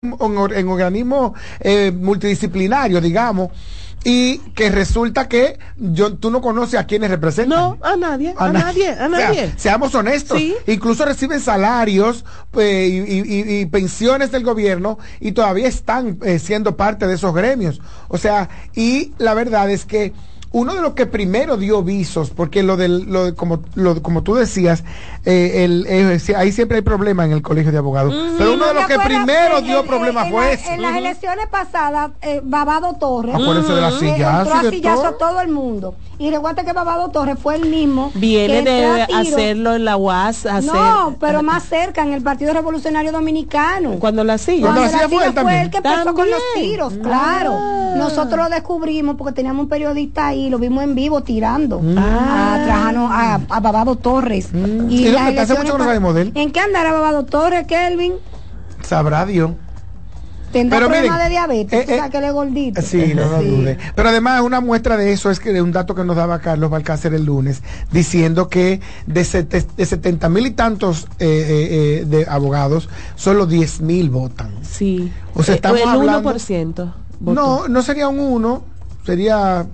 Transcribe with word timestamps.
en 0.00 0.68
organismos 0.68 1.32
eh, 1.58 1.90
multidisciplinarios, 1.90 3.02
digamos, 3.02 3.50
y 4.04 4.38
que 4.54 4.70
resulta 4.70 5.28
que 5.28 5.58
yo, 5.76 6.14
tú 6.14 6.30
no 6.30 6.40
conoces 6.40 6.78
a 6.78 6.86
quienes 6.86 7.10
representan. 7.10 7.58
No, 7.58 7.78
a 7.82 7.96
nadie, 7.96 8.32
a, 8.38 8.52
nadie, 8.52 8.90
a 8.90 9.08
nadie. 9.08 9.52
seamos 9.56 9.92
honestos. 9.96 10.40
Incluso 10.68 11.04
reciben 11.04 11.40
salarios 11.40 12.24
eh, 12.56 12.86
y, 12.86 13.66
pensiones 13.66 14.30
del 14.30 14.44
gobierno 14.44 15.00
y 15.18 15.32
todavía 15.32 15.66
están 15.66 16.20
eh, 16.22 16.38
siendo 16.38 16.76
parte 16.76 17.08
de 17.08 17.14
esos 17.14 17.34
gremios. 17.34 17.80
O 18.06 18.18
sea, 18.18 18.48
y 18.76 19.14
la 19.18 19.34
verdad 19.34 19.68
es 19.68 19.84
que 19.84 20.12
uno 20.52 20.74
de 20.74 20.80
los 20.80 20.94
que 20.94 21.06
primero 21.06 21.56
dio 21.56 21.82
visos, 21.82 22.30
porque 22.30 22.62
lo 22.62 22.76
del, 22.76 23.04
lo, 23.04 23.34
como, 23.34 23.62
lo, 23.74 24.02
como 24.02 24.22
tú 24.22 24.34
decías, 24.34 24.82
eh, 25.24 25.64
el, 25.64 25.86
eh, 25.86 26.18
ahí 26.36 26.52
siempre 26.52 26.78
hay 26.78 26.82
problemas 26.82 27.26
en 27.26 27.32
el 27.32 27.42
colegio 27.42 27.70
de 27.70 27.78
abogados. 27.78 28.14
pero 28.38 28.54
uno 28.54 28.66
de 28.66 28.74
los 28.74 28.86
que 28.86 28.98
primero 28.98 29.60
dio 29.60 29.84
problemas 29.84 30.30
fue 30.30 30.54
ese. 30.54 30.74
En 30.74 30.82
las 30.82 30.96
elecciones 30.96 31.46
pasadas, 31.48 32.12
eh, 32.22 32.40
Babado 32.42 32.94
Torres. 32.94 33.34
Acuérdense 33.34 33.72
de 33.72 33.80
la 33.80 33.90
sillazo. 33.92 34.54
a 34.54 34.70
sillazo 34.70 35.06
a 35.06 35.18
todo 35.18 35.40
el 35.40 35.48
mundo. 35.48 35.94
Y 36.20 36.30
recuerda 36.30 36.64
que 36.64 36.72
Babado 36.72 37.10
Torres 37.10 37.38
fue 37.40 37.54
el 37.54 37.66
mismo. 37.66 38.10
Viene 38.14 38.62
de 38.62 39.02
hacerlo 39.02 39.74
en 39.74 39.84
la 39.84 39.96
UAS. 39.96 40.46
no, 40.64 41.16
pero 41.20 41.42
más 41.42 41.64
cerca, 41.64 42.02
en 42.02 42.12
el 42.12 42.22
Partido 42.22 42.52
Revolucionario 42.52 43.12
Dominicano. 43.12 43.98
Cuando 44.00 44.24
la 44.24 44.36
silla. 44.36 44.62
Cuando, 44.62 44.80
la 44.80 44.88
silla, 44.88 45.08
fue, 45.08 45.32
fue 45.32 45.62
el 45.62 45.70
que 45.70 45.76
empezó 45.76 46.14
con 46.14 46.28
los 46.28 46.40
tiros, 46.54 46.94
claro. 47.02 47.52
Ah. 47.54 47.94
Nosotros 47.96 48.38
lo 48.38 48.48
descubrimos 48.48 49.16
porque 49.16 49.32
teníamos 49.32 49.64
un 49.64 49.68
periodista 49.68 50.28
ahí, 50.28 50.50
lo 50.50 50.58
vimos 50.58 50.82
en 50.84 50.94
vivo 50.94 51.22
tirando 51.22 51.80
mm. 51.80 51.98
a, 51.98 53.40
a, 53.48 53.60
Babado 53.60 53.96
Torres. 53.96 54.52
Mm. 54.52 54.90
Y, 54.90 55.08
hace 55.14 55.54
mucho 55.54 55.72
que 55.72 55.78
no 55.78 55.84
sabemos 55.84 56.14
de 56.14 56.22
él. 56.22 56.32
¿En 56.34 56.50
qué 56.50 56.60
andará 56.60 56.92
Babado 56.92 57.24
Torres, 57.24 57.66
Kelvin? 57.66 58.14
Sabrá 58.82 59.24
Dios. 59.24 59.50
Tendrá 60.52 60.78
problemas 60.78 61.22
de 61.22 61.28
diabetes, 61.28 61.80
eh, 61.80 61.84
o 61.84 61.86
sea, 61.86 62.06
eh, 62.06 62.10
que 62.10 62.20
le 62.20 62.30
gordito. 62.30 62.80
Sí, 62.82 63.12
no 63.14 63.28
lo 63.28 63.42
dude. 63.42 63.78
Pero 63.94 64.08
además, 64.08 64.40
una 64.40 64.60
muestra 64.60 64.96
de 64.96 65.12
eso 65.12 65.30
es 65.30 65.40
que 65.40 65.52
de 65.52 65.60
un 65.60 65.72
dato 65.72 65.94
que 65.94 66.04
nos 66.04 66.16
daba 66.16 66.40
Carlos 66.40 66.70
Balcácer 66.70 67.12
el 67.12 67.24
lunes, 67.24 67.62
diciendo 67.92 68.48
que 68.48 68.80
de, 69.06 69.64
de 69.76 69.86
70 69.86 70.28
mil 70.30 70.46
y 70.46 70.50
tantos 70.52 71.06
eh, 71.18 72.04
de 72.06 72.26
abogados, 72.28 72.88
solo 73.16 73.46
10 73.46 73.82
mil 73.82 74.10
votan. 74.10 74.52
Sí. 74.62 75.12
O 75.34 75.42
sea, 75.42 75.54
estamos 75.54 75.80
el 75.80 75.88
hablando, 75.88 76.32
1%. 76.32 76.92
No, 77.20 77.68
no 77.68 77.82
sería 77.82 78.08
un 78.08 78.20
1, 78.20 78.62
sería 79.04 79.66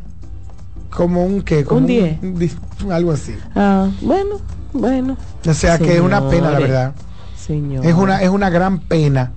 como 0.90 1.24
un 1.24 1.42
qué, 1.42 1.64
como 1.64 1.80
un 1.80 1.86
10. 1.86 2.56
algo 2.90 3.12
así. 3.12 3.36
Ah, 3.54 3.88
bueno, 4.00 4.40
bueno. 4.72 5.16
O 5.46 5.54
sea 5.54 5.78
que 5.78 5.94
es 5.94 6.00
una 6.00 6.28
pena, 6.28 6.50
la 6.50 6.58
verdad. 6.58 6.94
Señor. 7.36 7.84
Es 7.84 7.94
una, 7.94 8.22
es 8.22 8.30
una 8.30 8.50
gran 8.50 8.80
pena 8.80 9.32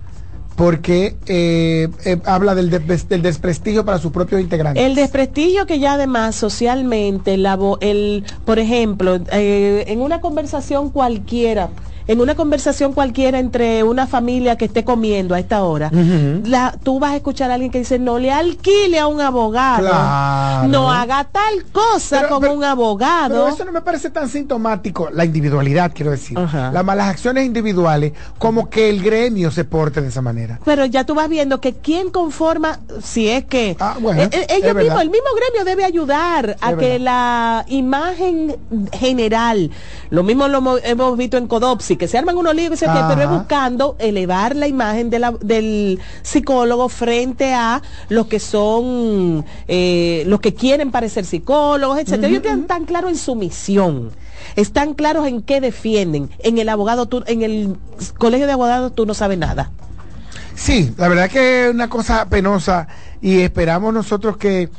porque 0.57 1.15
eh, 1.27 1.87
eh, 2.03 2.19
habla 2.25 2.55
del, 2.55 2.71
del, 2.71 3.21
desprestigio 3.21 3.85
para 3.85 3.99
sus 3.99 4.11
propios 4.11 4.41
integrantes. 4.41 4.83
El 4.83 4.95
desprestigio 4.95 5.67
que 5.67 5.77
ya 5.77 5.93
además 5.93 6.35
socialmente, 6.35 7.37
la, 7.37 7.59
el, 7.79 8.25
por 8.43 8.57
ejemplo, 8.57 9.19
eh, 9.31 9.85
en 9.87 10.01
una 10.01 10.19
conversación 10.19 10.89
cualquiera, 10.89 11.69
en 12.07 12.21
una 12.21 12.35
conversación 12.35 12.93
cualquiera 12.93 13.39
entre 13.39 13.83
una 13.83 14.07
familia 14.07 14.55
que 14.55 14.65
esté 14.65 14.83
comiendo 14.83 15.35
a 15.35 15.39
esta 15.39 15.63
hora, 15.63 15.91
la, 15.91 16.77
tú 16.81 16.99
vas 16.99 17.11
a 17.11 17.15
escuchar 17.17 17.51
a 17.51 17.55
alguien 17.55 17.71
que 17.71 17.79
dice, 17.79 17.99
no 17.99 18.17
le 18.17 18.31
alquile 18.31 18.99
a 18.99 19.07
un 19.07 19.19
abogado, 19.19 20.67
no 20.67 20.91
haga 20.91 21.25
tal 21.25 21.65
cosa 21.71 22.27
con 22.29 22.45
un 22.45 22.63
abogado. 22.63 23.43
Pero 23.43 23.47
eso 23.47 23.65
no 23.65 23.71
me 23.71 23.81
parece 23.81 24.09
tan 24.09 24.29
sintomático, 24.29 25.09
la 25.11 25.25
individualidad, 25.25 25.91
quiero 25.93 26.11
decir, 26.11 26.37
las 26.37 26.83
malas 26.83 27.09
acciones 27.09 27.45
individuales, 27.45 28.13
como 28.37 28.69
que 28.69 28.89
el 28.89 29.03
gremio 29.03 29.51
se 29.51 29.65
porte 29.65 30.01
de 30.01 30.07
esa 30.07 30.21
manera. 30.21 30.59
Pero 30.63 30.85
ya 30.85 31.03
tú 31.03 31.13
vas 31.15 31.27
viendo 31.27 31.59
que 31.59 31.73
quién 31.73 32.09
conforma, 32.09 32.79
si 33.03 33.29
es 33.29 33.45
que 33.45 33.75
ah, 33.79 33.97
eh, 34.15 34.29
eh, 34.31 34.47
ellos 34.49 34.75
mismos, 34.75 35.01
el 35.01 35.09
mismo 35.09 35.27
gremio 35.35 35.65
debe 35.65 35.83
ayudar 35.83 36.55
a 36.61 36.73
que 36.75 36.99
la 36.99 37.65
imagen 37.67 38.55
general, 38.93 39.71
lo 40.09 40.23
mismo 40.23 40.47
lo 40.47 40.77
hemos 40.79 41.17
visto 41.17 41.37
en 41.37 41.47
Codopsi, 41.47 41.96
que 41.97 42.07
se 42.07 42.17
arman 42.17 42.37
unos 42.37 42.55
líos, 42.55 42.79
pero 42.79 43.21
es 43.21 43.29
buscando 43.29 43.95
elevar 43.99 44.55
la 44.55 44.67
imagen 44.67 45.09
del 45.09 45.99
psicólogo 46.21 46.89
frente 46.89 47.53
a 47.53 47.81
los 48.09 48.27
que 48.27 48.39
son, 48.39 49.45
eh, 49.67 50.23
los 50.27 50.39
que 50.39 50.53
quieren 50.53 50.91
parecer 50.91 51.25
psicólogos, 51.25 51.99
etcétera. 51.99 52.27
Ellos 52.27 52.43
están 52.45 52.85
claros 52.85 53.11
en 53.11 53.17
su 53.17 53.35
misión 53.35 54.11
están 54.55 54.93
claros 54.93 55.27
en 55.27 55.41
qué 55.41 55.61
defienden. 55.61 56.29
En 56.39 56.57
el 56.57 56.69
abogado, 56.69 57.07
en 57.27 57.43
el 57.43 57.77
colegio 58.17 58.47
de 58.47 58.53
abogados 58.53 58.93
tú 58.95 59.05
no 59.05 59.13
sabes 59.13 59.37
nada. 59.37 59.71
Sí, 60.55 60.93
la 60.97 61.07
verdad 61.07 61.29
que 61.29 61.67
es 61.67 61.73
una 61.73 61.89
cosa 61.89 62.27
penosa 62.27 62.87
y 63.21 63.41
esperamos 63.41 63.93
nosotros 63.93 64.37
que 64.37 64.69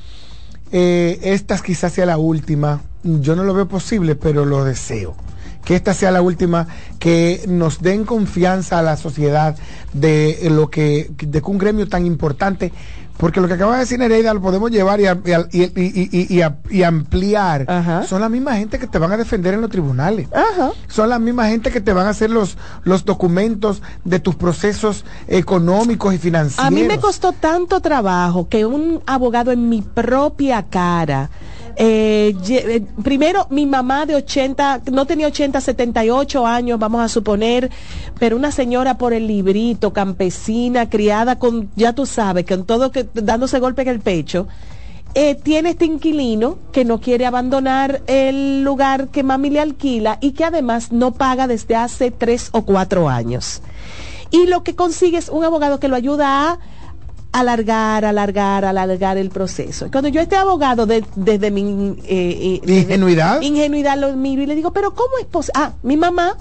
eh, 0.73 1.21
esta 1.23 1.59
quizás 1.59 1.93
sea 1.93 2.07
la 2.07 2.19
última. 2.19 2.83
Yo 3.05 3.37
no 3.37 3.45
lo 3.45 3.55
veo 3.55 3.69
posible, 3.69 4.17
pero 4.17 4.45
lo 4.45 4.65
deseo 4.65 5.15
que 5.69 5.77
esta 5.77 5.93
sea 5.93 6.11
la 6.11 6.23
última, 6.23 6.67
que 6.99 7.45
nos 7.47 7.83
den 7.83 8.07
confianza 8.07 8.79
a 8.79 8.83
la 8.83 8.97
sociedad 8.97 9.55
de 9.93 10.49
lo 10.51 10.71
que, 10.71 11.11
de 11.19 11.43
un 11.45 11.59
gremio 11.59 11.87
tan 11.87 12.07
importante, 12.07 12.73
porque 13.19 13.39
lo 13.43 13.49
que 13.49 13.55
acaba 13.55 13.75
de 13.75 13.81
decir 13.81 13.99
Nereida 13.99 14.33
lo 14.33 14.41
podemos 14.41 14.71
llevar 14.71 14.99
y, 14.99 15.05
y, 15.53 16.43
y, 16.71 16.83
ampliar. 16.83 17.67
Son 18.09 18.23
la 18.23 18.31
misma 18.31 18.57
gente 18.57 18.79
que 18.79 18.87
te 18.87 18.99
van 18.99 19.13
a 19.13 19.19
defender 19.19 19.53
en 19.53 19.61
los 19.61 19.69
tribunales. 19.69 20.29
Son 20.87 21.11
la 21.11 21.19
misma 21.19 21.49
gente 21.49 21.71
que 21.71 21.83
te 21.83 21.93
van 21.93 22.07
a 22.07 22.11
hacer 22.11 22.31
los, 22.31 22.57
los 22.85 23.05
documentos 23.05 23.83
de 24.07 24.21
tus 24.21 24.37
procesos 24.37 25.05
económicos 25.27 26.15
y 26.15 26.19
financieros. 26.19 26.67
A 26.67 26.71
mí 26.71 26.85
me 26.85 26.99
costó 26.99 27.33
tanto 27.33 27.81
trabajo 27.81 28.49
que 28.49 28.65
un 28.65 29.03
abogado 29.05 29.53
en 29.53 29.69
mi 29.69 29.83
propia 29.83 30.63
cara 30.63 31.29
eh, 31.81 32.35
eh, 32.49 32.83
primero, 33.05 33.47
mi 33.51 33.65
mamá 33.65 34.05
de 34.05 34.17
80, 34.17 34.83
no 34.91 35.07
tenía 35.07 35.29
80, 35.29 35.61
78 35.61 36.45
años, 36.45 36.77
vamos 36.77 37.01
a 37.01 37.09
suponer, 37.09 37.71
pero 38.19 38.37
una 38.37 38.51
señora 38.51 38.99
por 38.99 39.13
el 39.13 39.29
librito, 39.29 39.93
campesina, 39.93 40.91
criada 40.91 41.39
con, 41.39 41.71
ya 41.77 41.93
tú 41.93 42.05
sabes, 42.05 42.47
con 42.47 42.67
todo 42.67 42.91
que 42.91 43.07
dándose 43.15 43.61
golpe 43.61 43.83
en 43.83 43.89
el 43.89 44.01
pecho. 44.01 44.49
Eh, 45.15 45.37
tiene 45.37 45.71
este 45.71 45.85
inquilino 45.85 46.59
que 46.73 46.85
no 46.85 47.01
quiere 47.01 47.27
abandonar 47.27 48.03
el 48.09 48.63
lugar 48.65 49.09
que 49.09 49.23
mami 49.23 49.49
le 49.51 49.61
alquila 49.61 50.19
y 50.21 50.33
que 50.33 50.45
además 50.45 50.91
no 50.91 51.15
paga 51.15 51.47
desde 51.47 51.77
hace 51.77 52.11
tres 52.11 52.49
o 52.51 52.63
cuatro 52.63 53.09
años. 53.09 53.63
Y 54.33 54.47
lo 54.47 54.65
que 54.65 54.75
consigue 54.75 55.17
es 55.17 55.29
un 55.29 55.45
abogado 55.45 55.79
que 55.79 55.89
lo 55.89 55.95
ayuda 55.95 56.51
a 56.51 56.59
alargar, 57.33 58.05
alargar, 58.05 58.65
alargar 58.65 59.17
el 59.19 59.31
proceso. 59.31 59.89
Cuando 59.91 60.09
yo 60.09 60.21
este 60.21 60.37
abogado 60.37 60.87
desde 60.87 61.51
mi 61.51 61.97
eh, 62.05 62.61
eh, 62.67 62.81
ingenuidad, 62.81 63.41
ingenuidad 63.43 63.99
lo 63.99 64.13
miro 64.15 64.43
y 64.43 64.47
le 64.47 64.55
digo, 64.55 64.73
pero 64.73 64.95
¿cómo 64.95 65.19
es 65.21 65.27
posible? 65.27 65.53
Ah, 65.57 65.73
mi 65.83 65.97
mamá 65.97 66.37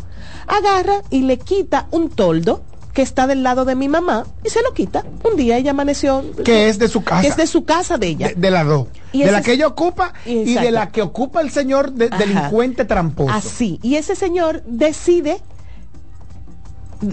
agarra 0.48 1.02
y 1.10 1.22
le 1.22 1.38
quita 1.38 1.88
un 1.92 2.10
toldo 2.10 2.62
que 2.94 3.04
está 3.04 3.28
del 3.28 3.44
lado 3.44 3.64
de 3.64 3.76
mi 3.76 3.90
mamá 3.90 4.26
y 4.44 4.50
se 4.50 4.64
lo 4.64 4.74
quita. 4.74 5.06
Un 5.24 5.38
día 5.38 5.58
ella 5.58 5.70
amaneció. 5.70 6.26
Que 6.44 6.68
es 6.68 6.80
de 6.80 6.88
su 6.88 7.04
casa. 7.04 7.22
Que 7.22 7.28
es 7.28 7.38
de 7.38 7.46
su 7.46 7.64
casa 7.64 8.00
de 8.00 8.08
ella. 8.08 8.32
De, 8.36 8.50
las 8.50 8.66
dos. 8.66 8.88
De 9.14 9.32
la 9.32 9.44
que 9.44 9.52
ella 9.52 9.68
ocupa 9.68 10.14
y 10.26 10.56
de 10.56 10.72
la 10.72 10.90
que 10.90 11.04
ocupa 11.04 11.42
el 11.42 11.52
señor 11.52 11.92
delincuente 11.92 12.86
tramposo. 12.86 13.32
Así. 13.32 13.80
Y 13.84 13.98
ese 13.98 14.16
señor 14.16 14.64
decide 14.66 15.40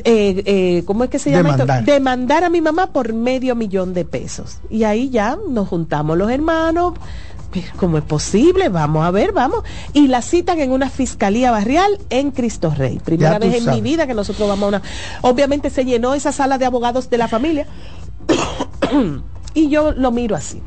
eh, 0.05 0.43
eh, 0.47 0.83
¿cómo 0.87 1.05
es 1.05 1.11
que 1.11 1.19
se 1.19 1.31
llama 1.31 1.53
demandar. 1.53 1.81
esto? 1.81 1.93
Demandar 1.93 2.45
a 2.45 2.49
mi 2.49 2.61
mamá 2.61 2.89
por 2.89 3.13
medio 3.13 3.55
millón 3.55 3.95
de 3.95 4.05
pesos. 4.05 4.59
Y 4.71 4.85
ahí 4.85 5.11
ya 5.11 5.39
nos 5.49 5.69
juntamos 5.69 6.17
los 6.17 6.31
hermanos. 6.31 6.95
¿Cómo 7.77 7.99
es 7.99 8.05
posible? 8.05 8.69
Vamos 8.69 9.05
a 9.05 9.11
ver, 9.11 9.33
vamos. 9.33 9.63
Y 9.93 10.09
la 10.09 10.23
citan 10.23 10.59
en 10.61 10.73
una 10.73 10.91
fiscalía 10.91 11.51
barrial 11.51 11.99
en 12.11 12.31
Cristo 12.33 12.73
Rey. 12.77 12.99
Primera 12.99 13.39
vez 13.39 13.65
en 13.65 13.71
mi 13.71 13.81
vida 13.81 14.07
que 14.07 14.15
nosotros 14.15 14.49
vamos 14.49 14.65
a 14.65 14.69
una. 14.69 14.83
Obviamente 15.23 15.71
se 15.71 15.85
llenó 15.85 16.15
esa 16.15 16.33
sala 16.33 16.59
de 16.59 16.65
abogados 16.65 17.11
de 17.11 17.19
la 17.19 17.29
familia. 17.29 17.67
y 19.55 19.69
yo 19.69 19.93
lo 19.93 20.11
miro 20.11 20.35
así. 20.35 20.61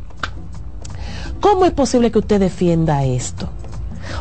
¿Cómo 1.42 1.66
es 1.66 1.72
posible 1.72 2.12
que 2.12 2.20
usted 2.20 2.40
defienda 2.40 3.04
esto? 3.04 3.50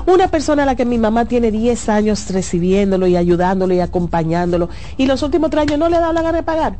Una 0.07 0.29
persona 0.29 0.63
a 0.63 0.67
la 0.67 0.77
que 0.77 0.85
mi 0.85 0.99
mamá 0.99 1.25
tiene 1.25 1.51
10 1.51 1.89
años 1.89 2.31
recibiéndolo 2.31 3.07
y 3.09 3.17
ayudándolo 3.17 3.75
y 3.75 3.81
acompañándolo 3.81 4.69
y 4.97 5.07
los 5.07 5.23
últimos 5.23 5.51
tres 5.51 5.63
años 5.63 5.79
no 5.79 5.89
le 5.89 5.97
ha 5.97 6.01
dado 6.01 6.13
la 6.13 6.23
gana 6.23 6.39
de 6.39 6.43
pagar. 6.45 6.77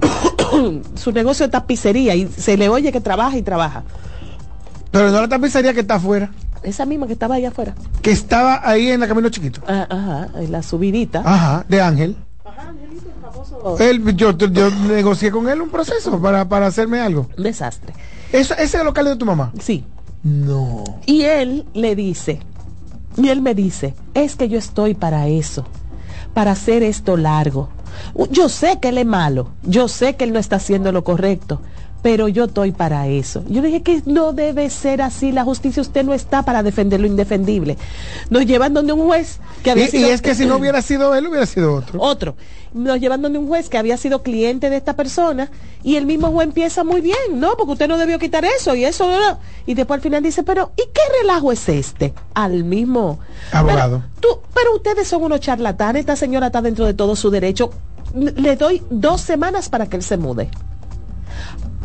Su 0.94 1.12
negocio 1.12 1.46
de 1.46 1.52
tapicería 1.52 2.14
y 2.14 2.28
se 2.28 2.56
le 2.56 2.68
oye 2.68 2.92
que 2.92 3.00
trabaja 3.00 3.36
y 3.38 3.42
trabaja. 3.42 3.84
Pero 4.90 5.10
no 5.10 5.22
la 5.22 5.28
tapicería 5.28 5.72
que 5.72 5.80
está 5.80 5.94
afuera. 5.94 6.30
Esa 6.62 6.84
misma 6.84 7.06
que 7.06 7.14
estaba 7.14 7.36
ahí 7.36 7.46
afuera. 7.46 7.74
Que 8.02 8.12
estaba 8.12 8.60
ahí 8.68 8.90
en 8.90 9.00
la 9.00 9.08
Camino 9.08 9.30
Chiquito. 9.30 9.62
Ah, 9.66 9.86
ajá, 9.88 10.28
en 10.38 10.52
la 10.52 10.62
subidita. 10.62 11.22
Ajá, 11.24 11.64
de 11.68 11.80
Ángel. 11.80 12.16
Ajá, 12.44 12.68
Angelito, 12.68 13.08
el 13.08 13.20
famoso. 13.20 13.78
Él, 13.80 14.14
yo, 14.14 14.36
yo, 14.36 14.70
negocié 14.86 15.30
con 15.30 15.48
él 15.48 15.60
un 15.62 15.70
proceso 15.70 16.20
para, 16.20 16.48
para 16.48 16.66
hacerme 16.66 17.00
algo. 17.00 17.28
Un 17.36 17.42
desastre. 17.42 17.94
¿Eso, 18.32 18.54
¿Ese 18.54 18.64
es 18.64 18.74
el 18.74 18.84
local 18.84 19.06
de 19.06 19.16
tu 19.16 19.24
mamá? 19.24 19.52
Sí. 19.60 19.84
No. 20.22 20.84
Y 21.06 21.22
él 21.22 21.66
le 21.74 21.96
dice, 21.96 22.40
y 23.16 23.28
él 23.28 23.42
me 23.42 23.54
dice, 23.54 23.94
es 24.14 24.36
que 24.36 24.48
yo 24.48 24.58
estoy 24.58 24.94
para 24.94 25.26
eso, 25.28 25.64
para 26.34 26.52
hacer 26.52 26.82
esto 26.82 27.16
largo, 27.16 27.68
Yo 28.30 28.48
sé 28.48 28.78
que 28.80 28.88
él 28.88 28.98
es 28.98 29.06
malo, 29.06 29.48
yo 29.62 29.86
sé 29.86 30.16
que 30.16 30.24
él 30.24 30.32
no 30.32 30.38
está 30.38 30.56
haciendo 30.56 30.92
lo 30.92 31.04
correcto, 31.04 31.60
pero 32.02 32.26
yo 32.26 32.44
estoy 32.44 32.72
para 32.72 33.06
eso. 33.06 33.44
Yo 33.48 33.62
dije 33.62 33.82
que 33.82 34.02
no 34.06 34.32
debe 34.32 34.68
ser 34.70 35.00
así, 35.00 35.30
la 35.30 35.44
justicia 35.44 35.80
usted 35.80 36.04
no 36.04 36.12
está 36.12 36.42
para 36.42 36.62
defender 36.64 37.00
lo 37.00 37.06
indefendible. 37.06 37.78
Nos 38.28 38.44
llevan 38.44 38.74
donde 38.74 38.92
un 38.92 39.06
juez 39.06 39.38
que 39.62 39.70
había 39.70 39.88
y, 39.90 39.96
y 39.96 40.04
es 40.04 40.20
que 40.20 40.34
si 40.34 40.44
no 40.44 40.56
hubiera 40.56 40.82
sido 40.82 41.14
él, 41.14 41.28
hubiera 41.28 41.46
sido 41.46 41.74
otro. 41.74 42.00
Otro. 42.02 42.34
Nos 42.74 42.98
llevan 42.98 43.22
donde 43.22 43.38
un 43.38 43.46
juez 43.46 43.68
que 43.68 43.78
había 43.78 43.96
sido 43.96 44.22
cliente 44.22 44.68
de 44.68 44.76
esta 44.76 44.96
persona 44.96 45.50
y 45.84 45.96
el 45.96 46.06
mismo 46.06 46.32
juez 46.32 46.48
empieza 46.48 46.82
muy 46.82 47.00
bien, 47.00 47.16
¿no? 47.34 47.56
Porque 47.56 47.72
usted 47.72 47.88
no 47.88 47.98
debió 47.98 48.18
quitar 48.18 48.44
eso 48.44 48.74
y 48.74 48.84
eso, 48.84 49.06
y 49.66 49.74
después 49.74 49.98
al 49.98 50.02
final 50.02 50.22
dice, 50.22 50.42
pero 50.42 50.72
¿y 50.76 50.82
qué 50.92 51.00
relajo 51.20 51.52
es 51.52 51.68
este? 51.68 52.14
Al 52.34 52.64
mismo 52.64 53.20
abogado. 53.52 54.02
Pero, 54.20 54.34
tú, 54.34 54.40
pero 54.54 54.74
ustedes 54.74 55.06
son 55.06 55.22
unos 55.22 55.40
charlatanes, 55.40 56.00
esta 56.00 56.16
señora 56.16 56.46
está 56.46 56.62
dentro 56.62 56.84
de 56.86 56.94
todo 56.94 57.14
su 57.14 57.30
derecho. 57.30 57.70
Le 58.14 58.56
doy 58.56 58.82
dos 58.90 59.20
semanas 59.20 59.68
para 59.68 59.86
que 59.86 59.96
él 59.96 60.02
se 60.02 60.16
mude 60.16 60.50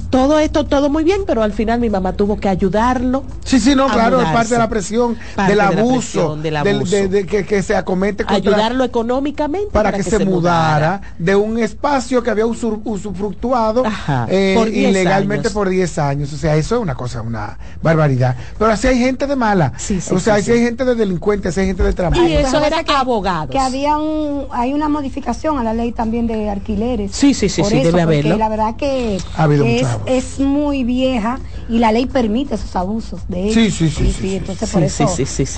todo 0.09 0.39
esto, 0.39 0.65
todo 0.65 0.89
muy 0.89 1.03
bien, 1.03 1.21
pero 1.25 1.43
al 1.43 1.53
final 1.53 1.79
mi 1.79 1.89
mamá 1.89 2.13
tuvo 2.13 2.37
que 2.37 2.49
ayudarlo. 2.49 3.23
Sí, 3.43 3.59
sí, 3.59 3.75
no, 3.75 3.87
claro, 3.87 4.21
es 4.21 4.29
parte 4.29 4.53
de 4.53 4.59
la 4.59 4.69
presión, 4.69 5.17
del 5.47 5.59
abuso, 5.59 6.35
de 6.35 7.25
que, 7.25 7.63
se 7.63 7.75
acomete 7.75 8.23
contra, 8.23 8.37
Ayudarlo 8.37 8.83
económicamente. 8.83 9.69
Para, 9.71 9.91
que, 9.91 10.03
se, 10.03 10.23
mudara, 10.23 11.01
de 11.17 11.35
un 11.35 11.57
espacio 11.57 12.23
que 12.23 12.29
había 12.29 12.45
usufructuado 12.45 13.83
eh, 14.27 14.57
ilegalmente 14.73 15.49
por 15.49 15.69
10 15.69 15.97
años. 15.99 16.33
O 16.33 16.37
sea, 16.37 16.55
eso 16.55 16.75
es 16.75 16.81
una 16.81 16.95
cosa, 16.95 17.21
una 17.21 17.57
barbaridad. 17.81 18.35
Pero 18.57 18.71
así 18.71 18.87
hay 18.87 18.99
gente 18.99 19.27
de 19.27 19.35
mala. 19.35 19.73
o 20.11 20.19
sea, 20.19 20.35
así 20.35 20.51
hay 20.51 20.61
gente 20.61 20.85
de 20.85 20.95
delincuentes, 20.95 21.51
así 21.51 21.61
hay 21.61 21.67
gente 21.67 21.83
de 21.83 21.93
trabajo. 21.93 22.23
Y 22.23 22.33
eso 22.33 22.63
era 22.63 22.83
que, 22.83 22.93
abogados. 22.93 23.49
Que 23.49 23.59
había 23.59 23.97
un, 23.97 24.47
hay 24.51 24.73
una 24.73 24.89
modificación 24.89 25.57
a 25.57 25.63
la 25.63 25.73
ley 25.73 25.91
también 25.91 26.27
de 26.27 26.49
alquileres. 26.49 27.11
Sí, 27.11 27.33
sí, 27.33 27.49
sí, 27.49 27.63
sí, 27.63 27.79
debe 27.79 28.01
haberlo. 28.01 28.37
La 28.37 28.49
verdad 28.49 28.75
que 28.75 29.17
ha 29.35 29.43
habido 29.43 29.65
es 29.65 29.96
muy 30.39 30.83
vieja 30.83 31.39
y 31.69 31.79
la 31.79 31.91
ley 31.91 32.05
permite 32.05 32.55
esos 32.55 32.75
abusos 32.75 33.21
de 33.27 33.43
ellos. 33.43 33.53
Sí, 33.53 33.71
sí, 33.71 33.89
sí. 33.89 34.13
sí, 34.13 34.35
entonces 34.35 34.69
por 34.69 34.83
eso 34.83 35.07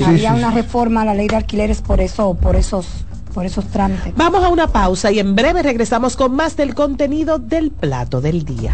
había 0.06 0.34
una 0.34 0.52
reforma 0.52 1.02
a 1.02 1.06
la 1.06 1.14
ley 1.14 1.28
de 1.28 1.36
alquileres 1.36 1.82
por 1.82 2.02
eso, 2.02 2.34
por 2.36 2.56
esos 2.56 2.88
por 3.34 3.46
esos 3.46 3.66
trámites. 3.68 4.14
Vamos 4.16 4.44
a 4.44 4.50
una 4.50 4.68
pausa 4.68 5.12
y 5.12 5.20
en 5.20 5.36
breve 5.36 5.62
regresamos 5.62 6.16
con 6.16 6.36
más 6.36 6.58
del 6.58 6.74
contenido 6.74 7.38
del 7.38 7.72
plato 7.72 8.22
del 8.22 8.44
día. 8.44 8.74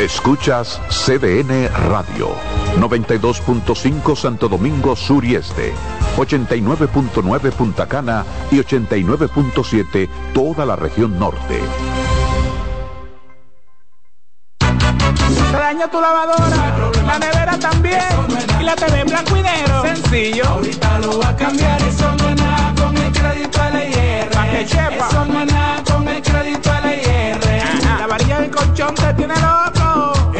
Escuchas 0.00 0.80
CDN 0.88 1.68
Radio, 1.88 2.30
92.5 2.78 4.16
Santo 4.16 4.48
Domingo 4.48 4.96
Sur 4.96 5.24
y 5.24 5.34
Este, 5.36 5.72
89.9 6.16 7.52
Punta 7.52 7.86
Cana 7.86 8.24
y 8.50 8.56
89.7 8.56 10.08
toda 10.34 10.66
la 10.66 10.76
región 10.76 11.18
norte. 11.18 11.60
Se 15.50 15.58
daña 15.58 15.88
tu 15.88 16.00
lavadora, 16.00 16.92
la 17.06 17.18
nevera 17.18 17.58
también, 17.58 18.00
y 18.60 18.64
la 18.64 18.74
TV 18.74 19.00
en 19.00 19.06
blanco 19.06 19.36
y 19.36 19.42
negro. 19.42 19.82
Sencillo. 19.82 20.48
Ahorita 20.48 20.98
lo 21.00 21.18
va 21.18 21.28
a 21.28 21.36
cambiar, 21.36 21.82
eso 21.82 22.14
no 22.16 22.28
es 22.28 22.36
nada 22.36 22.74
con 22.74 22.96
el 22.96 23.12
crédito 23.12 23.58
LIR. 23.72 24.32
Eso 24.62 25.24
no 25.26 25.40
es 25.40 25.52
nada 25.52 25.91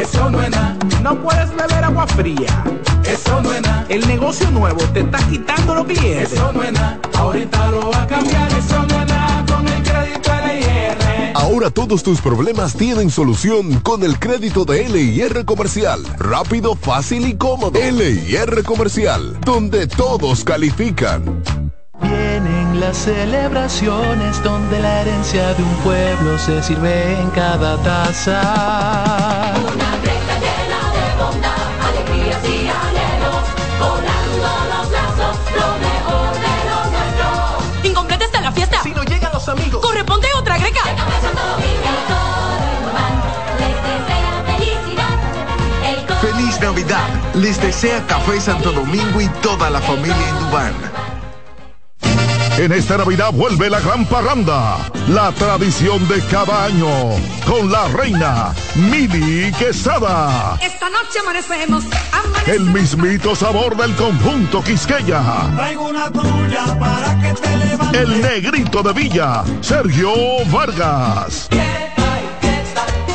Eso 0.02 0.28
no 0.31 0.43
es 0.43 0.50
nada. 0.50 0.76
No 1.00 1.22
puedes 1.22 1.49
beber 1.54 1.84
agua 1.84 2.08
fría. 2.08 2.64
Eso 3.04 3.40
no 3.40 3.52
es 3.52 3.62
nada. 3.62 3.87
El 3.88 4.06
negocio 4.08 4.50
nuevo 4.50 4.82
te 4.93 5.00
está 5.00 5.19
quitando 5.28 5.76
los 5.76 5.87
clientes. 5.87 6.32
Eso 6.32 6.52
no 6.52 6.64
es 6.64 6.72
nada. 6.72 6.99
Ahorita 7.14 7.70
lo 7.70 7.88
va 7.88 8.02
a 8.02 8.06
cambiar, 8.08 8.50
eso 8.52 8.82
no 8.82 9.00
es 9.00 9.06
nada 9.08 9.44
con 9.46 9.69
el 9.69 9.82
crédito 9.84 10.31
LIR. 10.44 11.32
Ahora 11.34 11.70
todos 11.70 12.02
tus 12.02 12.20
problemas 12.20 12.75
tienen 12.75 13.10
solución 13.10 13.78
con 13.81 14.02
el 14.02 14.19
crédito 14.19 14.64
de 14.64 14.88
LIR 14.88 15.44
Comercial. 15.44 16.02
Rápido, 16.19 16.75
fácil 16.75 17.28
y 17.28 17.37
cómodo. 17.37 17.78
LIR 17.78 18.64
Comercial, 18.64 19.38
donde 19.43 19.87
todos 19.87 20.43
califican. 20.43 21.44
Vienen 22.02 22.81
las 22.81 22.96
celebraciones 22.96 24.43
donde 24.43 24.81
la 24.81 25.02
herencia 25.02 25.54
de 25.54 25.62
un 25.62 25.75
pueblo 25.84 26.37
se 26.38 26.60
sirve 26.60 27.20
en 27.20 27.31
cada 27.31 27.81
taza. 27.84 29.52
Les 47.34 47.61
desea 47.61 48.06
Café 48.06 48.40
Santo 48.40 48.73
Domingo 48.73 49.20
y 49.20 49.29
toda 49.43 49.70
la 49.70 49.81
familia 49.81 50.29
Indubán. 50.31 50.75
En 52.58 52.70
esta 52.70 52.99
Navidad 52.99 53.32
vuelve 53.32 53.70
la 53.70 53.81
gran 53.81 54.05
parranda, 54.05 54.76
la 55.08 55.32
tradición 55.32 56.06
de 56.08 56.20
cada 56.26 56.67
año, 56.67 56.87
con 57.46 57.73
la 57.73 57.88
reina 57.88 58.55
Mili 58.75 59.50
Quesada. 59.58 60.58
Esta 60.61 60.90
noche 60.90 61.19
amanecemos. 61.20 61.84
El 62.46 62.61
mismito 62.61 63.35
sabor 63.35 63.76
del 63.76 63.94
conjunto 63.96 64.62
Quisqueya. 64.62 65.23
Traigo 65.56 65.88
una 65.88 66.11
tuya 66.11 66.78
para 66.78 67.19
que 67.20 67.32
te 67.40 67.56
levantes. 67.56 68.00
El 68.00 68.20
negrito 68.20 68.82
de 68.82 68.93
Villa, 68.93 69.43
Sergio 69.62 70.12
Vargas. 70.50 71.49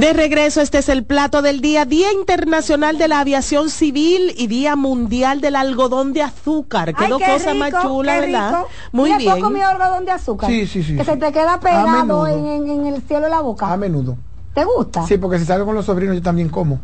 De 0.00 0.12
regreso, 0.14 0.60
este 0.62 0.78
es 0.78 0.88
el 0.88 1.04
plato 1.04 1.42
del 1.42 1.60
día, 1.60 1.84
Día 1.84 2.12
Internacional 2.12 2.96
de 2.96 3.06
la 3.08 3.20
Aviación 3.20 3.68
Civil 3.68 4.32
y 4.36 4.46
Día 4.46 4.74
Mundial 4.74 5.40
del 5.42 5.56
Algodón 5.56 6.12
de 6.14 6.22
Azúcar. 6.22 6.94
Quedó 6.94 7.16
Ay, 7.18 7.24
qué 7.26 7.32
cosa 7.32 7.52
rico, 7.52 7.58
más 7.72 7.82
chula, 7.82 8.14
qué 8.14 8.20
¿verdad? 8.22 8.50
rico. 8.50 8.68
Muy 8.92 9.12
¿Y 9.12 9.16
bien. 9.18 9.32
has 9.32 9.38
comido 9.40 9.66
algodón 9.68 10.04
de 10.06 10.10
azúcar? 10.12 10.48
Sí, 10.48 10.66
sí, 10.66 10.82
sí. 10.82 10.96
Que 10.96 11.04
se 11.04 11.16
te 11.16 11.30
queda 11.32 11.60
pegado 11.60 12.26
en, 12.26 12.46
en- 12.46 12.70
en 12.70 12.86
el 12.86 13.02
cielo 13.02 13.24
de 13.24 13.30
la 13.30 13.40
boca. 13.42 13.70
A 13.70 13.76
menudo. 13.76 14.16
¿Te 14.54 14.64
gusta? 14.64 15.06
Sí, 15.06 15.18
porque 15.18 15.38
si 15.38 15.44
salgo 15.44 15.66
con 15.66 15.74
los 15.74 15.84
sobrinos 15.84 16.16
yo 16.16 16.22
también 16.22 16.48
como. 16.48 16.80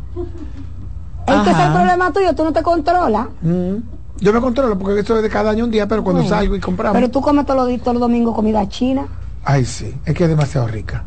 Es 1.25 1.35
que 1.43 1.49
es 1.51 1.59
el 1.59 1.71
problema 1.73 2.13
tuyo, 2.13 2.35
tú 2.35 2.43
no 2.43 2.53
te 2.53 2.61
controlas. 2.61 3.27
Mm. 3.41 3.75
Yo 4.19 4.33
me 4.33 4.39
controlo 4.41 4.77
porque 4.77 4.99
esto 4.99 5.15
es 5.17 5.23
de 5.23 5.29
cada 5.29 5.51
año 5.51 5.63
un 5.65 5.71
día, 5.71 5.87
pero 5.87 6.03
cuando 6.03 6.21
Bueno. 6.21 6.35
salgo 6.35 6.55
y 6.55 6.59
compramos. 6.59 6.95
Pero 6.95 7.09
tú 7.11 7.21
comes 7.21 7.45
todos 7.45 7.67
los, 7.69 7.79
todos 7.81 7.95
los 7.95 8.01
domingos 8.01 8.35
comida 8.35 8.67
china. 8.69 9.07
Ay, 9.43 9.65
sí, 9.65 9.93
es 10.05 10.13
que 10.15 10.23
es 10.25 10.29
demasiado 10.29 10.67
rica. 10.67 11.05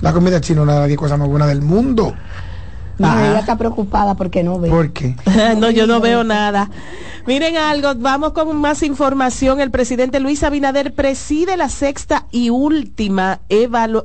La 0.00 0.12
comida 0.12 0.40
china 0.40 0.60
es 0.60 0.62
una 0.64 0.74
de 0.74 0.78
las 0.80 0.88
10 0.88 0.98
cosas 0.98 1.18
más 1.18 1.28
buenas 1.28 1.48
del 1.48 1.62
mundo. 1.62 2.14
No, 2.98 3.18
ella 3.18 3.38
está 3.38 3.56
preocupada 3.56 4.14
porque 4.14 4.42
no 4.42 4.58
ve. 4.58 4.68
¿Por 4.68 4.92
qué? 4.92 5.16
no, 5.58 5.70
yo 5.70 5.86
no 5.86 6.00
veo 6.00 6.22
nada. 6.22 6.68
Miren 7.26 7.56
algo, 7.56 7.92
vamos 7.96 8.32
con 8.32 8.56
más 8.56 8.82
información. 8.82 9.60
El 9.60 9.70
presidente 9.70 10.20
Luis 10.20 10.42
Abinader 10.42 10.94
preside 10.94 11.56
la 11.56 11.68
sexta 11.68 12.26
y 12.30 12.50
última 12.50 13.40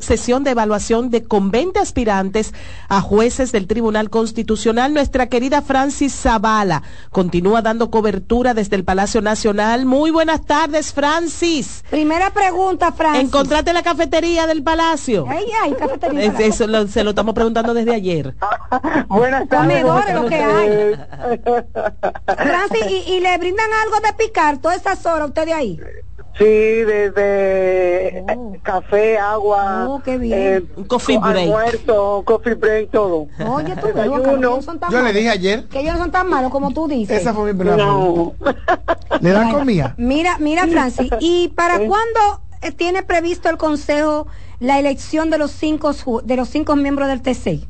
sesión 0.01 0.43
de 0.43 0.51
evaluación 0.51 1.09
de 1.09 1.23
con 1.23 1.49
20 1.49 1.79
aspirantes 1.79 2.53
a 2.89 3.01
jueces 3.01 3.51
del 3.51 3.67
Tribunal 3.67 4.09
Constitucional. 4.09 4.93
Nuestra 4.93 5.27
querida 5.27 5.61
Francis 5.61 6.13
Zavala 6.13 6.83
continúa 7.11 7.61
dando 7.61 7.89
cobertura 7.89 8.53
desde 8.53 8.75
el 8.75 8.83
Palacio 8.83 9.21
Nacional. 9.21 9.85
Muy 9.85 10.11
buenas 10.11 10.45
tardes, 10.45 10.93
Francis. 10.93 11.83
Primera 11.89 12.31
pregunta, 12.31 12.91
Francis. 12.91 13.23
¿Encontraste 13.23 13.73
la 13.73 13.81
cafetería 13.83 14.45
del 14.45 14.61
Palacio? 14.61 15.25
Ay, 15.29 15.45
ay, 15.63 15.73
cafetería. 15.73 16.25
Es- 16.25 16.39
eso 16.39 16.67
lo- 16.67 16.87
se 16.87 17.03
lo 17.03 17.11
estamos 17.11 17.33
preguntando 17.33 17.73
desde 17.73 17.93
ayer. 17.95 18.35
Buenas 19.07 19.47
Comedores, 19.49 20.13
lo 20.15 20.25
que 20.27 20.35
hay. 20.35 20.95
Francis, 22.37 22.85
¿y, 23.04 23.04
y 23.07 23.19
le 23.19 23.37
brindan 23.37 23.69
algo 23.83 23.97
de 24.05 24.13
picar 24.13 24.57
todas 24.59 24.77
esas 24.77 25.05
horas 25.05 25.27
ustedes 25.29 25.53
ahí? 25.53 25.79
Sí, 26.37 26.43
desde 26.43 28.25
Oh. 28.35 28.53
café, 28.61 29.17
agua, 29.17 29.85
Oh, 29.87 30.01
qué 30.03 30.17
bien. 30.17 30.69
Un 30.75 30.83
coffee 30.85 31.15
co- 31.19 31.27
break. 31.29 31.43
almuerzo, 31.45 32.23
coffee 32.25 32.55
break, 32.55 32.91
todo. 32.91 33.27
Oye, 33.47 33.75
tú 33.75 33.85
ves, 33.87 33.95
Desayuno. 33.95 34.21
que 34.23 34.29
ellos 34.31 34.41
no 34.41 34.61
son 34.61 34.79
tan 34.79 34.91
Yo 34.91 34.97
le 34.97 35.03
malos. 35.03 35.17
dije 35.17 35.29
ayer, 35.29 35.63
Que 35.69 35.79
ellos 35.79 35.93
no 35.93 35.99
son 35.99 36.11
tan 36.11 36.27
malos 36.29 36.51
como 36.51 36.71
tú 36.71 36.87
dices. 36.87 37.21
esa 37.21 37.33
fue 37.33 37.53
mi 37.53 37.57
primera 37.57 37.77
No. 37.77 38.33
pregunta. 38.35 38.55
Le 39.21 39.29
dan 39.31 39.51
comida. 39.51 39.95
Mira, 39.97 40.37
mira, 40.39 40.67
Francis, 40.67 41.09
¿y 41.19 41.49
para 41.49 41.77
Sí. 41.79 41.87
cuándo 41.87 42.41
eh, 42.61 42.71
tiene 42.71 43.03
previsto 43.03 43.49
el 43.49 43.57
Consejo 43.57 44.27
la 44.59 44.79
elección 44.79 45.29
de 45.29 45.37
los 45.37 45.51
cinco 45.51 45.93
ju- 45.93 46.21
de 46.23 46.35
los 46.35 46.49
cinco 46.49 46.75
miembros 46.75 47.07
del 47.07 47.21
TC? 47.21 47.67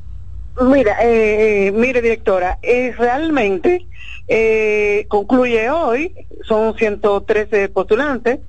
Mira, 0.62 0.98
eh, 1.04 1.68
eh, 1.68 1.72
mire 1.72 2.02
directora, 2.02 2.58
eh, 2.62 2.94
realmente 2.98 3.88
eh, 4.28 5.06
concluye 5.10 5.70
hoy, 5.70 6.28
son 6.48 6.76
113 6.78 7.70
postulantes 7.70 8.40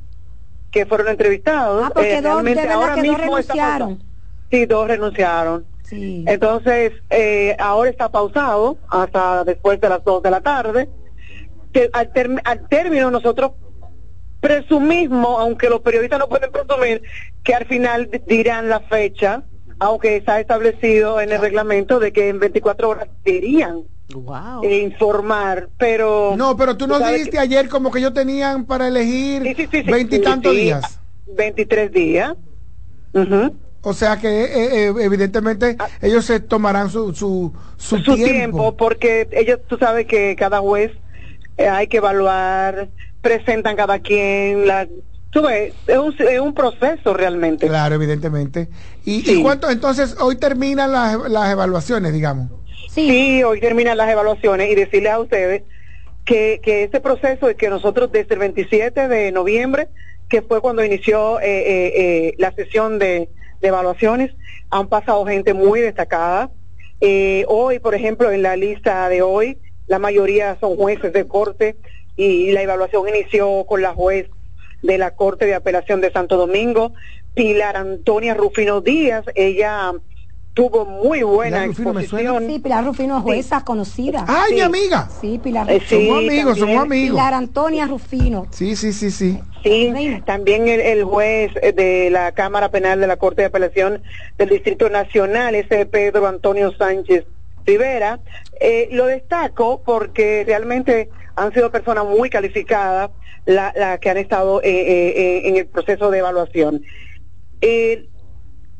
que 0.71 0.87
fueron 0.87 1.09
entrevistados. 1.09 1.85
Ah, 1.85 1.91
porque 1.93 2.13
Eh, 2.13 2.15
dos, 2.17 2.23
de 2.23 2.29
realmente 2.29 2.61
verdad 2.61 2.75
ahora 2.77 2.95
que 2.95 3.03
dos 3.03 3.19
mismo 3.19 3.39
está 3.39 3.55
renunciaron. 3.55 4.03
Sí, 4.51 4.67
dos 4.67 4.87
renunciaron. 4.89 5.67
Sí. 5.83 6.25
Entonces, 6.29 6.93
eh, 7.11 7.57
ahora 7.59 7.91
está 7.91 8.09
pausado 8.09 8.79
hasta 8.89 9.45
después 9.45 9.81
de 9.81 9.89
las 9.89 10.05
2 10.05 10.23
de 10.23 10.31
la 10.31 10.41
tarde. 10.41 10.89
Que 11.73 11.91
al, 11.93 12.11
término 12.69 13.11
nosotros 13.11 13.53
presumimos, 14.41 15.41
aunque 15.41 15.69
los 15.69 15.81
periodistas 15.81 16.19
no 16.19 16.29
pueden 16.29 16.51
presumir, 16.51 17.03
que 17.43 17.55
al 17.55 17.67
final 17.67 18.09
di- 18.11 18.23
dirán 18.27 18.69
la 18.69 18.81
fecha, 18.81 19.43
aunque 19.78 20.16
está 20.16 20.40
establecido 20.40 21.21
en 21.21 21.33
el 21.33 21.40
reglamento 21.40 21.99
de 21.99 22.12
que 22.12 22.28
en 22.28 22.38
24 22.38 22.88
horas 22.88 23.09
deberían 23.25 23.83
Wow. 24.14 24.62
eh, 24.62 24.78
informar, 24.83 25.68
pero... 25.78 26.35
No, 26.37 26.56
pero 26.56 26.76
tú 26.76 26.87
nos 26.87 27.00
sabes 27.00 27.14
dijiste 27.18 27.38
ayer 27.40 27.68
como 27.68 27.90
que 27.90 27.99
ellos 27.99 28.14
tenían 28.14 28.64
para 28.64 28.87
elegir 28.87 29.42
veintitantos 29.85 30.52
sí, 30.52 30.61
días. 30.61 31.00
23 31.26 31.92
días. 31.92 32.35
O 33.83 33.92
sea 33.92 34.16
que 34.16 34.28
eh, 34.45 34.88
eh, 34.88 34.95
evidentemente 35.00 35.76
ellos 36.02 36.25
se 36.25 36.40
tomarán 36.40 36.90
su, 36.90 37.14
su, 37.14 37.52
su, 37.76 37.97
Ah. 37.97 38.02
su 38.04 38.14
tiempo. 38.14 38.25
tiempo. 38.25 38.76
porque 38.76 39.28
ellos, 39.33 39.61
tú 39.66 39.76
sabes 39.78 40.06
que 40.06 40.35
cada 40.37 40.59
juez 40.61 40.92
eh, 41.56 41.68
hay 41.68 41.87
que 41.87 41.99
evaluar, 41.99 42.88
presentan 43.23 43.76
cada 43.76 43.99
quien, 44.00 44.66
la, 44.66 44.87
tú 45.37 45.43
ves, 45.43 45.75
es 45.87 45.99
un, 45.99 46.14
es 46.19 46.40
un 46.40 46.55
proceso 46.55 47.12
realmente. 47.12 47.66
Claro, 47.66 47.97
evidentemente. 47.97 48.69
¿Y, 49.05 49.31
y 49.31 49.43
cuánto? 49.43 49.69
Entonces, 49.69 50.16
hoy 50.19 50.37
terminan 50.37 50.93
las, 50.93 51.28
las 51.28 51.52
evaluaciones, 51.52 52.14
digamos. 52.14 52.49
Sí. 52.88 53.43
hoy 53.43 53.61
terminan 53.61 53.99
las 53.99 54.09
evaluaciones 54.09 54.71
y 54.71 54.75
decirles 54.75 55.12
a 55.12 55.21
ustedes 55.21 55.64
que, 56.25 56.61
que 56.62 56.85
ese 56.85 57.00
proceso 57.00 57.50
es 57.50 57.57
que 57.57 57.69
nosotros 57.69 58.11
desde 58.11 58.33
el 58.33 58.40
27 58.40 59.09
de 59.09 59.31
noviembre, 59.31 59.88
que 60.31 60.40
fue 60.40 60.62
cuando 60.62 60.83
inició 60.83 61.38
eh, 61.40 61.45
eh, 61.45 61.93
eh, 61.97 62.35
la 62.38 62.52
sesión 62.52 62.99
de, 62.99 63.28
de 63.61 63.69
evaluaciones, 63.69 64.33
han 64.71 64.88
pasado 64.88 65.26
gente 65.26 65.52
muy 65.52 65.81
destacada. 65.81 66.50
Eh, 67.02 67.45
hoy, 67.49 67.78
por 67.78 67.95
ejemplo, 67.95 68.31
en 68.31 68.40
la 68.40 68.57
lista 68.57 69.07
de 69.11 69.21
hoy, 69.21 69.59
la 69.87 69.99
mayoría 69.99 70.57
son 70.61 70.76
jueces 70.76 71.12
de 71.12 71.28
corte 71.28 71.76
y 72.16 72.52
la 72.52 72.62
evaluación 72.62 73.07
inició 73.07 73.66
con 73.66 73.83
la 73.83 73.93
juez 73.93 74.31
de 74.87 74.99
la 74.99 75.12
Corte 75.12 75.47
de 75.47 75.55
Apelación 75.55 76.00
de 76.00 76.11
Santo 76.12 76.37
Domingo, 76.37 76.93
Pilar 77.35 77.76
Antonia 77.76 78.35
Rufino 78.35 78.81
Díaz. 78.81 79.25
Ella 79.35 79.93
tuvo 80.55 80.87
muy 80.87 81.23
buena 81.23 81.59
Pilar 81.59 81.66
Rufino 81.69 81.93
me 81.93 82.00
exposición. 82.00 82.47
Sí, 82.47 82.59
Pilar 82.61 82.85
Rufino 82.85 83.16
es 83.19 83.23
jueza 83.23 83.64
conocida. 83.64 84.25
¡Ay, 84.26 84.55
mi 84.55 84.61
amiga! 84.61 85.09
Sí, 85.21 85.38
Pilar 85.38 85.71
Eh, 85.71 85.81
sí, 85.87 86.07
Somos 86.07 86.19
amigos, 86.19 86.59
somos 86.59 86.83
amigos. 86.83 87.11
Pilar 87.11 87.35
Antonia 87.35 87.87
Rufino. 87.87 88.47
Sí, 88.50 88.75
sí, 88.75 88.93
sí, 88.93 89.11
sí. 89.11 89.38
Sí, 89.62 90.23
también 90.25 90.69
el, 90.69 90.81
el 90.81 91.05
juez 91.05 91.50
eh, 91.61 91.73
de 91.73 92.09
la 92.11 92.33
Cámara 92.33 92.71
Penal 92.71 93.00
de 93.00 93.07
la 93.07 93.16
Corte 93.16 93.43
de 93.43 93.49
Apelación 93.49 94.02
del 94.38 94.49
Distrito 94.49 94.88
Nacional, 94.88 95.55
ese 95.55 95.85
Pedro 95.87 96.26
Antonio 96.26 96.73
Sánchez 96.78 97.26
Rivera. 97.66 98.21
Eh, 98.61 98.88
lo 98.93 99.07
destaco 99.07 99.83
porque 99.85 100.45
realmente 100.47 101.11
han 101.37 101.52
sido 101.52 101.71
personas 101.71 102.05
muy 102.07 102.28
calificadas 102.31 103.11
las 103.45 103.76
la 103.76 103.99
que 103.99 104.11
han 104.11 104.16
estado 104.16 104.61
eh, 104.62 104.69
eh, 104.71 105.14
eh, 105.16 105.49
en 105.49 105.57
el 105.57 105.66
proceso 105.66 106.11
de 106.11 106.19
evaluación. 106.19 106.83
Eh, 107.61 108.09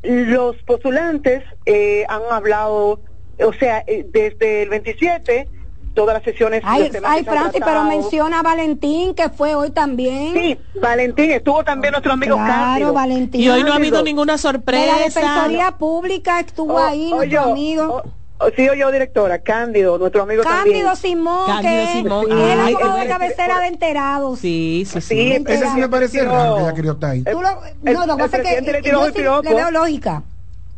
los 0.02 0.56
postulantes 0.64 1.42
eh, 1.64 2.04
han 2.08 2.22
hablado, 2.30 3.00
o 3.38 3.52
sea, 3.58 3.82
eh, 3.86 4.06
desde 4.12 4.62
el 4.62 4.68
27, 4.68 5.48
todas 5.94 6.14
las 6.14 6.22
sesiones... 6.25 6.62
Ay, 6.64 6.90
ay 7.04 7.25
Francis, 7.25 7.60
pero 7.64 7.84
menciona 7.84 8.40
a 8.40 8.42
Valentín, 8.42 9.14
que 9.14 9.30
fue 9.30 9.54
hoy 9.54 9.70
también. 9.70 10.34
Sí, 10.34 10.58
Valentín, 10.80 11.30
estuvo 11.32 11.64
también 11.64 11.92
nuestro 11.92 12.12
amigo 12.12 12.36
Claro, 12.36 12.52
Cándido. 12.52 12.92
Valentín. 12.92 13.40
Y 13.40 13.48
hoy 13.48 13.62
no 13.64 13.72
ha 13.72 13.76
habido 13.76 14.02
ninguna 14.02 14.34
De 14.34 14.36
la 14.36 14.38
sorpresa. 14.38 14.98
Defensoría 15.04 15.72
Pública 15.78 16.40
estuvo 16.40 16.75
Oh, 16.75 16.78
ahí, 16.78 17.10
nuestro 17.10 17.42
oye, 17.42 17.50
amigo. 17.52 18.02
oh, 18.04 18.10
sí, 18.57 18.69
yo 18.78 18.93
directora, 18.93 19.38
Cándido, 19.38 19.99
nuestro 19.99 20.23
amigo 20.23 20.43
Cándido 20.43 20.87
también. 20.90 20.97
Simón, 20.97 21.47
Cándido 21.47 21.75
que 21.87 21.93
Simón. 21.93 22.26
es 22.33 22.52
el 22.52 22.61
abogado 22.61 22.97
de 22.99 23.07
cabecera 23.09 23.61
de 23.61 23.66
enterados. 23.69 24.38
Sí, 24.38 24.85
sí, 24.87 25.00
sí. 25.00 25.09
Sí, 25.09 25.45
Ese 25.47 25.69
sí 25.71 25.78
me 25.81 25.88
parece 25.88 26.23
raro 26.25 26.57
que 26.75 26.81
ella 26.83 26.93
estar 26.93 27.11
ahí. 27.11 27.23
Tú 27.23 27.40
lo- 27.40 27.49
el- 27.85 27.95
no, 27.95 28.07
lo 28.07 28.16
que 28.16 28.23
pasa 28.25 28.37
es 28.37 28.43
presidente 28.43 28.66
que 28.71 28.73
le 28.78 28.83
tiró 28.83 28.99
yo 29.00 29.07
un 29.07 29.12
sí 29.12 29.19
piropo. 29.19 29.49
le 29.49 29.55
veo 29.55 29.71
lógica. 29.71 30.23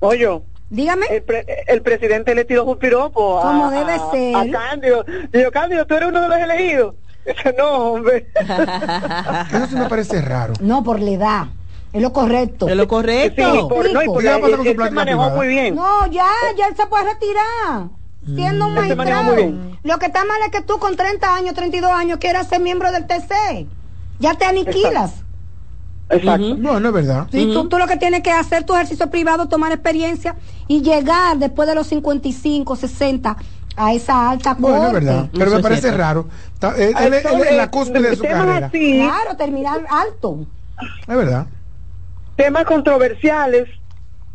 Oye, 0.00 0.40
Dígame. 0.70 1.06
el, 1.10 1.22
pre- 1.22 1.46
el 1.66 1.82
presidente 1.82 2.34
le 2.34 2.44
tiró 2.44 2.64
un 2.64 2.78
piropo 2.78 3.38
a, 3.40 3.42
Como 3.42 3.70
debe 3.70 3.92
a- 3.92 4.10
ser. 4.10 4.36
a 4.36 4.50
Cándido. 4.50 5.04
Digo, 5.32 5.50
Cándido, 5.50 5.86
tú 5.86 5.94
eres 5.94 6.08
uno 6.10 6.20
de 6.22 6.28
los 6.28 6.38
elegidos. 6.38 6.94
Dice, 7.26 7.54
no, 7.58 7.68
hombre. 7.92 8.26
Eso 9.52 9.66
sí 9.66 9.74
me 9.76 9.86
parece 9.88 10.20
raro. 10.22 10.54
No, 10.60 10.82
por 10.84 11.00
la 11.00 11.10
edad. 11.10 11.44
Es 11.92 12.02
lo 12.02 12.12
correcto. 12.12 12.68
Es 12.68 12.76
lo 12.76 12.86
correcto. 12.88 13.52
Sí, 13.52 13.58
por, 13.68 13.92
no, 13.92 14.02
y 14.02 14.06
porque 14.06 14.24
¿Qué 14.24 14.30
va 14.30 14.36
a 14.36 14.40
pasar 14.40 14.40
con 14.40 14.50
él, 14.50 14.56
su 14.56 14.62
él 14.62 14.68
se 14.68 14.74
plática 14.74 14.94
manejó 14.94 15.18
privada? 15.20 15.36
muy 15.36 15.48
bien. 15.48 15.74
No, 15.74 16.06
ya, 16.08 16.26
ya 16.56 16.66
él 16.66 16.76
se 16.76 16.86
puede 16.86 17.04
retirar. 17.04 17.88
Siendo 18.26 18.66
un 18.66 18.74
magistrado. 18.74 19.34
Lo 19.84 19.98
que 19.98 20.06
está 20.06 20.24
mal 20.26 20.36
es 20.44 20.50
que 20.50 20.60
tú 20.60 20.78
con 20.78 20.96
30 20.96 21.34
años, 21.34 21.54
32 21.54 21.90
años 21.90 22.18
quieras 22.18 22.46
ser 22.48 22.60
miembro 22.60 22.92
del 22.92 23.06
TC. 23.06 23.66
Ya 24.18 24.34
te 24.34 24.44
aniquilas. 24.44 25.22
Exacto. 26.10 26.56
Bueno, 26.56 26.88
es 26.88 26.94
verdad. 26.94 27.26
Sí, 27.30 27.50
tú, 27.52 27.68
tú 27.68 27.78
lo 27.78 27.86
que 27.86 27.96
tienes 27.96 28.22
que 28.22 28.30
hacer 28.30 28.64
tu 28.64 28.74
ejercicio 28.74 29.08
privado, 29.10 29.46
tomar 29.48 29.72
experiencia 29.72 30.36
y 30.66 30.82
llegar 30.82 31.38
después 31.38 31.68
de 31.68 31.74
los 31.74 31.86
55, 31.86 32.76
60 32.76 33.36
a 33.76 33.92
esa 33.94 34.30
alta 34.30 34.54
corte. 34.56 34.62
Bueno, 34.62 34.86
es 34.88 34.92
verdad. 34.92 35.28
Pero 35.32 35.44
Eso 35.46 35.56
me 35.56 35.62
parece 35.62 35.80
cierto. 35.82 35.98
raro. 35.98 36.28
Está- 36.54 36.74
Él, 36.76 36.94
él- 36.98 37.14
él 37.14 37.40
es 37.48 37.56
la 37.56 37.70
cúspide 37.70 38.10
de 38.10 38.16
su 38.16 38.22
carrera. 38.24 38.66
así, 38.66 38.94
Claro, 39.00 39.36
terminar 39.36 39.86
alto. 39.88 40.38
Es 41.06 41.16
verdad. 41.16 41.46
Temas 42.38 42.64
controversiales 42.64 43.68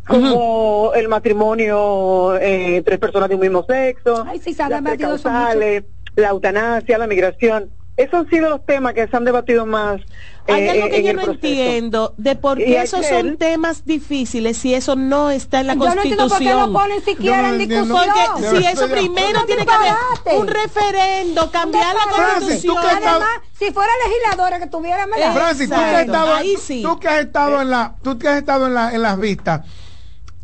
como 0.06 0.92
el 0.94 1.08
matrimonio 1.08 2.36
eh, 2.36 2.76
entre 2.76 2.98
personas 2.98 3.30
de 3.30 3.34
un 3.34 3.40
mismo 3.40 3.64
sexo, 3.66 4.22
Ay, 4.28 4.38
sí, 4.38 4.54
las 4.68 4.82
precausales, 4.82 5.84
la 6.14 6.28
eutanasia, 6.28 6.98
la 6.98 7.06
migración. 7.06 7.70
Esos 7.96 8.14
han 8.14 8.28
sido 8.28 8.50
los 8.50 8.66
temas 8.66 8.92
que 8.92 9.08
se 9.08 9.16
han 9.16 9.24
debatido 9.24 9.64
más. 9.64 10.02
Hay 10.46 10.62
eh, 10.64 10.70
algo 10.72 10.86
eh, 10.86 10.90
que 10.90 11.02
yo 11.02 11.12
no 11.14 11.22
proceso. 11.22 11.46
entiendo 11.46 12.14
de 12.18 12.36
por 12.36 12.58
qué 12.58 12.82
esos 12.82 13.00
ayer- 13.00 13.20
son 13.22 13.36
temas 13.38 13.84
difíciles 13.86 14.58
si 14.58 14.74
eso 14.74 14.94
no 14.94 15.30
está 15.30 15.60
en 15.60 15.68
la 15.68 15.74
Yo 15.74 15.80
no 15.86 15.92
entiendo 16.02 16.28
por 16.28 16.38
qué 16.38 16.44
lo 16.44 16.50
Constitución. 16.50 16.72
ponen 16.72 17.04
siquiera 17.04 17.42
no 17.42 17.48
en 17.54 17.58
discusión. 17.58 17.88
Porque 17.88 18.58
si 18.60 18.66
eso 18.66 18.88
primero 18.88 19.44
tiene 19.46 19.64
que 19.64 19.72
haber 19.72 19.92
un 20.38 20.46
referendo, 20.48 21.50
cambiar 21.50 21.94
la. 21.94 22.12
Francis, 22.14 22.48
constitución. 22.66 22.84
Además, 22.96 23.28
si 23.58 23.70
fuera 23.72 23.90
legisladora 24.06 24.58
que 24.58 24.66
tuviera 24.66 25.06
¿verdad? 25.06 25.32
Francis, 25.34 25.68
tú 25.70 25.74
que 25.76 25.80
has 25.82 26.04
estado, 26.04 26.34
Ahí 26.34 26.54
tú- 26.54 26.60
sí. 26.60 26.82
tú 26.82 26.98
que 27.00 27.08
has 27.08 27.20
estado 27.20 27.62
en 27.62 27.70
la, 27.70 27.96
tú 28.02 28.18
que 28.18 28.28
has 28.28 28.36
estado 28.38 28.66
en 28.66 28.74
la, 28.74 28.94
en 28.94 29.00
las 29.02 29.18
vistas, 29.18 29.62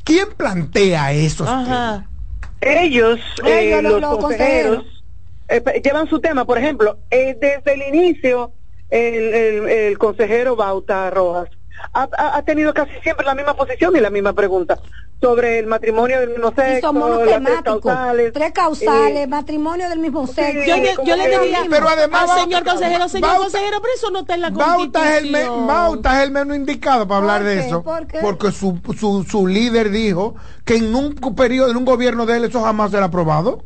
¿quién 0.05 0.29
plantea 0.37 1.13
esos 1.13 1.47
temas? 1.47 1.69
Ajá. 1.69 2.07
Ellos, 2.63 3.19
eh, 3.45 3.69
Ellos, 3.69 3.83
los- 3.83 4.01
los, 4.01 4.19
consejeros, 4.19 4.85
eh, 5.49 5.63
llevan 5.85 6.09
su 6.09 6.21
tema. 6.21 6.45
Por 6.45 6.59
ejemplo, 6.59 6.99
eh, 7.11 7.37
desde 7.41 7.75
el 7.75 7.95
inicio, 7.95 8.53
el, 8.91 9.35
el- 9.35 9.69
el 9.69 9.99
consejero 9.99 10.57
Bauta 10.57 11.11
Rojas 11.11 11.49
ha, 11.95 12.09
ha- 12.17 12.37
ha 12.37 12.43
tenido 12.43 12.75
casi 12.75 12.93
siempre 13.03 13.25
la 13.25 13.35
misma 13.35 13.55
posición 13.55 13.97
y 13.97 14.01
la 14.01 14.11
misma 14.11 14.33
pregunta 14.35 14.79
sobre 15.21 15.59
el 15.59 15.67
matrimonio 15.67 16.19
del 16.21 16.31
mismo 16.31 16.49
Y 16.51 16.61
sexo, 16.61 16.93
las 17.25 17.43
tres 17.43 17.63
causales. 17.63 18.33
Tres 18.33 18.53
causales, 18.53 19.17
eh, 19.19 19.27
matrimonio 19.27 19.89
del 19.91 19.99
mismo 19.99 20.27
sexo. 20.27 20.61
Yo, 20.67 21.05
yo 21.05 21.17
le 21.17 21.29
diría 21.29 21.67
Pero 21.69 21.89
además 21.91 22.23
al 22.23 22.27
Bauta- 22.29 22.43
señor 22.45 22.65
consejero, 22.65 23.09
señor 23.09 23.29
Bauta- 23.31 23.43
consejero, 23.43 23.81
pero 23.83 23.95
eso 23.95 24.11
no 24.11 24.21
está 24.21 24.35
en 24.35 24.41
la 24.41 24.51
Bauta 24.51 24.75
Constitución. 24.77 25.09
es, 25.13 25.23
el 25.23 25.31
me- 25.31 25.67
Bauta 25.67 26.17
es 26.19 26.25
el 26.25 26.31
menos 26.33 26.57
indicado 26.57 27.07
para 27.07 27.19
hablar 27.21 27.41
¿Por 27.43 27.47
de 27.51 27.67
eso. 27.67 27.83
¿Por 27.83 28.07
qué? 28.07 28.19
Porque 28.23 28.51
su, 28.53 28.81
su, 28.99 29.25
su 29.25 29.47
líder 29.47 29.91
dijo 29.91 30.35
que 30.65 30.77
en 30.77 30.95
un 30.95 31.15
periodo, 31.15 31.71
en 31.71 31.77
un 31.77 31.85
gobierno 31.85 32.25
de 32.25 32.39
él, 32.39 32.45
eso 32.45 32.63
jamás 32.63 32.91
será 32.91 33.07
aprobado. 33.07 33.65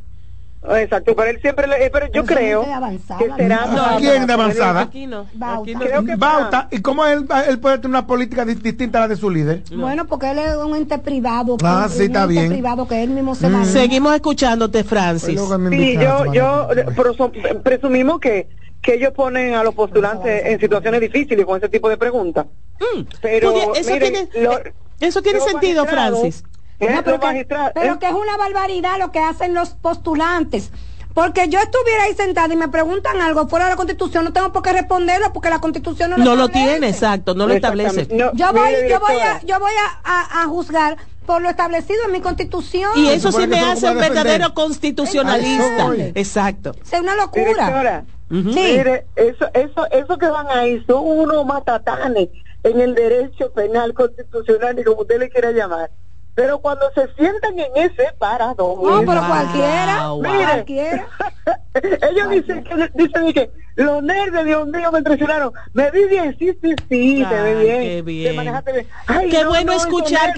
Exacto, 0.77 1.15
pero 1.15 1.31
él 1.31 1.39
siempre, 1.43 1.67
le- 1.67 1.85
eh, 1.85 1.91
pero 1.93 2.07
yo 2.07 2.25
Pero 2.25 2.27
creo 2.39 2.63
avanzada, 2.75 3.19
que 3.19 3.31
será... 3.37 3.67
¿no? 3.67 3.97
¿Quién 3.99 4.27
de 4.27 4.33
avanzada? 4.33 4.81
Aquí 4.81 5.07
no. 5.07 5.27
Bauta. 5.35 5.73
No. 5.73 5.79
Creo 5.81 6.05
que 6.05 6.17
Bauta, 6.17 6.69
¿y 6.71 6.81
cómo 6.81 7.05
él, 7.05 7.27
él 7.49 7.59
puede 7.59 7.77
tener 7.77 7.91
una 7.91 8.07
política 8.07 8.45
di- 8.47 8.55
distinta 8.55 8.99
a 8.99 9.01
la 9.03 9.09
de 9.09 9.17
su 9.17 9.29
líder? 9.29 9.63
Bueno, 9.77 10.07
porque 10.07 10.31
él 10.31 10.39
es 10.39 10.57
un 10.57 10.75
ente 10.75 10.99
privado. 10.99 11.57
Ah, 11.63 11.83
un- 11.87 11.91
sí, 11.93 12.05
está 12.05 12.25
un 12.25 12.31
ente 12.31 12.41
bien. 12.41 12.53
privado 12.53 12.89
que 12.89 13.03
él 13.03 13.11
mismo 13.11 13.33
Mm. 13.33 13.37
se 13.37 13.49
maneja. 13.51 13.71
Seguimos 13.73 14.15
escuchándote, 14.15 14.85
Francis. 14.85 15.39
Pues 15.39 15.71
Sí, 15.71 15.97
yo, 15.99 16.33
yo 16.33 16.69
presumimos 17.63 18.21
que, 18.21 18.49
que 18.81 18.95
ellos 18.95 19.13
ponen 19.13 19.55
a 19.55 19.63
los 19.63 19.75
postulantes 19.75 20.47
en 20.47 20.59
situaciones 20.61 21.01
difíciles 21.01 21.45
con 21.45 21.59
ese 21.59 21.69
tipo 21.69 21.89
de 21.89 21.97
preguntas. 21.97 22.47
Mm. 22.81 23.03
Pero 23.21 23.75
eso 23.75 23.93
miren, 23.93 24.29
tiene, 24.31 24.45
lo- 24.47 24.61
eso 25.01 25.23
tiene 25.23 25.41
sentido, 25.41 25.85
magistrados- 25.85 26.21
Francis. 26.21 26.45
Pero, 26.79 27.03
que, 27.21 27.27
magistrados- 27.27 27.73
pero 27.75 27.99
que 27.99 28.07
es 28.07 28.13
una 28.13 28.37
barbaridad 28.37 28.99
lo 28.99 29.11
que 29.13 29.21
hacen 29.21 29.55
los 29.55 29.71
postulantes. 29.71 30.71
Porque 31.15 31.49
yo 31.49 31.61
estuviera 31.61 32.03
ahí 32.05 32.15
sentada 32.15 32.53
y 32.53 32.57
me 32.57 32.67
preguntan 32.67 33.21
algo 33.21 33.47
fuera 33.47 33.67
de 33.67 33.71
la 33.71 33.77
constitución, 33.77 34.25
no 34.25 34.33
tengo 34.33 34.53
por 34.53 34.63
qué 34.63 34.73
responderlo 34.73 35.33
porque 35.33 35.49
la 35.49 35.61
constitución 35.61 36.11
no 36.11 36.17
lo 36.19 36.25
No 36.25 36.35
lo 36.35 36.49
tiene, 36.49 36.89
exacto, 36.89 37.35
no 37.35 37.47
lo 37.47 37.55
establece. 37.55 38.09
yo 38.09 38.33
voy, 38.53 38.71
yo 38.89 38.99
voy 38.99 39.17
a, 39.21 39.41
yo 39.45 39.61
voy 39.61 39.73
a, 39.73 40.01
a- 40.03 40.43
a 40.43 40.47
juzgar 40.47 40.97
por 41.25 41.41
lo 41.41 41.49
establecido 41.49 42.01
en 42.07 42.13
mi 42.13 42.21
constitución. 42.21 42.91
Y 42.97 43.09
eso 43.11 43.31
sí 43.31 43.47
me 43.47 43.61
hace 43.61 43.89
un 43.91 43.99
verdadero 43.99 44.53
constitucionalista. 44.55 45.89
Exacto. 46.17 46.75
Es 46.83 46.99
una 47.01 47.15
locura. 47.15 47.45
Directora, 47.45 48.05
mire, 48.29 49.07
eso, 49.15 49.47
eso, 49.55 49.87
eso 49.93 50.19
que 50.19 50.27
van 50.27 50.49
ahí 50.49 50.83
son 50.87 51.07
unos 51.07 51.47
matatanes 51.47 52.29
en 52.65 52.81
el 52.81 52.95
derecho 52.97 53.53
penal 53.53 53.95
constitucional, 53.95 54.79
y 54.79 54.85
como 54.85 55.03
usted 55.03 55.21
le 55.21 55.29
quiera 55.31 55.53
llamar. 55.53 55.91
Pero 56.35 56.59
cuando 56.59 56.91
se 56.95 57.09
sientan 57.15 57.59
en 57.59 57.71
ese 57.77 58.09
parador, 58.19 58.83
No, 58.83 59.01
pero 59.07 59.27
cualquiera, 59.27 60.09
mire, 60.21 60.45
cualquiera. 60.45 61.09
ellos 62.11 62.31
dicen 62.31 62.65
que 62.65 62.91
dicen 62.95 63.33
que 63.33 63.51
los 63.77 64.03
nervios, 64.03 64.45
Dios 64.45 64.67
mío, 64.69 64.91
me 64.93 65.03
traicionaron. 65.03 65.53
Me 65.73 65.91
vi 65.91 66.05
bien, 66.07 66.37
sí, 66.39 66.57
sí, 66.63 66.75
sí, 66.89 67.25
te 67.29 67.35
ve 67.43 67.55
bien. 67.63 67.81
qué 67.83 68.03
bien. 68.03 68.31
Te 68.31 68.37
manejaste 68.37 68.73
bien. 68.73 68.89
Ay, 69.07 69.31
Qué 69.31 69.43
no, 69.43 69.49
bueno 69.51 69.73
no, 69.73 69.79
escuchar. 69.79 70.33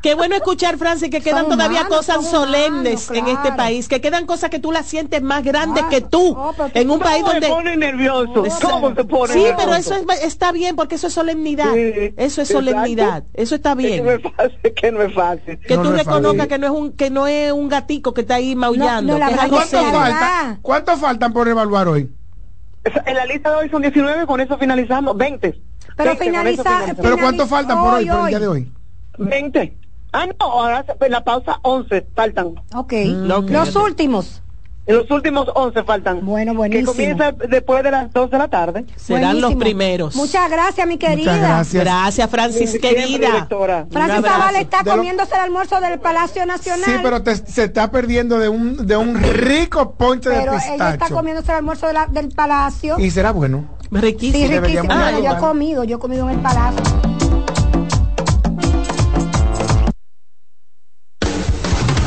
Qué 0.00 0.14
bueno 0.14 0.34
escuchar, 0.34 0.78
Francis, 0.78 1.10
que 1.10 1.20
quedan 1.20 1.48
todavía 1.48 1.86
cosas 1.86 2.26
solemnes 2.28 3.10
en 3.10 3.26
este 3.28 3.52
país, 3.52 3.88
que 3.88 4.00
quedan 4.00 4.26
cosas 4.26 4.50
que 4.50 4.58
tú 4.58 4.72
las 4.72 4.86
sientes 4.86 5.22
más 5.22 5.44
grandes 5.44 5.84
que 5.90 6.00
tú 6.00 6.36
en 6.74 6.90
un 6.90 6.98
país 6.98 7.20
¿Cómo 7.22 7.32
donde 7.32 7.46
se 7.46 7.52
pone 7.52 7.76
nervioso? 7.76 8.44
Exacto. 8.46 8.68
¿Cómo 8.70 8.94
se 8.94 9.04
pone 9.04 9.32
Sí, 9.32 9.38
nervioso? 9.40 9.56
pero 9.58 9.74
eso 9.76 9.94
es- 9.94 10.24
está 10.24 10.52
bien 10.52 10.76
porque 10.76 10.94
eso 10.96 11.06
es 11.08 11.12
solemnidad. 11.12 11.72
Sí, 11.74 11.80
eso 12.16 12.42
es 12.42 12.50
exacto. 12.50 12.52
solemnidad. 12.70 13.24
Eso 13.34 13.54
está 13.54 13.72
Es 13.72 13.76
que 13.76 13.82
bien. 13.86 14.04
no 14.04 14.10
es 14.12 14.22
fácil, 14.22 14.72
que 14.74 14.92
no 14.92 15.02
es 15.02 15.14
fácil. 15.14 15.58
Que 15.60 15.76
tú 15.78 15.92
reconozcas 15.92 16.46
que 16.48 16.58
no 16.58 16.66
es 16.66 16.72
un 16.72 16.92
que 16.92 17.10
no 17.10 17.26
es 17.26 17.52
un 17.52 17.68
gatico 17.68 18.14
que 18.14 18.22
está 18.22 18.36
ahí 18.36 18.54
maullando, 18.56 19.16
que 19.16 19.22
es 19.32 19.38
algo 19.38 19.56
¿Cuánto 19.56 19.82
falta? 19.92 20.58
¿Cuántos 20.62 20.98
faltan 21.00 21.32
por 21.32 21.48
evaluar 21.48 21.88
hoy? 21.88 22.10
En 23.06 23.14
la 23.14 23.24
lista 23.26 23.50
de 23.50 23.56
hoy 23.56 23.68
son 23.70 23.82
19, 23.82 24.26
con 24.26 24.40
eso 24.40 24.58
finalizamos. 24.58 25.16
20. 25.16 25.50
Pero 25.96 26.10
20, 26.10 26.18
con 26.18 26.26
eso 26.26 26.62
finaliza- 26.62 26.62
finalizamos. 26.64 27.00
¿Pero 27.02 27.18
cuántos 27.18 27.48
faltan 27.48 27.80
por 27.80 27.94
hoy, 27.94 28.06
por 28.06 28.20
el 28.20 28.26
día 28.26 28.38
de 28.40 28.48
hoy? 28.48 28.72
20. 29.18 29.76
Ah, 30.12 30.26
no, 30.26 30.34
ahora 30.46 30.84
se- 30.84 31.06
en 31.06 31.12
la 31.12 31.24
pausa 31.24 31.58
11 31.62 32.06
faltan. 32.14 32.48
Ok. 32.74 32.92
ok. 33.34 33.50
Los 33.50 33.74
últimos. 33.76 34.42
En 34.84 34.96
los 34.96 35.08
últimos 35.12 35.46
11 35.54 35.84
faltan. 35.84 36.26
Bueno, 36.26 36.52
Que 36.52 36.56
buenísimo. 36.58 36.90
comienza 36.92 37.30
después 37.48 37.84
de 37.84 37.92
las 37.92 38.12
2 38.12 38.30
de 38.32 38.36
la 38.38 38.48
tarde. 38.48 38.84
Serán 38.96 39.40
los 39.40 39.54
primeros. 39.54 40.16
Muchas 40.16 40.50
gracias, 40.50 40.86
mi 40.88 40.98
querida. 40.98 41.36
gracias. 41.36 41.84
Gracias, 41.84 42.28
Francis, 42.28 42.78
querida. 42.80 43.28
directora. 43.28 43.86
Francis. 43.92 44.24
Zavala 44.28 44.60
está 44.60 44.82
De 44.82 44.90
lo- 44.90 44.96
comiéndose 44.96 45.34
el 45.34 45.40
almuerzo 45.40 45.80
del 45.80 46.00
Palacio 46.00 46.44
Nacional. 46.46 46.84
Sí, 46.84 46.92
pero 47.00 47.22
te- 47.22 47.36
se 47.36 47.64
está 47.64 47.92
perdiendo 47.92 48.40
de 48.40 48.48
un, 48.48 48.84
de 48.86 48.96
un 48.96 49.14
rico 49.22 49.92
ponche 49.92 50.28
de 50.30 50.40
pero 50.40 50.52
ella 50.54 50.72
está 50.72 50.90
pistacho. 50.90 51.14
comiéndose 51.14 51.52
el 51.52 51.58
almuerzo 51.58 51.86
de 51.86 51.92
la- 51.92 52.06
del 52.06 52.28
Palacio. 52.30 52.98
Y 52.98 53.10
será 53.12 53.30
bueno. 53.30 53.64
Riquísimo. 53.92 54.32
Sí, 54.32 54.48
riquísimo. 54.48 54.82
deberíamos 54.82 54.96
Bueno, 54.96 55.18
yo 55.20 55.30
he 55.36 55.38
comido, 55.38 55.84
yo 55.84 55.96
he 55.96 56.00
comido 56.00 56.28
en 56.28 56.34
el 56.36 56.42
Palacio. 56.42 57.11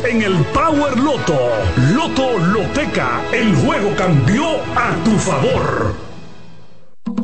en 0.00 0.22
el 0.22 0.34
Power 0.46 0.98
Loto. 0.98 1.38
Loto 1.92 2.38
Loteca, 2.38 3.20
el 3.32 3.54
juego 3.56 3.94
cambió 3.96 4.56
a 4.74 4.94
tu 5.04 5.10
favor. 5.18 5.94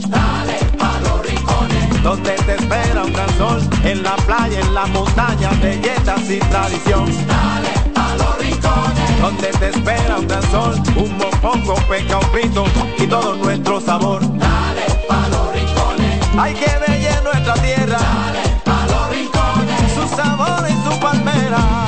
Dale 0.09 0.59
pa' 0.79 1.01
los 1.01 1.27
rincones, 1.27 2.03
donde 2.03 2.33
te 2.33 2.55
espera 2.57 3.05
un 3.05 3.13
gran 3.13 3.39
sol, 3.39 3.61
en 3.85 4.03
la 4.03 4.17
playa, 4.17 4.61
en 4.61 4.75
la 4.75 4.87
montaña, 4.87 5.51
belletas 5.63 6.29
y 6.29 6.39
tradición. 6.39 7.07
Dale 7.27 7.91
pa' 7.95 8.15
los 8.17 8.39
rincones, 8.39 9.21
donde 9.21 9.49
te 9.49 9.69
espera 9.71 10.19
un 10.19 10.29
gran 10.29 10.51
sol, 10.51 10.75
un 10.97 11.17
mopongo, 11.17 11.75
peca, 11.89 12.19
un 12.19 12.31
pito 12.33 12.65
y 12.99 13.07
todo 13.07 13.35
nuestro 13.37 13.81
sabor. 13.81 14.21
Dale 14.21 14.85
pa' 15.09 15.29
los 15.29 15.53
rincones, 15.55 16.21
hay 16.39 16.55
que 16.55 16.71
bella 16.87 17.21
nuestra 17.23 17.55
tierra. 17.55 18.28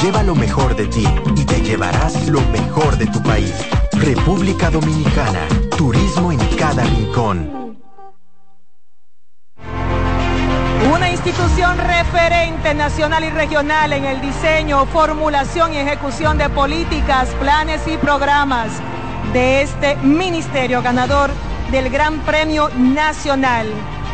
Lleva 0.03 0.23
lo 0.23 0.35
mejor 0.35 0.75
de 0.77 0.87
ti 0.87 1.05
y 1.37 1.45
te 1.45 1.61
llevarás 1.61 2.27
lo 2.27 2.41
mejor 2.53 2.97
de 2.97 3.07
tu 3.07 3.23
país. 3.23 3.55
República 3.93 4.71
Dominicana. 4.71 5.47
Turismo 5.77 6.33
en 6.33 6.39
cada 6.57 6.85
rincón. 6.85 7.77
Una 10.91 11.11
institución 11.11 11.77
referente 11.77 12.73
nacional 12.73 13.25
y 13.25 13.31
regional 13.31 13.93
en 13.93 14.07
el 14.07 14.23
diseño, 14.23 14.87
formulación 14.87 15.75
y 15.75 15.77
ejecución 15.77 16.39
de 16.39 16.49
políticas, 16.49 17.29
planes 17.39 17.87
y 17.87 17.99
programas 17.99 18.71
de 19.35 19.61
este 19.61 19.97
ministerio 19.97 20.81
ganador 20.81 21.31
del 21.71 21.91
Gran 21.91 22.21
Premio 22.21 22.71
Nacional 22.79 23.67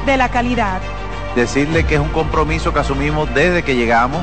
de 0.04 0.16
la 0.16 0.30
Calidad. 0.30 0.80
decirle 1.36 1.84
que 1.84 1.94
es 1.94 2.00
un 2.00 2.08
compromiso 2.08 2.72
que 2.72 2.80
asumimos 2.80 3.32
desde 3.34 3.62
que 3.62 3.76
llegamos 3.76 4.22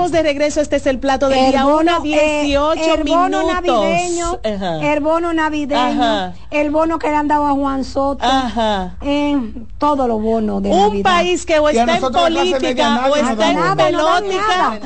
Estamos 0.05 0.23
de 0.23 0.29
regreso, 0.29 0.61
este 0.61 0.75
es 0.75 0.85
el 0.85 0.99
plato 0.99 1.29
del 1.29 1.39
El 1.45 1.51
día 1.51 1.65
1 1.65 1.99
18 2.01 2.79
eh, 2.79 2.93
el 2.93 3.03
bono 3.05 3.39
minutos. 3.39 3.53
navideño, 3.55 4.39
Ajá. 4.43 4.93
el 4.93 4.99
bono 4.99 5.33
navideño, 5.33 6.03
Ajá. 6.03 6.33
el 6.51 6.69
bono 6.69 6.99
que 6.99 7.07
le 7.09 7.15
han 7.15 7.27
dado 7.27 7.47
a 7.47 7.51
Juan 7.53 7.83
Soto, 7.83 8.23
Ajá. 8.23 8.97
eh, 9.01 9.35
todos 9.79 10.07
los 10.07 10.21
bonos 10.21 10.61
de 10.61 10.69
Un 10.69 10.77
Navidad. 10.89 11.03
país 11.11 11.43
que 11.47 11.57
o 11.57 11.69
está 11.69 11.95
en 11.95 12.01
política 12.01 13.05
o 13.09 13.15
está 13.15 13.49
en 13.49 13.55
no 13.55 13.75
pelótica. 13.75 14.79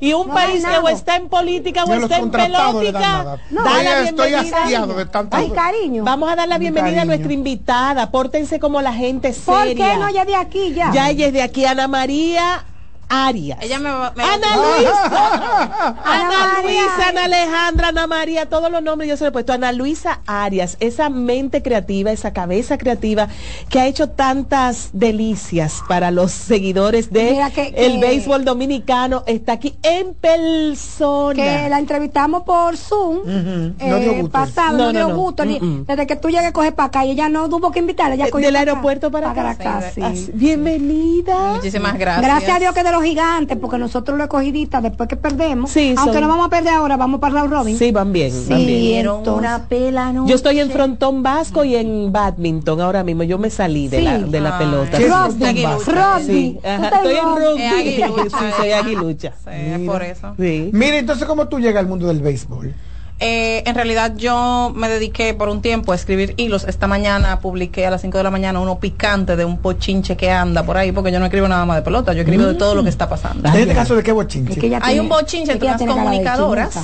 Y 0.00 0.12
un 0.12 0.28
No 0.28 0.34
país 0.34 0.62
que 0.66 0.76
o 0.78 0.88
está 0.90 1.16
en 1.16 1.28
política 1.30 1.84
o 1.84 1.94
está 1.94 2.18
en 2.18 2.30
pelótica. 2.30 2.98
nada. 3.00 3.38
da 3.50 4.00
estoy 4.02 4.34
hastiado 4.34 4.92
de 4.94 5.06
tanto- 5.06 5.38
Ay, 5.38 5.48
cariño. 5.52 6.04
Vamos 6.04 6.30
a 6.30 6.36
dar 6.36 6.48
la 6.48 6.58
bienvenida 6.58 7.00
a 7.00 7.04
nuestra 7.06 7.32
invitada. 7.32 8.10
Pórtense 8.10 8.60
como 8.60 8.82
la 8.82 8.92
gente 8.92 9.32
¿Por 9.32 9.64
seria. 9.64 9.92
qué 9.92 9.96
no 9.98 10.10
ya 10.10 10.26
de 10.26 10.36
aquí 10.36 10.74
ya? 10.74 10.90
Ya 10.92 11.08
ella 11.08 11.28
es 11.28 11.32
de 11.32 11.40
aquí, 11.40 11.64
Ana 11.64 11.88
María 11.88 12.62
Arias. 13.08 13.58
Ella 13.62 13.78
me 13.78 13.90
va, 13.90 14.12
me 14.16 14.22
Ana 14.22 14.56
Luisa, 14.56 15.96
Ana. 16.04 16.62
Luisa, 16.62 17.08
Ana 17.08 17.24
Alejandra, 17.24 17.88
Ana 17.88 18.06
María, 18.06 18.48
todos 18.48 18.70
los 18.70 18.82
nombres 18.82 19.08
yo 19.08 19.16
se 19.16 19.24
los 19.24 19.28
he 19.30 19.32
puesto. 19.32 19.52
Ana 19.52 19.72
Luisa 19.72 20.20
Arias, 20.26 20.76
esa 20.80 21.08
mente 21.10 21.62
creativa, 21.62 22.10
esa 22.12 22.32
cabeza 22.32 22.78
creativa 22.78 23.28
que 23.68 23.80
ha 23.80 23.86
hecho 23.86 24.08
tantas 24.10 24.90
delicias 24.92 25.82
para 25.88 26.10
los 26.10 26.32
seguidores 26.32 27.12
de 27.12 27.32
Mira 27.32 27.50
que- 27.50 27.72
que- 27.72 27.86
el 27.86 27.98
béisbol 27.98 28.44
dominicano, 28.44 29.22
está 29.26 29.52
aquí 29.52 29.76
en 29.82 30.14
persona. 30.14 31.34
que 31.34 31.68
la 31.68 31.78
entrevistamos 31.78 32.42
por 32.42 32.76
Zoom 32.76 33.18
eh, 33.26 33.72
No 33.88 33.98
dio 33.98 34.14
gusto. 34.14 34.30
pasado, 34.30 34.76
No, 34.78 34.92
dio 34.92 35.08
no. 35.08 35.16
gusto. 35.16 35.44
ni-. 35.44 35.58
Desde 35.86 36.06
que 36.06 36.16
tú 36.16 36.28
llegues 36.28 36.46
a 36.46 36.52
coger 36.52 36.74
para 36.74 36.86
acá 36.88 37.04
y 37.04 37.10
ella 37.12 37.28
no 37.28 37.48
tuvo 37.48 37.70
que 37.70 37.78
invitarla, 37.80 38.14
ella 38.14 38.26
Eh, 38.26 38.30
cogió 38.30 38.46
del 38.48 38.56
aeropuerto 38.56 39.10
para 39.10 39.30
acá. 39.30 39.50
acá, 39.50 39.82
Sí. 39.94 40.30
Bienvenida. 40.34 41.54
Muchísimas 41.54 41.98
gracias. 41.98 42.24
Gracias 42.26 42.56
a 42.56 42.58
Dios 42.60 42.74
que 42.74 42.82
de 42.82 42.90
los 42.94 43.04
gigantes, 43.04 43.56
porque 43.58 43.78
nosotros 43.78 44.16
los 44.16 44.24
escogidistas, 44.24 44.82
después 44.82 45.08
que 45.08 45.16
perdemos, 45.16 45.70
Sí, 45.70 45.94
aunque 45.96 46.12
son- 46.14 46.22
no 46.22 46.28
vamos 46.28 46.46
a 46.46 46.50
perder 46.50 46.72
ahora, 46.74 46.96
vamos 46.96 47.20
para 47.20 47.34
Round 47.40 47.52
Robin. 47.52 47.78
Sí, 47.78 47.90
van 47.92 48.12
bien, 48.12 48.32
van 48.48 48.58
Sí, 48.58 48.66
bien. 48.66 48.80
Dieron 48.80 49.18
entonces- 49.18 49.38
una 49.38 49.68
pela. 49.68 50.12
Yo 50.26 50.34
estoy 50.34 50.60
en 50.60 50.70
frontón 50.70 51.22
vasco 51.22 51.64
y 51.64 51.76
en 51.76 52.12
badminton 52.12 52.80
ahora 52.80 53.02
mismo. 53.04 53.22
Yo 53.24 53.38
me 53.38 53.50
salí 53.50 53.88
de, 53.88 53.98
Sí. 53.98 54.04
la, 54.04 54.18
de 54.18 54.40
la 54.40 54.56
Ay. 54.58 54.64
pelota. 54.64 54.98
¿Qué 54.98 55.06
es 55.06 55.12
Rugby, 55.12 55.64
rugby. 55.86 56.58
Estoy 56.62 57.16
en 57.16 57.36
rugby. 57.36 58.30
Sí, 58.30 58.46
soy 58.56 58.70
aguilucha. 58.72 59.32
Sí, 59.44 59.86
por 59.86 60.02
eso. 60.02 60.34
Sí. 60.38 60.70
Mira, 60.72 60.98
entonces, 60.98 61.26
¿cómo 61.26 61.48
tú 61.48 61.58
llegas 61.60 61.82
al 61.82 61.88
mundo 61.88 62.06
del 62.06 62.20
béisbol? 62.20 62.74
Eh, 63.20 63.62
en 63.64 63.74
realidad 63.76 64.14
yo 64.16 64.72
me 64.74 64.88
dediqué 64.88 65.34
por 65.34 65.48
un 65.48 65.62
tiempo 65.62 65.92
a 65.92 65.94
escribir 65.94 66.34
hilos. 66.36 66.64
Esta 66.64 66.86
mañana 66.88 67.38
publiqué 67.38 67.86
a 67.86 67.90
las 67.90 68.00
5 68.00 68.18
de 68.18 68.24
la 68.24 68.30
mañana 68.30 68.58
uno 68.58 68.80
picante 68.80 69.36
de 69.36 69.44
un 69.44 69.58
pochinche 69.58 70.16
que 70.16 70.30
anda 70.30 70.64
por 70.64 70.76
ahí, 70.76 70.90
porque 70.90 71.12
yo 71.12 71.20
no 71.20 71.26
escribo 71.26 71.46
nada 71.46 71.64
más 71.64 71.76
de 71.76 71.82
pelota, 71.82 72.12
yo 72.12 72.22
escribo 72.22 72.44
de 72.44 72.54
todo 72.54 72.74
lo 72.74 72.82
que 72.82 72.88
está 72.88 73.08
pasando. 73.08 73.48
En 73.48 73.54
este 73.54 73.74
caso, 73.74 73.94
¿de 73.94 74.02
qué 74.02 74.12
bochinche? 74.12 74.78
Hay 74.82 74.98
un 74.98 75.08
bochinche 75.08 75.52
entre 75.52 75.68
unas 75.68 75.82
comunicadoras 75.82 76.76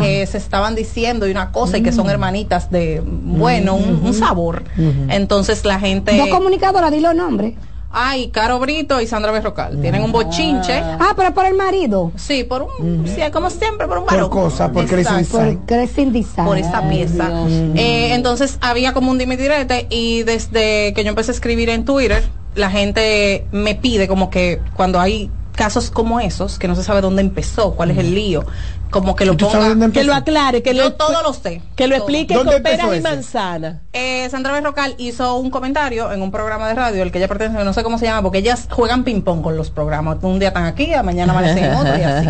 que 0.00 0.26
se 0.26 0.38
estaban 0.38 0.74
diciendo 0.74 1.26
y 1.26 1.30
una 1.30 1.50
cosa 1.50 1.78
y 1.78 1.82
que 1.82 1.92
son 1.92 2.10
hermanitas 2.10 2.70
de, 2.70 3.02
bueno, 3.04 3.74
un, 3.74 4.00
un 4.04 4.14
sabor. 4.14 4.64
Entonces 5.08 5.64
la 5.64 5.80
gente... 5.80 6.16
Dos 6.16 6.28
comunicadoras, 6.28 6.92
dilo 6.92 7.14
nombre. 7.14 7.56
Ay, 7.92 8.28
Caro 8.28 8.60
Brito 8.60 9.00
y 9.00 9.06
Sandra 9.06 9.32
Berrocal. 9.32 9.80
Tienen 9.80 10.02
un 10.04 10.12
bochinche. 10.12 10.78
Ah, 10.78 11.12
pero 11.16 11.34
por 11.34 11.44
el 11.46 11.54
marido. 11.54 12.12
Sí, 12.16 12.44
por 12.44 12.62
un, 12.62 13.04
sí, 13.06 13.20
como 13.32 13.50
siempre, 13.50 13.88
por 13.88 13.98
un 13.98 14.04
Por 14.04 14.14
varón. 14.14 14.30
cosa, 14.30 14.70
por. 14.70 14.86
Design. 14.86 15.26
Por 15.26 15.66
Crescent 15.66 16.12
Design. 16.12 16.46
por 16.46 16.56
esta 16.56 16.88
pieza. 16.88 17.28
Eh, 17.74 18.14
entonces 18.14 18.58
había 18.60 18.92
como 18.92 19.10
un 19.10 19.18
dime 19.18 19.36
direte 19.36 19.86
y 19.90 20.22
desde 20.22 20.92
que 20.94 21.02
yo 21.02 21.08
empecé 21.10 21.32
a 21.32 21.34
escribir 21.34 21.68
en 21.68 21.84
Twitter, 21.84 22.22
la 22.54 22.70
gente 22.70 23.46
me 23.50 23.74
pide 23.74 24.06
como 24.06 24.30
que 24.30 24.60
cuando 24.76 25.00
hay 25.00 25.30
casos 25.56 25.90
como 25.90 26.20
esos, 26.20 26.58
que 26.58 26.68
no 26.68 26.76
se 26.76 26.84
sabe 26.84 27.00
dónde 27.00 27.22
empezó, 27.22 27.74
cuál 27.74 27.90
es 27.90 27.98
el 27.98 28.14
lío, 28.14 28.44
como 28.90 29.16
que 29.16 29.24
lo 29.24 29.34
¿Y 29.34 29.36
tú 29.36 29.48
sabes 29.50 29.70
ponga... 29.74 29.90
Que 29.90 30.04
lo 30.04 30.14
aclare, 30.14 30.62
que 30.62 30.74
Yo 30.74 30.84
lo, 30.84 30.92
todo 30.94 31.22
lo 31.22 31.32
sé. 31.32 31.62
que 31.76 31.86
lo 31.86 31.96
todo. 31.96 32.08
explique 32.08 32.34
¿Dónde 32.34 32.52
con 32.52 32.56
empezó 32.58 32.88
peras 32.88 32.98
y 32.98 33.02
manzana. 33.02 33.80
Eh, 33.92 34.28
Sandra 34.30 34.52
Berrocal 34.52 34.94
hizo 34.98 35.36
un 35.36 35.50
comentario 35.50 36.12
en 36.12 36.22
un 36.22 36.30
programa 36.30 36.68
de 36.68 36.74
radio, 36.74 37.02
el 37.02 37.10
que 37.12 37.18
ella 37.18 37.28
pertenece, 37.28 37.64
no 37.64 37.72
sé 37.72 37.82
cómo 37.82 37.98
se 37.98 38.06
llama, 38.06 38.22
porque 38.22 38.38
ellas 38.38 38.68
juegan 38.70 39.04
ping-pong 39.04 39.42
con 39.42 39.56
los 39.56 39.70
programas. 39.70 40.18
Un 40.22 40.38
día 40.38 40.48
están 40.48 40.64
aquí, 40.64 40.92
a 40.92 41.02
mañana 41.02 41.32
amanecen 41.32 41.64
en 41.64 41.74
otro 41.74 41.98
y 41.98 42.02
así. 42.02 42.28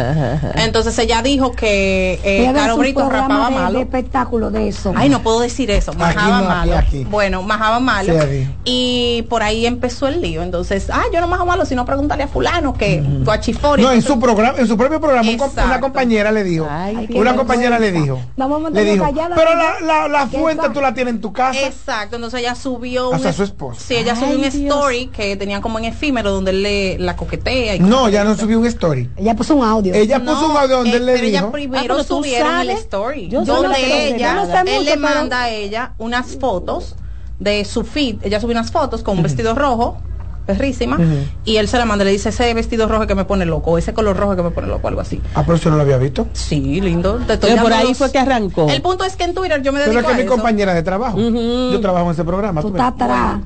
Entonces 0.56 0.98
ella 0.98 1.22
dijo 1.22 1.52
que 1.52 2.20
eh, 2.22 2.50
Caro 2.54 2.76
Brito 2.76 3.08
rapaba 3.08 3.48
de, 3.48 3.54
malo. 3.54 3.78
de 3.78 3.84
espectáculo 3.84 4.50
de 4.50 4.68
eso. 4.68 4.92
Ay, 4.96 5.08
no 5.08 5.22
puedo 5.22 5.40
decir 5.40 5.70
eso, 5.70 5.92
majaba 5.94 6.40
no, 6.40 6.48
malo. 6.48 6.76
aquí. 6.76 7.04
Bueno, 7.04 7.42
majaba 7.42 7.80
malo. 7.80 8.14
Sí, 8.22 8.48
y 8.64 9.22
por 9.28 9.42
ahí 9.42 9.66
empezó 9.66 10.08
el 10.08 10.20
lío. 10.20 10.42
Entonces, 10.42 10.88
ah, 10.92 11.04
yo 11.12 11.20
no 11.20 11.28
majo 11.28 11.46
malo, 11.46 11.64
sino 11.64 11.84
pregúntale 11.84 12.24
a 12.24 12.28
fulano 12.28 12.74
que 12.74 13.02
tu 13.24 13.30
achifori. 13.30 13.82
No, 13.82 13.92
en 13.92 14.02
su 14.02 14.18
programa, 14.20 14.58
en 14.58 14.66
su 14.66 14.76
propio 14.76 15.00
programa, 15.00 15.30
un 15.30 15.40
una 15.64 15.80
compañera 15.80 16.32
le 16.32 16.44
dijo, 16.44 16.49
Ay, 16.58 17.08
una 17.14 17.36
compañera 17.36 17.78
le 17.78 17.92
dijo, 17.92 18.20
Vamos 18.36 18.64
a 18.66 18.70
le 18.70 18.84
dijo, 18.84 19.04
callada, 19.04 19.36
pero 19.36 19.54
la, 19.54 19.80
la, 19.80 20.08
la 20.08 20.28
¿Qué 20.28 20.38
fuente 20.38 20.68
tú 20.70 20.80
la 20.80 20.92
tienes 20.94 21.14
en 21.14 21.20
tu 21.20 21.32
casa. 21.32 21.60
Exacto, 21.66 22.16
entonces 22.16 22.40
ella 22.40 22.54
subió 22.54 23.12
Hasta 23.12 23.28
un 23.28 23.34
su 23.34 23.42
esposa. 23.42 23.80
Sí, 23.80 23.94
ella 23.96 24.16
subió 24.16 24.34
un 24.36 24.42
Dios. 24.42 24.54
story 24.54 25.06
que 25.08 25.36
tenía 25.36 25.60
como 25.60 25.78
en 25.78 25.86
efímero 25.86 26.30
donde 26.32 26.50
él 26.50 26.62
le 26.62 26.98
la 26.98 27.16
coquetea 27.16 27.76
y 27.76 27.80
No, 27.80 28.08
ya 28.08 28.24
no 28.24 28.36
subió 28.36 28.58
un 28.58 28.66
story. 28.66 29.10
Ella 29.16 29.34
puso 29.36 29.54
un 29.54 29.64
audio. 29.64 29.94
Ella 29.94 30.18
No, 30.18 30.32
puso 30.34 30.50
un 30.50 30.56
audio 30.56 30.76
donde 30.78 30.92
eh, 30.92 30.96
él 30.96 31.06
le 31.06 31.12
pero 31.14 31.26
ella 31.26 31.38
dijo, 31.40 31.52
primero 31.52 31.78
Ah, 31.80 31.82
pero 31.82 31.96
tú 32.04 32.04
subieron 32.16 32.60
el 32.60 32.70
story 32.70 33.28
Yo 33.28 33.44
donde 33.44 34.08
ella 34.16 34.34
no 34.34 34.46
sé 34.46 34.76
él 34.76 34.84
le 34.84 34.96
manda 34.96 35.42
a 35.44 35.50
ella 35.50 35.92
unas 35.98 36.36
fotos 36.36 36.96
de 37.38 37.64
su 37.64 37.84
feed 37.84 38.16
ella 38.22 38.40
subió 38.40 38.52
unas 38.52 38.70
fotos 38.70 39.02
con 39.02 39.16
un 39.16 39.22
vestido 39.22 39.54
rojo 39.54 39.98
perrísima 40.46 40.98
y 41.44 41.56
él 41.56 41.68
se 41.68 41.78
la 41.78 41.84
manda 41.84 42.04
y 42.04 42.06
le 42.06 42.12
dice 42.12 42.30
ese 42.30 42.52
vestido 42.54 42.88
rojo 42.88 43.06
que 43.06 43.14
me 43.14 43.24
pone 43.24 43.44
loco 43.46 43.72
o 43.72 43.78
ese 43.78 43.92
color 43.94 44.16
rojo 44.16 44.36
que 44.36 44.42
me 44.42 44.50
pone 44.50 44.66
loco 44.68 44.88
algo 44.88 45.00
así 45.00 45.20
ah, 45.34 45.42
pero 45.44 45.56
eso 45.56 45.70
no 45.70 45.76
lo 45.76 45.82
había 45.82 45.98
visto. 45.98 46.26
sí 46.32 46.80
lindo 46.80 47.16
Te 47.26 47.34
estoy 47.34 47.56
por 47.58 47.72
ahí 47.72 47.88
los- 47.88 47.98
fue 47.98 48.10
que 48.10 48.18
arrancó. 48.18 48.68
el 48.68 48.82
punto 48.82 49.04
es 49.04 49.16
que 49.16 49.24
en 49.24 49.34
Twitter 49.34 49.62
yo 49.62 49.72
me 49.72 49.80
Pero 49.80 49.92
dedico 49.92 50.00
es 50.00 50.06
que 50.06 50.12
a 50.12 50.16
mi 50.16 50.22
eso. 50.24 50.32
compañera 50.32 50.74
de 50.74 50.82
trabajo. 50.82 51.18
Yo 51.18 51.80
trabajo 51.80 52.06
en 52.06 52.12
ese 52.12 52.24
programa. 52.24 52.60
Tú 52.62 52.74
atrás. 52.80 53.40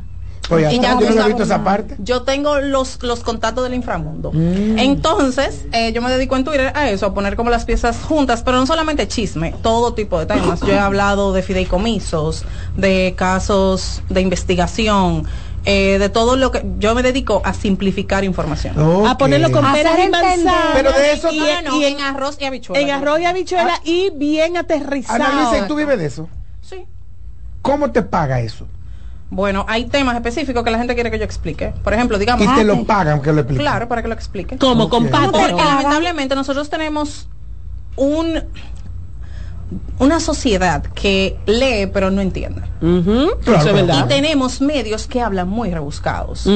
Pues 0.48 0.70
Y 0.74 0.78
ya 0.78 0.98
yo 1.00 1.06
no 1.08 1.12
sabes 1.14 1.26
visto 1.28 1.42
esa 1.44 1.64
parte. 1.64 1.96
Yo 2.00 2.20
tengo 2.22 2.58
los, 2.60 3.02
los 3.02 3.20
contactos 3.20 3.64
del 3.64 3.72
inframundo. 3.72 4.30
Mm. 4.30 4.78
Entonces, 4.78 5.64
eh, 5.72 5.90
yo 5.94 6.02
me 6.02 6.10
dedico 6.10 6.36
en 6.36 6.44
Twitter 6.44 6.70
a 6.74 6.90
eso, 6.90 7.06
a 7.06 7.14
poner 7.14 7.34
como 7.34 7.48
las 7.48 7.64
piezas 7.64 7.96
juntas, 8.06 8.42
pero 8.42 8.58
no 8.58 8.66
solamente 8.66 9.08
chisme, 9.08 9.54
todo 9.62 9.94
tipo 9.94 10.18
de 10.18 10.26
temas. 10.26 10.60
Yo 10.60 10.68
he 10.74 10.78
hablado 10.78 11.32
de 11.32 11.40
fideicomisos, 11.42 12.44
de 12.76 13.14
casos 13.16 14.02
de 14.10 14.20
investigación, 14.20 15.24
eh, 15.64 15.98
de 15.98 16.08
todo 16.08 16.36
lo 16.36 16.50
que 16.50 16.64
yo 16.78 16.94
me 16.94 17.02
dedico 17.02 17.40
a 17.44 17.54
simplificar 17.54 18.22
información. 18.24 18.74
A 19.06 19.16
ponerlo 19.18 19.50
con 19.50 19.70
peras 19.72 19.98
y 19.98 20.02
entender. 20.02 20.44
manzana. 20.44 20.70
Pero 20.74 20.92
de 20.92 21.12
eso 21.12 21.30
y, 21.32 21.38
No, 21.38 21.44
no, 21.62 21.70
no, 21.70 21.76
y 21.80 21.84
en 21.84 22.00
arroz 22.00 22.36
y 22.40 22.44
habichuela. 22.44 22.80
en 22.82 22.90
arroz 22.90 23.20
y 23.20 23.24
habichuela 23.24 23.80
y 23.84 24.10
bien 24.14 24.56
aterrizado. 24.56 25.22
Ana 25.24 25.42
Luisa, 25.50 25.64
¿y 25.64 25.68
tú 25.68 25.74
vives 25.76 25.98
de 25.98 26.06
eso? 26.06 26.28
Sí. 26.60 26.84
¿Cómo 27.62 27.90
te 27.92 28.02
paga 28.02 28.40
eso? 28.40 28.66
Bueno, 29.30 29.64
hay 29.68 29.86
temas 29.86 30.14
específicos 30.14 30.62
que 30.62 30.70
la 30.70 30.78
gente 30.78 30.94
quiere 30.94 31.10
que 31.10 31.18
yo 31.18 31.24
explique. 31.24 31.72
Por 31.82 31.92
ejemplo, 31.94 32.18
digamos... 32.18 32.44
Y 32.44 32.46
te 32.46 32.60
Ah, 32.60 32.64
lo 32.64 32.84
pagan 32.84 33.20
que 33.22 33.32
lo 33.32 33.40
explique. 33.40 33.62
Claro, 33.62 33.88
para 33.88 34.02
que 34.02 34.08
lo 34.08 34.14
explique. 34.14 34.58
Como 34.58 34.84
Ok. 34.84 34.90
con 34.90 35.08
¿Cómo 35.08 35.32
Porque 35.32 35.54
lamentablemente 35.64 36.34
nosotros 36.34 36.68
tenemos 36.70 37.26
un 37.96 38.44
una 39.98 40.20
sociedad 40.20 40.82
que 40.82 41.36
lee 41.46 41.86
pero 41.92 42.10
no 42.10 42.20
entiende. 42.20 42.62
Ujú, 42.82 43.02
Claro, 43.04 43.30
eso 43.44 43.52
es 43.52 43.62
claro. 43.62 43.74
verdad. 43.74 44.04
Y 44.04 44.08
tenemos 44.08 44.60
medios 44.60 45.06
que 45.06 45.20
hablan 45.20 45.48
muy 45.48 45.70
rebuscados. 45.70 46.46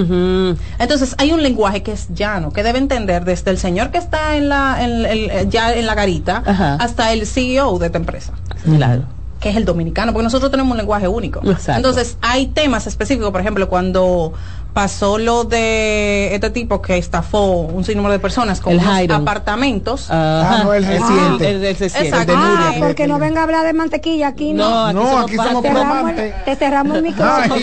Entonces 0.78 1.14
hay 1.18 1.32
un 1.32 1.42
lenguaje 1.42 1.82
que 1.82 1.92
es 1.92 2.08
llano, 2.14 2.52
que 2.52 2.62
debe 2.62 2.78
entender 2.78 3.24
desde 3.24 3.50
el 3.50 3.58
señor 3.58 3.90
que 3.90 3.98
está 3.98 4.36
en 4.36 4.48
la, 4.48 4.84
en 4.84 5.06
el- 5.06 5.48
ya 5.50 5.74
en 5.74 5.86
la 5.86 5.94
garita 5.94 6.42
Ajá. 6.44 6.74
hasta 6.76 7.12
el 7.12 7.26
CEO 7.26 7.78
de 7.78 7.86
esta 7.86 7.98
empresa 7.98 8.32
Claro. 8.64 9.02
que 9.40 9.50
es 9.50 9.56
el 9.56 9.64
dominicano, 9.64 10.12
porque 10.12 10.24
nosotros 10.24 10.50
tenemos 10.50 10.72
un 10.72 10.78
lenguaje 10.78 11.06
único. 11.08 11.40
Exacto. 11.44 11.72
Entonces, 11.76 12.18
hay 12.20 12.48
temas 12.48 12.86
específicos, 12.88 13.30
por 13.30 13.40
ejemplo, 13.40 13.68
cuando 13.68 14.32
pasó 14.72 15.18
lo 15.18 15.44
de 15.44 16.34
este 16.34 16.50
tipo 16.50 16.80
que 16.80 16.98
estafó 16.98 17.50
un 17.52 17.84
sinnúmero 17.84 18.12
de 18.12 18.18
personas 18.20 18.60
con 18.60 18.74
unos 18.78 19.10
apartamentos. 19.10 20.06
Ah, 20.08 20.60
no, 20.64 20.72
el 20.72 20.84
reciente. 20.84 21.50
El, 21.50 21.64
el 21.64 21.76
reciente. 21.76 22.08
Exacto. 22.08 22.32
El 22.32 22.38
de 22.38 22.46
Nuria, 22.46 22.66
Ah, 22.68 22.72
que- 22.74 22.78
porque 22.80 22.94
que- 22.94 23.06
no 23.08 23.18
venga 23.18 23.40
a 23.40 23.44
hablar 23.44 23.66
de 23.66 23.72
mantequilla 23.72 24.28
aquí, 24.28 24.52
no. 24.52 24.68
No, 24.68 24.86
aquí 24.86 24.94
No, 24.94 25.02
somos 25.10 25.24
aquí 25.24 25.36
somos 25.36 25.62
te, 25.62 25.68
cerramos 25.68 25.94
promantes. 25.96 26.34
el, 26.38 26.44
te 26.44 26.56
cerramos 26.56 26.96
el 26.96 27.02
micrófono. 27.02 27.56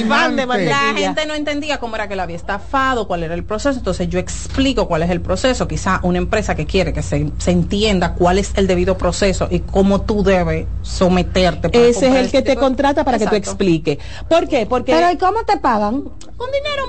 La 0.66 0.94
gente 0.96 1.26
no 1.26 1.34
entendía 1.36 1.80
cómo 1.80 1.96
era 1.96 2.08
que 2.08 2.16
la 2.16 2.24
había 2.24 2.36
estafado, 2.36 3.08
cuál 3.08 3.24
era 3.24 3.34
el 3.34 3.44
proceso, 3.44 3.78
entonces 3.78 4.10
yo 4.10 4.20
explico 4.20 4.88
cuál 4.88 5.04
es 5.04 5.10
el 5.10 5.22
proceso. 5.22 5.68
Quizá 5.68 6.00
una 6.04 6.18
empresa 6.18 6.56
que 6.56 6.66
quiere 6.66 6.92
que 6.94 7.02
se, 7.04 7.32
se 7.38 7.52
entienda 7.52 8.14
cuál 8.14 8.40
es 8.40 8.52
el 8.56 8.68
debido 8.68 8.98
proceso 8.98 9.48
y 9.50 9.60
cómo 9.60 10.02
tú 10.02 10.24
debes 10.24 10.68
someterte. 10.82 11.70
para 11.70 11.84
Ese 11.86 12.08
es 12.08 12.16
el 12.16 12.26
este 12.26 12.38
que 12.40 12.42
te 12.44 12.50
tipo 12.52 12.62
de- 12.62 12.66
contrata 12.66 13.04
para 13.06 13.18
que 13.18 13.26
tú 13.26 13.36
Exacto. 13.36 13.52
explique. 13.52 14.00
¿Por 14.28 14.48
qué? 14.48 14.66
Porque 14.66 14.94
Pero 14.94 15.12
¿y 15.12 15.18
cómo 15.18 15.44
te 15.46 15.58
pagan? 15.58 16.02
Con 16.38 16.52
dinero, 16.52 16.84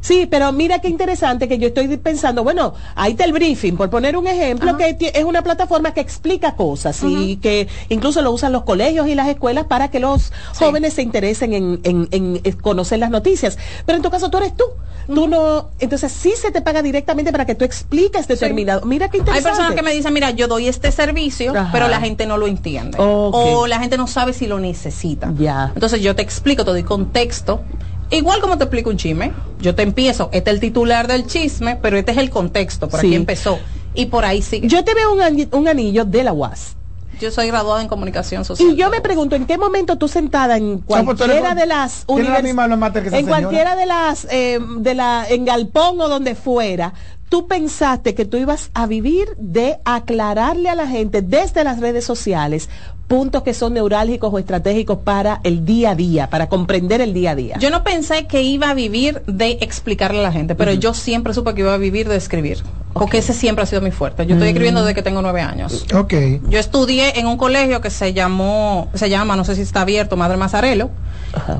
Sí, 0.00 0.26
pero 0.30 0.52
mira 0.52 0.80
qué 0.80 0.88
interesante 0.88 1.48
que 1.48 1.56
yo 1.58 1.68
estoy 1.68 1.88
pensando, 1.96 2.44
bueno, 2.44 2.74
ahí 2.94 3.12
está 3.12 3.24
el 3.24 3.32
briefing, 3.32 3.74
por 3.78 3.88
poner 3.88 4.18
un 4.18 4.26
ejemplo, 4.26 4.76
que 4.76 4.98
es 5.14 5.24
una 5.24 5.40
plataforma 5.40 5.94
que 5.94 6.02
explica 6.02 6.56
cosas 6.56 7.02
y 7.02 7.36
que 7.38 7.68
incluso 7.88 8.20
lo 8.20 8.30
usan 8.30 8.52
los 8.52 8.64
colegios 8.64 9.08
y 9.08 9.14
las 9.14 9.28
escuelas 9.28 9.64
para 9.64 9.88
que 9.90 10.00
los 10.00 10.30
jóvenes 10.58 10.92
se 10.92 11.00
interesen 11.00 11.54
en, 11.54 11.80
en- 11.84 12.08
en, 12.10 12.40
eh, 12.44 12.52
conocer 12.52 12.98
las 12.98 13.08
noticias. 13.08 13.56
Pero 13.86 13.96
en 13.96 14.02
tu 14.02 14.10
caso 14.10 14.28
tú 14.28 14.36
eres 14.36 14.54
tú. 14.54 14.64
Tú 15.06 15.26
no, 15.28 15.70
entonces 15.78 16.12
sí 16.12 16.32
se 16.36 16.50
te 16.50 16.60
paga 16.62 16.80
directamente 16.82 17.30
para 17.32 17.44
que 17.46 17.54
tú 17.54 17.64
expliques 17.64 18.26
determinado. 18.28 18.84
Mira 18.86 19.08
qué 19.08 19.18
Hay 19.18 19.20
interesante. 19.20 19.48
personas 19.50 19.74
que 19.74 19.82
me 19.82 19.92
dicen, 19.92 20.12
mira, 20.14 20.30
yo 20.32 20.48
doy 20.48 20.66
este 20.68 20.92
servicio, 20.92 21.52
Ajá. 21.54 21.70
pero 21.72 21.88
la 21.88 22.00
gente 22.00 22.26
no 22.26 22.36
lo 22.38 22.46
entiende. 22.46 22.96
O 23.00 23.66
la 23.66 23.78
gente 23.80 23.96
no 23.98 24.06
sabe 24.06 24.34
si 24.34 24.46
lo 24.46 24.58
necesita. 24.60 25.32
Entonces 25.74 26.02
yo 26.02 26.14
te 26.14 26.20
explico, 26.22 26.64
te 26.64 26.70
doy 26.72 26.82
contexto. 26.84 27.62
Igual 28.10 28.40
como 28.40 28.58
te 28.58 28.64
explico 28.64 28.90
un 28.90 28.96
chisme, 28.96 29.32
yo 29.60 29.74
te 29.74 29.82
empiezo, 29.82 30.28
este 30.32 30.50
es 30.50 30.54
el 30.54 30.60
titular 30.60 31.06
del 31.08 31.26
chisme, 31.26 31.76
pero 31.76 31.96
este 31.96 32.12
es 32.12 32.18
el 32.18 32.30
contexto, 32.30 32.88
por 32.88 33.00
Sí. 33.00 33.06
aquí 33.08 33.16
empezó. 33.16 33.58
Y 33.94 34.06
por 34.06 34.24
ahí 34.24 34.42
sigue. 34.42 34.68
Yo 34.68 34.84
te 34.84 34.94
veo 34.94 35.12
un, 35.12 35.20
ani- 35.22 35.48
un 35.52 35.68
anillo 35.68 36.04
de 36.04 36.22
la 36.24 36.32
UAS. 36.32 36.76
Yo 37.20 37.30
soy 37.30 37.46
graduada 37.46 37.80
en 37.80 37.86
comunicación 37.88 38.44
social. 38.44 38.70
Y 38.70 38.74
yo 38.74 38.90
me 38.90 39.00
pregunto, 39.00 39.36
¿en 39.36 39.46
qué 39.46 39.56
momento 39.56 39.96
tú 39.96 40.08
sentada 40.08 40.56
en 40.56 40.78
cualquiera 40.78 41.54
de 41.54 41.64
las 41.66 42.04
tiene 42.06 42.24
la 42.24 42.38
univers- 42.38 42.42
misma 42.42 42.64
alma 42.64 42.76
mater 42.76 43.02
que 43.04 43.08
esa 43.08 43.18
en 43.18 43.24
señora. 43.26 43.40
cualquiera 43.42 43.76
de 43.76 43.86
las, 43.86 44.26
eh, 44.30 44.58
de 44.78 44.94
la, 44.94 45.24
en 45.28 45.44
Galpón 45.44 46.00
o 46.00 46.08
donde 46.08 46.34
fuera, 46.34 46.92
tú 47.28 47.46
pensaste 47.48 48.14
que 48.14 48.24
tú 48.24 48.36
ibas 48.36 48.70
a 48.74 48.86
vivir 48.86 49.28
de 49.38 49.78
aclararle 49.84 50.68
a 50.68 50.74
la 50.74 50.86
gente 50.86 51.22
desde 51.22 51.64
las 51.64 51.80
redes 51.80 52.04
sociales 52.04 52.68
puntos 53.08 53.42
que 53.42 53.52
son 53.52 53.74
neurálgicos 53.74 54.32
o 54.32 54.38
estratégicos 54.38 54.98
para 55.04 55.40
el 55.44 55.66
día 55.66 55.90
a 55.90 55.94
día, 55.94 56.30
para 56.30 56.48
comprender 56.48 57.02
el 57.02 57.12
día 57.12 57.32
a 57.32 57.34
día? 57.34 57.58
Yo 57.58 57.68
no 57.70 57.84
pensé 57.84 58.26
que 58.26 58.42
iba 58.42 58.70
a 58.70 58.74
vivir 58.74 59.22
de 59.26 59.58
explicarle 59.60 60.20
a 60.20 60.22
la 60.22 60.32
gente, 60.32 60.54
pero 60.54 60.72
yo 60.72 60.94
siempre 60.94 61.34
supe 61.34 61.52
que 61.54 61.60
iba 61.60 61.74
a 61.74 61.78
vivir 61.78 62.08
de 62.08 62.16
escribir. 62.16 62.62
Porque 62.94 63.18
ese 63.18 63.34
siempre 63.34 63.64
ha 63.64 63.66
sido 63.66 63.82
mi 63.82 63.90
fuerte. 63.90 64.24
Yo 64.24 64.34
estoy 64.34 64.46
Mm. 64.48 64.50
escribiendo 64.52 64.80
desde 64.82 64.94
que 64.94 65.02
tengo 65.02 65.20
nueve 65.20 65.40
años. 65.42 65.84
Ok. 65.94 66.14
Yo 66.48 66.58
estudié 66.60 67.18
en 67.18 67.26
un 67.26 67.36
colegio 67.36 67.80
que 67.80 67.90
se 67.90 68.14
llamó, 68.14 68.88
se 68.94 69.10
llama, 69.10 69.34
no 69.36 69.44
sé 69.44 69.56
si 69.56 69.62
está 69.62 69.80
abierto, 69.82 70.16
Madre 70.16 70.36
Mazarelo. 70.38 70.90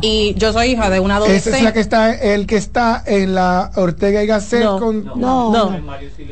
Y 0.01 0.35
yo 0.39 0.53
soy 0.53 0.69
hija 0.71 0.89
de 0.91 1.01
una 1.01 1.17
Esa 1.17 1.25
adolescente. 1.25 1.59
es 1.59 1.65
la 1.65 1.73
que 1.73 1.81
está, 1.81 2.15
el 2.15 2.47
que 2.47 2.57
está 2.57 3.03
en 3.05 3.35
la 3.35 3.73
Ortega 3.75 4.23
y 4.23 4.27
Gasset 4.29 4.63
No, 4.63 4.79
con. 4.79 5.05
no, 5.05 5.17
no. 5.17 5.51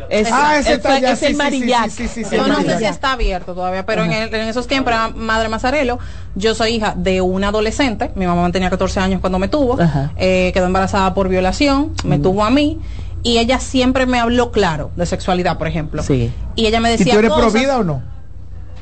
Es- 0.08 0.28
ah, 0.32 0.56
ese 0.58 0.70
es- 0.70 0.76
está 0.78 0.98
ya, 0.98 1.12
es 1.12 1.22
el 1.22 1.32
sí, 1.32 1.34
Marillac. 1.36 1.90
Sí, 1.90 2.08
sí, 2.08 2.08
sí, 2.08 2.24
sí, 2.24 2.36
Yo 2.36 2.46
no 2.46 2.60
sé 2.62 2.78
si 2.78 2.84
está 2.84 3.12
abierto 3.12 3.54
todavía, 3.54 3.84
pero 3.86 4.04
en, 4.04 4.12
el- 4.12 4.34
en 4.34 4.48
esos 4.48 4.66
tiempos 4.66 4.92
era 4.92 5.08
Madre 5.08 5.48
Mazarelo. 5.48 5.98
Yo 6.34 6.54
soy 6.54 6.74
hija 6.76 6.94
de 6.96 7.20
una 7.20 7.48
adolescente. 7.48 8.10
Mi 8.14 8.26
mamá 8.26 8.50
tenía 8.52 8.70
14 8.70 9.00
años 9.00 9.20
cuando 9.20 9.38
me 9.38 9.48
tuvo. 9.48 9.78
Eh, 10.16 10.50
quedó 10.54 10.66
embarazada 10.66 11.14
por 11.14 11.28
violación. 11.28 11.92
Me 12.04 12.18
tuvo 12.18 12.44
a 12.44 12.50
mí. 12.50 12.80
Y 13.24 13.38
ella 13.38 13.60
siempre 13.60 14.04
me 14.06 14.18
habló 14.18 14.50
claro 14.50 14.90
de 14.96 15.06
sexualidad, 15.06 15.56
por 15.56 15.68
ejemplo. 15.68 16.02
Sí. 16.02 16.32
Y 16.56 16.66
ella 16.66 16.80
me 16.80 16.88
¿Y 16.92 16.96
decía 16.98 17.12
tú 17.12 17.18
eres 17.20 17.30
cosas- 17.30 17.52
pro 17.52 17.60
vida 17.60 17.78
o 17.78 17.84
no? 17.84 18.02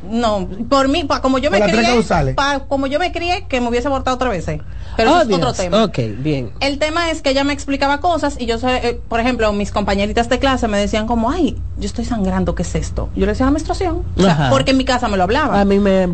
No, 0.02 0.48
por 0.68 0.88
mí, 0.88 1.04
pa- 1.04 1.20
como 1.20 1.38
yo 1.38 1.50
me 1.50 1.60
crié, 1.60 1.82
causales. 1.84 2.34
pa- 2.34 2.60
como 2.60 2.86
yo 2.86 2.98
me 2.98 3.12
crié, 3.12 3.44
que 3.48 3.60
me 3.60 3.68
hubiese 3.68 3.88
abortado 3.88 4.14
otra 4.16 4.30
vez. 4.30 4.48
eh. 4.48 4.60
Pero 4.96 5.12
Oh, 5.12 5.20
eso 5.20 5.30
es 5.30 5.36
otro 5.36 5.52
tema. 5.52 5.84
Ok, 5.84 5.98
bien. 6.18 6.50
El 6.60 6.78
tema 6.78 7.10
es 7.10 7.22
que 7.22 7.30
ella 7.30 7.44
me 7.44 7.52
explicaba 7.52 8.00
cosas 8.00 8.36
y 8.38 8.46
yo, 8.46 8.58
sé, 8.58 8.88
eh, 8.88 9.00
por 9.08 9.20
ejemplo, 9.20 9.52
mis 9.52 9.70
compañeritas 9.72 10.28
de 10.28 10.38
clase 10.38 10.68
me 10.68 10.78
decían 10.78 11.06
como, 11.06 11.30
ay, 11.30 11.56
yo 11.76 11.86
estoy 11.86 12.04
sangrando, 12.04 12.54
¿qué 12.54 12.62
es 12.62 12.74
esto? 12.74 13.08
Yo 13.14 13.20
le 13.26 13.32
decía 13.32 13.46
la 13.46 13.52
menstruación. 13.52 14.02
O 14.16 14.22
sea, 14.22 14.48
porque 14.50 14.72
en 14.72 14.76
mi 14.78 14.84
casa 14.84 15.08
me 15.08 15.16
lo 15.16 15.22
hablaban. 15.22 15.58
A 15.58 15.64
mí 15.64 15.78
me, 15.78 16.08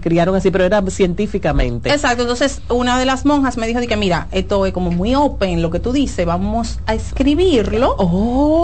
criaron 0.00 0.34
así, 0.34 0.50
pero 0.50 0.64
era 0.64 0.82
científicamente. 0.90 1.90
Exacto, 1.90 2.22
entonces 2.22 2.60
una 2.68 2.98
de 2.98 3.06
las 3.06 3.24
monjas 3.24 3.56
me 3.56 3.66
dijo 3.66 3.80
de 3.80 3.86
que 3.86 3.96
mira, 3.96 4.28
esto 4.32 4.66
es 4.66 4.72
como 4.72 4.90
muy 4.90 5.14
open 5.14 5.62
lo 5.62 5.70
que 5.70 5.80
tú 5.80 5.92
dices, 5.92 6.26
vamos 6.26 6.80
a 6.86 6.94
escribirlo. 6.94 7.96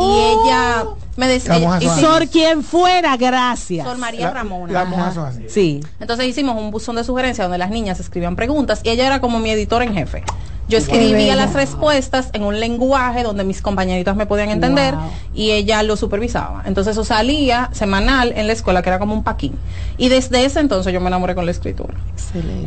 Y 0.01 0.19
ella 0.19 0.85
me 1.17 1.29
decía, 1.29 1.59
y 1.81 1.89
Sor 2.01 2.29
quien 2.29 2.63
fuera, 2.63 3.17
gracias. 3.17 3.87
Sor 3.87 3.99
María 3.99 4.31
Ramona. 4.31 4.85
Monjas 4.85 5.15
son 5.15 5.27
así. 5.27 5.45
Sí. 5.49 5.81
Entonces 6.01 6.27
hicimos 6.27 6.57
un 6.57 6.71
buzón 6.71 6.97
de 6.97 7.05
sugerencias 7.05 7.45
donde 7.47 7.59
las 7.59 7.71
niñas 7.71 8.01
escribían 8.01 8.37
preguntas 8.37 8.81
y 8.83 8.91
ella 8.91 9.07
era 9.07 9.21
como 9.21 9.39
mi 9.39 9.51
editor 9.51 9.83
en 9.83 9.95
jefe. 9.95 10.23
Yo 10.69 10.79
escribía 10.79 11.35
las 11.37 11.53
respuestas 11.53 12.31
en 12.33 12.45
un 12.45 12.59
lenguaje 12.59 13.25
donde 13.25 13.45
mis 13.45 13.61
compañeritas 13.61 14.17
me 14.17 14.25
podían 14.27 14.49
entender 14.49 14.95
Wow. 14.95 15.11
y 15.35 15.51
ella 15.51 15.83
lo 15.83 15.97
supervisaba. 15.97 16.63
Entonces 16.65 16.93
eso 16.93 17.05
salía 17.05 17.69
semanal 17.73 18.33
en 18.37 18.47
la 18.47 18.55
escuela, 18.55 18.81
que 18.81 18.89
era 18.89 18.99
como 18.99 19.13
un 19.13 19.23
paquín. 19.25 19.53
Y 19.99 20.09
desde 20.09 20.45
ese 20.47 20.61
entonces 20.61 20.93
yo 20.93 21.01
me 21.01 21.09
enamoré 21.09 21.35
con 21.35 21.45
la 21.45 21.51
escritura. 21.51 21.95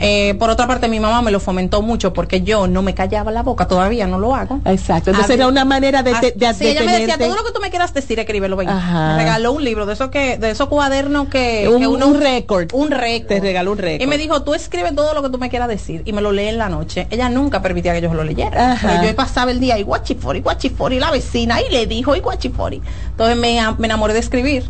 Eh, 0.01 0.36
por 0.38 0.49
otra 0.51 0.67
parte, 0.67 0.88
mi 0.88 0.99
mamá 0.99 1.21
me 1.21 1.31
lo 1.31 1.39
fomentó 1.39 1.81
mucho 1.81 2.13
porque 2.13 2.41
yo 2.41 2.67
no 2.67 2.81
me 2.84 2.93
callaba 2.93 3.31
la 3.31 3.41
boca, 3.41 3.67
todavía 3.67 4.05
no 4.05 4.19
lo 4.19 4.36
hago. 4.36 4.60
Exacto. 4.65 5.10
Entonces 5.12 5.36
era 5.36 5.47
una 5.47 5.65
manera 5.65 6.03
de, 6.03 6.13
de, 6.13 6.31
de- 6.36 6.53
Sí, 6.53 6.63
de 6.65 6.71
ella 6.71 6.84
me 6.84 6.99
decía, 6.99 7.17
todo 7.17 7.36
lo 7.36 7.43
que 7.43 7.51
tú 7.53 7.60
me 7.62 7.69
quieras 7.69 7.93
decir, 7.93 8.19
escríbelo. 8.35 8.55
ven". 8.55 8.69
Ajá. 8.69 9.13
Me 9.15 9.23
regaló 9.23 9.51
un 9.53 9.63
libro 9.63 9.85
de 9.85 9.93
esos 9.93 10.09
que, 10.09 10.37
de 10.37 10.51
esos 10.51 10.67
cuadernos 10.67 11.27
que, 11.29 11.67
Un- 11.69 11.79
que 11.79 11.87
uno 11.87 12.07
un 12.07 12.19
récord. 12.21 12.69
Un 12.73 12.91
récord. 12.91 13.27
Te 13.27 13.39
regaló 13.39 13.71
un 13.71 13.77
récord. 13.77 14.01
Y 14.03 14.07
me 14.07 14.17
dijo, 14.17 14.43
tú 14.43 14.53
escribe 14.53 14.91
todo 14.91 15.13
lo 15.13 15.21
que 15.23 15.29
tú 15.29 15.37
me 15.37 15.49
quieras 15.49 15.67
decir 15.67 16.01
y 16.05 16.13
me 16.13 16.21
lo 16.21 16.31
lee 16.31 16.47
en 16.47 16.57
la 16.57 16.69
noche. 16.69 17.07
Ella 17.09 17.29
nunca 17.29 17.61
permitía 17.61 17.93
que 17.93 18.01
yo 18.01 18.13
lo 18.13 18.23
leyera. 18.23 18.77
Pero 18.81 19.03
yo 19.03 19.15
pasaba 19.15 19.51
el 19.51 19.59
día 19.59 19.77
y 19.77 19.83
guachifori, 19.83 20.41
guachifori, 20.41 20.99
la 20.99 21.11
vecina, 21.11 21.61
y 21.61 21.71
le 21.71 21.85
dijo, 21.87 22.15
y 22.15 22.19
guachifori. 22.19 22.81
Entonces 23.11 23.37
me, 23.37 23.59
me 23.77 23.87
enamoré 23.87 24.13
de 24.13 24.19
escribir. 24.19 24.63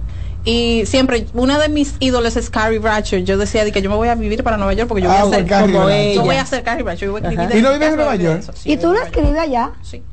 Y 0.48 0.84
siempre, 0.86 1.26
una 1.34 1.58
de 1.58 1.70
mis 1.70 1.96
ídolos 2.00 2.36
es 2.38 2.52
Carrie 2.52 2.78
Bradshaw. 2.78 3.18
Yo 3.22 3.36
decía 3.40 3.66
de 3.66 3.72
que 3.72 3.82
yo 3.82 3.90
me 3.90 3.96
voy 3.96 4.10
a 4.10 4.16
vivir 4.16 4.44
para 4.44 4.58
Nueva 4.58 4.74
York 4.74 4.88
porque 4.88 5.02
yo 5.02 5.10
voy 5.10 5.18
Ah, 5.18 5.24
a 5.24 5.30
ser 5.32 5.48
como 5.48 5.90
ella. 5.90 6.14
Yo 6.14 6.22
voy 6.24 6.36
a 6.36 6.46
ser 6.46 6.62
Carrie 6.62 6.84
Bradshaw. 6.84 7.08
Yo 7.08 7.12
voy 7.14 7.22
a 7.24 7.30
escribir 7.32 7.58
¿Y 7.58 7.62
no 7.64 7.74
vives 7.74 7.90
en 7.90 7.96
Nueva 7.96 8.16
York? 8.16 8.44
¿Y 8.64 8.78
tú 8.78 8.94
lo 8.94 9.02
escribes 9.02 9.40
allá? 9.40 9.72
Sí. 9.82 10.04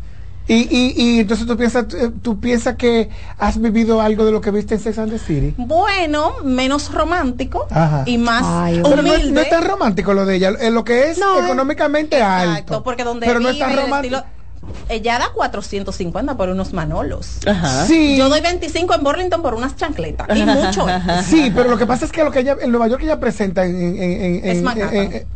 Y, 0.48 0.54
y, 0.76 0.94
y 0.96 1.20
entonces 1.20 1.46
tú 1.46 1.56
piensas, 1.56 1.86
eh, 1.94 2.10
tú 2.20 2.40
piensas 2.40 2.76
que 2.76 3.08
has 3.38 3.60
vivido 3.60 4.00
algo 4.00 4.24
de 4.24 4.32
lo 4.32 4.40
que 4.40 4.50
viste 4.50 4.74
en 4.74 4.80
Sex 4.80 4.98
and 4.98 5.12
the 5.12 5.18
City. 5.18 5.54
Bueno, 5.56 6.32
menos 6.42 6.92
romántico 6.92 7.66
Ajá. 7.70 8.02
y 8.06 8.18
más 8.18 8.42
Pero 8.82 9.02
no, 9.02 9.12
es- 9.12 9.18
humilde. 9.18 9.32
no 9.32 9.40
es 9.40 9.50
tan 9.50 9.64
romántico 9.64 10.14
lo 10.14 10.26
de 10.26 10.36
ella, 10.36 10.50
es 10.60 10.72
lo 10.72 10.84
que 10.84 11.10
es 11.10 11.18
No, 11.18 11.38
es- 11.38 11.44
económicamente 11.44 12.16
Exacto, 12.18 12.50
alto. 12.74 12.82
porque 12.82 13.04
donde 13.04 13.26
pero 13.26 13.38
no 13.40 13.50
es 13.50 13.58
tan 13.58 13.76
romántico. 13.76 14.16
estilo- 14.16 14.32
ella 14.88 15.18
da 15.18 15.26
450 15.34 16.36
por 16.36 16.48
unos 16.48 16.72
manolos. 16.72 17.38
Ajá. 17.46 17.84
Sí. 17.86 18.16
Yo 18.16 18.28
doy 18.28 18.40
25 18.40 18.94
en 18.94 19.02
Burlington 19.04 19.42
por 19.42 19.54
unas 19.54 19.76
chancletas. 19.76 20.26
Y 20.36 20.42
mucho. 20.44 20.86
Sí, 21.24 21.52
pero 21.54 21.68
lo 21.70 21.78
que 21.78 21.86
pasa 21.86 22.04
es 22.04 22.12
que 22.12 22.22
lo 22.24 22.30
que 22.30 22.40
ella, 22.40 22.56
en 22.60 22.70
Nueva 22.70 22.88
York 22.88 23.02
ella 23.02 23.18
presenta 23.18 23.64
en, 23.64 23.74
en- 23.76 24.02
en- 24.02 24.22
en- 24.22 24.44
Es 24.50 24.58
en- 24.58 24.64
Manhattan. 24.64 24.94
en- 24.96 25.12
en- 25.14 25.26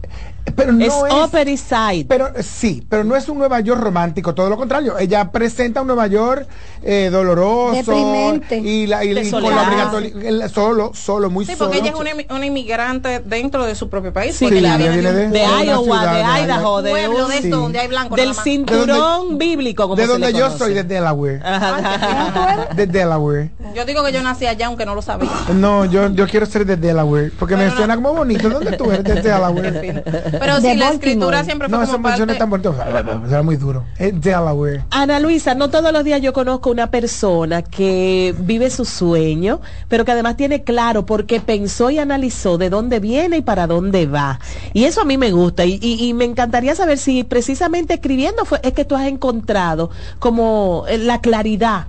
pero 0.54 0.72
no 0.72 0.84
Es 0.84 0.92
es, 0.94 1.24
Upper 1.24 1.48
East 1.48 1.68
Side. 1.68 2.06
Pero 2.08 2.28
sí, 2.40 2.86
pero 2.88 3.04
no 3.04 3.16
es 3.16 3.28
un 3.28 3.38
Nueva 3.38 3.60
York 3.60 3.80
romántico, 3.80 4.34
todo 4.34 4.48
lo 4.48 4.56
contrario. 4.56 4.96
Ella 4.98 5.30
presenta 5.30 5.80
un 5.80 5.86
Nueva 5.88 6.06
York 6.06 6.46
eh, 6.82 7.08
doloroso 7.10 7.74
Deprimente. 7.74 8.58
y, 8.58 8.86
la, 8.86 9.04
y, 9.04 9.10
y 9.18 9.30
con 9.30 9.42
la 9.42 9.62
obligatoriedad 9.62 10.48
solo, 10.50 10.92
solo, 10.94 11.30
muy 11.30 11.44
Sí, 11.46 11.54
solo. 11.56 11.70
porque 11.70 11.80
ella 11.80 11.92
es 11.96 12.30
una, 12.30 12.46
inmigrante 12.46 13.20
dentro 13.24 13.64
de 13.66 13.74
su 13.74 13.88
propio 13.90 14.12
país. 14.12 14.36
Sí, 14.36 14.44
porque 14.44 14.58
ella 14.60 14.76
viene 14.76 14.96
de, 15.02 15.12
de- 15.12 15.28
de 15.28 15.28
de 15.30 15.44
Iowa, 15.66 15.82
ciudad 15.84 16.12
de 16.12 16.18
de 16.40 16.44
Idaho, 16.46 16.82
de 16.82 16.90
pueblo 16.90 17.24
un- 17.24 17.30
de 17.30 17.36
esto 17.36 17.42
sí. 17.46 17.50
donde 17.50 17.78
hay 17.80 17.88
blanco. 17.88 18.14
del 18.16 18.26
nada 18.26 18.36
más. 18.36 18.44
cinturón 18.44 19.38
bíblico, 19.38 19.82
como 19.84 19.96
de 19.96 20.02
se 20.02 20.08
donde 20.08 20.26
le 20.32 20.38
yo 20.38 20.44
conoce. 20.46 20.58
soy, 20.58 20.74
de 20.74 20.84
Delaware. 20.84 21.40
Ajá. 21.44 22.68
De 22.74 22.86
Delaware. 22.86 23.50
Yo 23.74 23.84
digo 23.84 24.04
que 24.04 24.12
yo 24.12 24.22
nací 24.22 24.46
allá 24.46 24.66
aunque 24.66 24.86
no 24.86 24.94
lo 24.94 25.02
sabía. 25.02 25.30
No, 25.54 25.84
yo, 25.84 26.08
yo 26.10 26.26
quiero 26.26 26.46
ser 26.46 26.64
de 26.64 26.76
Delaware, 26.76 27.32
porque 27.38 27.56
me 27.56 27.70
suena 27.72 27.96
como 27.96 28.12
bonito. 28.14 28.48
¿Dónde 28.48 28.76
tú 28.76 28.90
eres? 28.90 29.04
De 29.04 29.22
Delaware. 29.22 30.04
Pero 30.38 30.60
sí, 30.60 30.74
la 30.76 30.90
escritura 30.90 31.44
siempre 31.44 31.68
fue 31.68 31.78
No, 31.78 31.84
esa 31.84 31.92
como 31.92 32.08
mención 32.08 32.30
es 32.30 32.36
parte... 32.38 32.60
tan 32.62 32.72
bonito. 32.72 33.26
Será 33.28 33.42
muy 33.42 33.56
duro. 33.56 33.84
Es 33.98 34.20
Delaware. 34.20 34.82
Ana 34.90 35.18
Luisa, 35.20 35.54
no 35.54 35.70
todos 35.70 35.92
los 35.92 36.04
días 36.04 36.20
yo 36.20 36.32
conozco 36.32 36.70
una 36.70 36.90
persona 36.90 37.62
que 37.62 38.34
vive 38.38 38.70
su 38.70 38.84
sueño, 38.84 39.60
pero 39.88 40.04
que 40.04 40.12
además 40.12 40.36
tiene 40.36 40.62
claro 40.64 41.06
porque 41.06 41.40
pensó 41.40 41.90
y 41.90 41.98
analizó 41.98 42.58
de 42.58 42.70
dónde 42.70 43.00
viene 43.00 43.38
y 43.38 43.42
para 43.42 43.66
dónde 43.66 44.06
va. 44.06 44.40
Y 44.72 44.84
eso 44.84 45.00
a 45.00 45.04
mí 45.04 45.16
me 45.18 45.30
gusta 45.32 45.64
y, 45.64 45.78
y- 45.82 46.06
y 46.06 46.14
me 46.14 46.24
encantaría 46.24 46.74
saber 46.74 46.98
si 46.98 47.24
precisamente 47.24 47.94
escribiendo 47.94 48.44
fue, 48.44 48.60
es 48.62 48.72
que 48.72 48.84
tú 48.84 48.94
has 48.96 49.06
encontrado 49.06 49.90
como 50.18 50.84
eh, 50.88 50.98
la 50.98 51.20
claridad. 51.20 51.86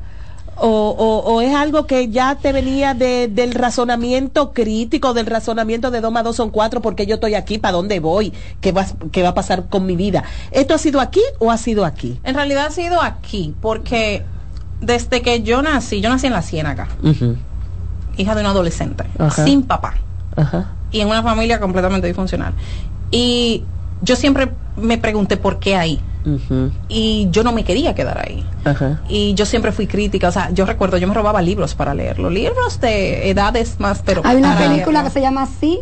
O, 0.60 0.68
o- 0.68 1.34
o 1.36 1.42
es 1.42 1.54
algo 1.56 1.86
que 1.86 2.10
ya 2.10 2.36
te 2.36 2.52
venía 2.52 2.94
de- 2.96 3.28
del 3.28 3.54
razonamiento 3.54 4.54
crítico, 4.54 5.14
del 5.14 5.28
razonamiento 5.28 5.92
de 5.92 6.02
2 6.02 6.12
más 6.12 6.24
2 6.24 6.36
son 6.36 6.50
4, 6.50 6.82
porque 6.82 7.06
yo 7.06 7.16
estoy 7.16 7.36
aquí, 7.36 7.58
para 7.60 7.74
dónde 7.74 8.00
voy, 8.00 8.34
¿Qué 8.60 8.72
va, 8.72 8.86
qué 9.12 9.22
va 9.22 9.30
a 9.30 9.34
pasar 9.36 9.70
con 9.70 9.86
mi 9.86 9.96
vida. 9.96 10.24
¿Esto 10.52 10.74
ha 10.74 10.78
sido 10.80 11.00
aquí 11.00 11.22
o 11.40 11.52
ha 11.52 11.58
sido 11.58 11.86
aquí? 11.86 12.20
En 12.24 12.34
realidad 12.36 12.66
ha 12.68 12.72
sido 12.72 13.02
aquí, 13.02 13.54
porque 13.62 14.24
desde 14.82 15.22
que 15.22 15.44
yo 15.44 15.62
nací, 15.62 16.02
yo 16.02 16.10
nací 16.10 16.28
en 16.28 16.34
la 16.34 16.42
Ciénaga, 16.42 16.88
hija 18.18 18.34
de 18.36 18.42
un 18.42 18.48
adolescente, 18.48 19.04
Ajá. 19.20 19.46
sin 19.46 19.64
papá. 19.64 19.94
Ajá. 20.36 20.74
y 20.92 21.02
en 21.02 21.08
una 21.10 21.22
familia 21.22 21.60
completamente 21.60 22.08
disfuncional. 22.08 22.54
Y 23.12 23.64
yo 24.02 24.16
siempre 24.16 24.50
me 24.76 24.98
pregunté 24.98 25.38
por 25.38 25.60
qué 25.60 25.76
ahí. 25.76 26.02
Y 26.90 27.28
yo 27.32 27.44
no 27.44 27.54
me 27.54 27.64
quería 27.64 27.96
quedar 27.96 28.20
ahí. 28.20 28.46
Y 29.08 29.34
yo 29.34 29.46
siempre 29.46 29.72
fui 29.72 29.88
crítica. 29.88 30.28
O 30.28 30.32
sea, 30.32 30.50
yo 30.52 30.66
recuerdo, 30.66 30.98
yo 30.98 31.08
me 31.08 31.14
robaba 31.14 31.42
libros 31.42 31.74
para 31.74 31.94
leerlo. 31.94 32.30
Libros 32.30 32.80
de 32.82 33.30
edades 33.30 33.80
más, 33.80 34.02
pero. 34.06 34.22
Hay 34.26 34.38
una 34.38 34.58
película 34.58 35.04
que 35.04 35.10
se 35.10 35.22
llama 35.22 35.44
así. 35.44 35.80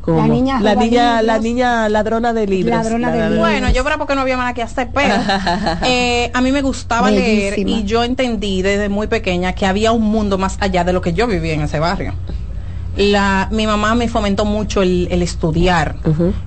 ¿Cómo? 0.00 0.20
La 0.20 0.26
niña 0.26 0.60
la 0.60 0.74
niña, 0.74 1.20
la 1.22 1.38
niña 1.38 1.88
ladrona 1.90 2.32
de 2.32 2.46
libros. 2.46 2.74
Ladrona 2.74 3.12
de 3.12 3.18
La- 3.18 3.28
libros. 3.28 3.46
Bueno, 3.46 3.70
yo 3.70 3.86
era 3.86 3.98
porque 3.98 4.14
no 4.14 4.22
había 4.22 4.38
nada 4.38 4.54
que 4.54 4.62
hacer, 4.62 4.88
pero 4.94 5.14
eh, 5.84 6.30
a 6.32 6.40
mí 6.40 6.50
me 6.50 6.62
gustaba 6.62 7.10
leer 7.10 7.58
y 7.58 7.84
yo 7.84 8.02
entendí 8.04 8.62
desde 8.62 8.88
muy 8.88 9.06
pequeña 9.06 9.52
que 9.52 9.66
había 9.66 9.92
un 9.92 10.04
mundo 10.04 10.38
más 10.38 10.56
allá 10.60 10.82
de 10.84 10.94
lo 10.94 11.02
que 11.02 11.12
yo 11.12 11.26
vivía 11.26 11.52
en 11.52 11.60
ese 11.60 11.78
barrio. 11.78 12.14
La, 12.96 13.48
mi 13.52 13.66
mamá 13.66 13.94
me 13.94 14.08
fomentó 14.08 14.46
mucho 14.46 14.80
el, 14.80 15.08
el 15.10 15.20
estudiar. 15.20 15.96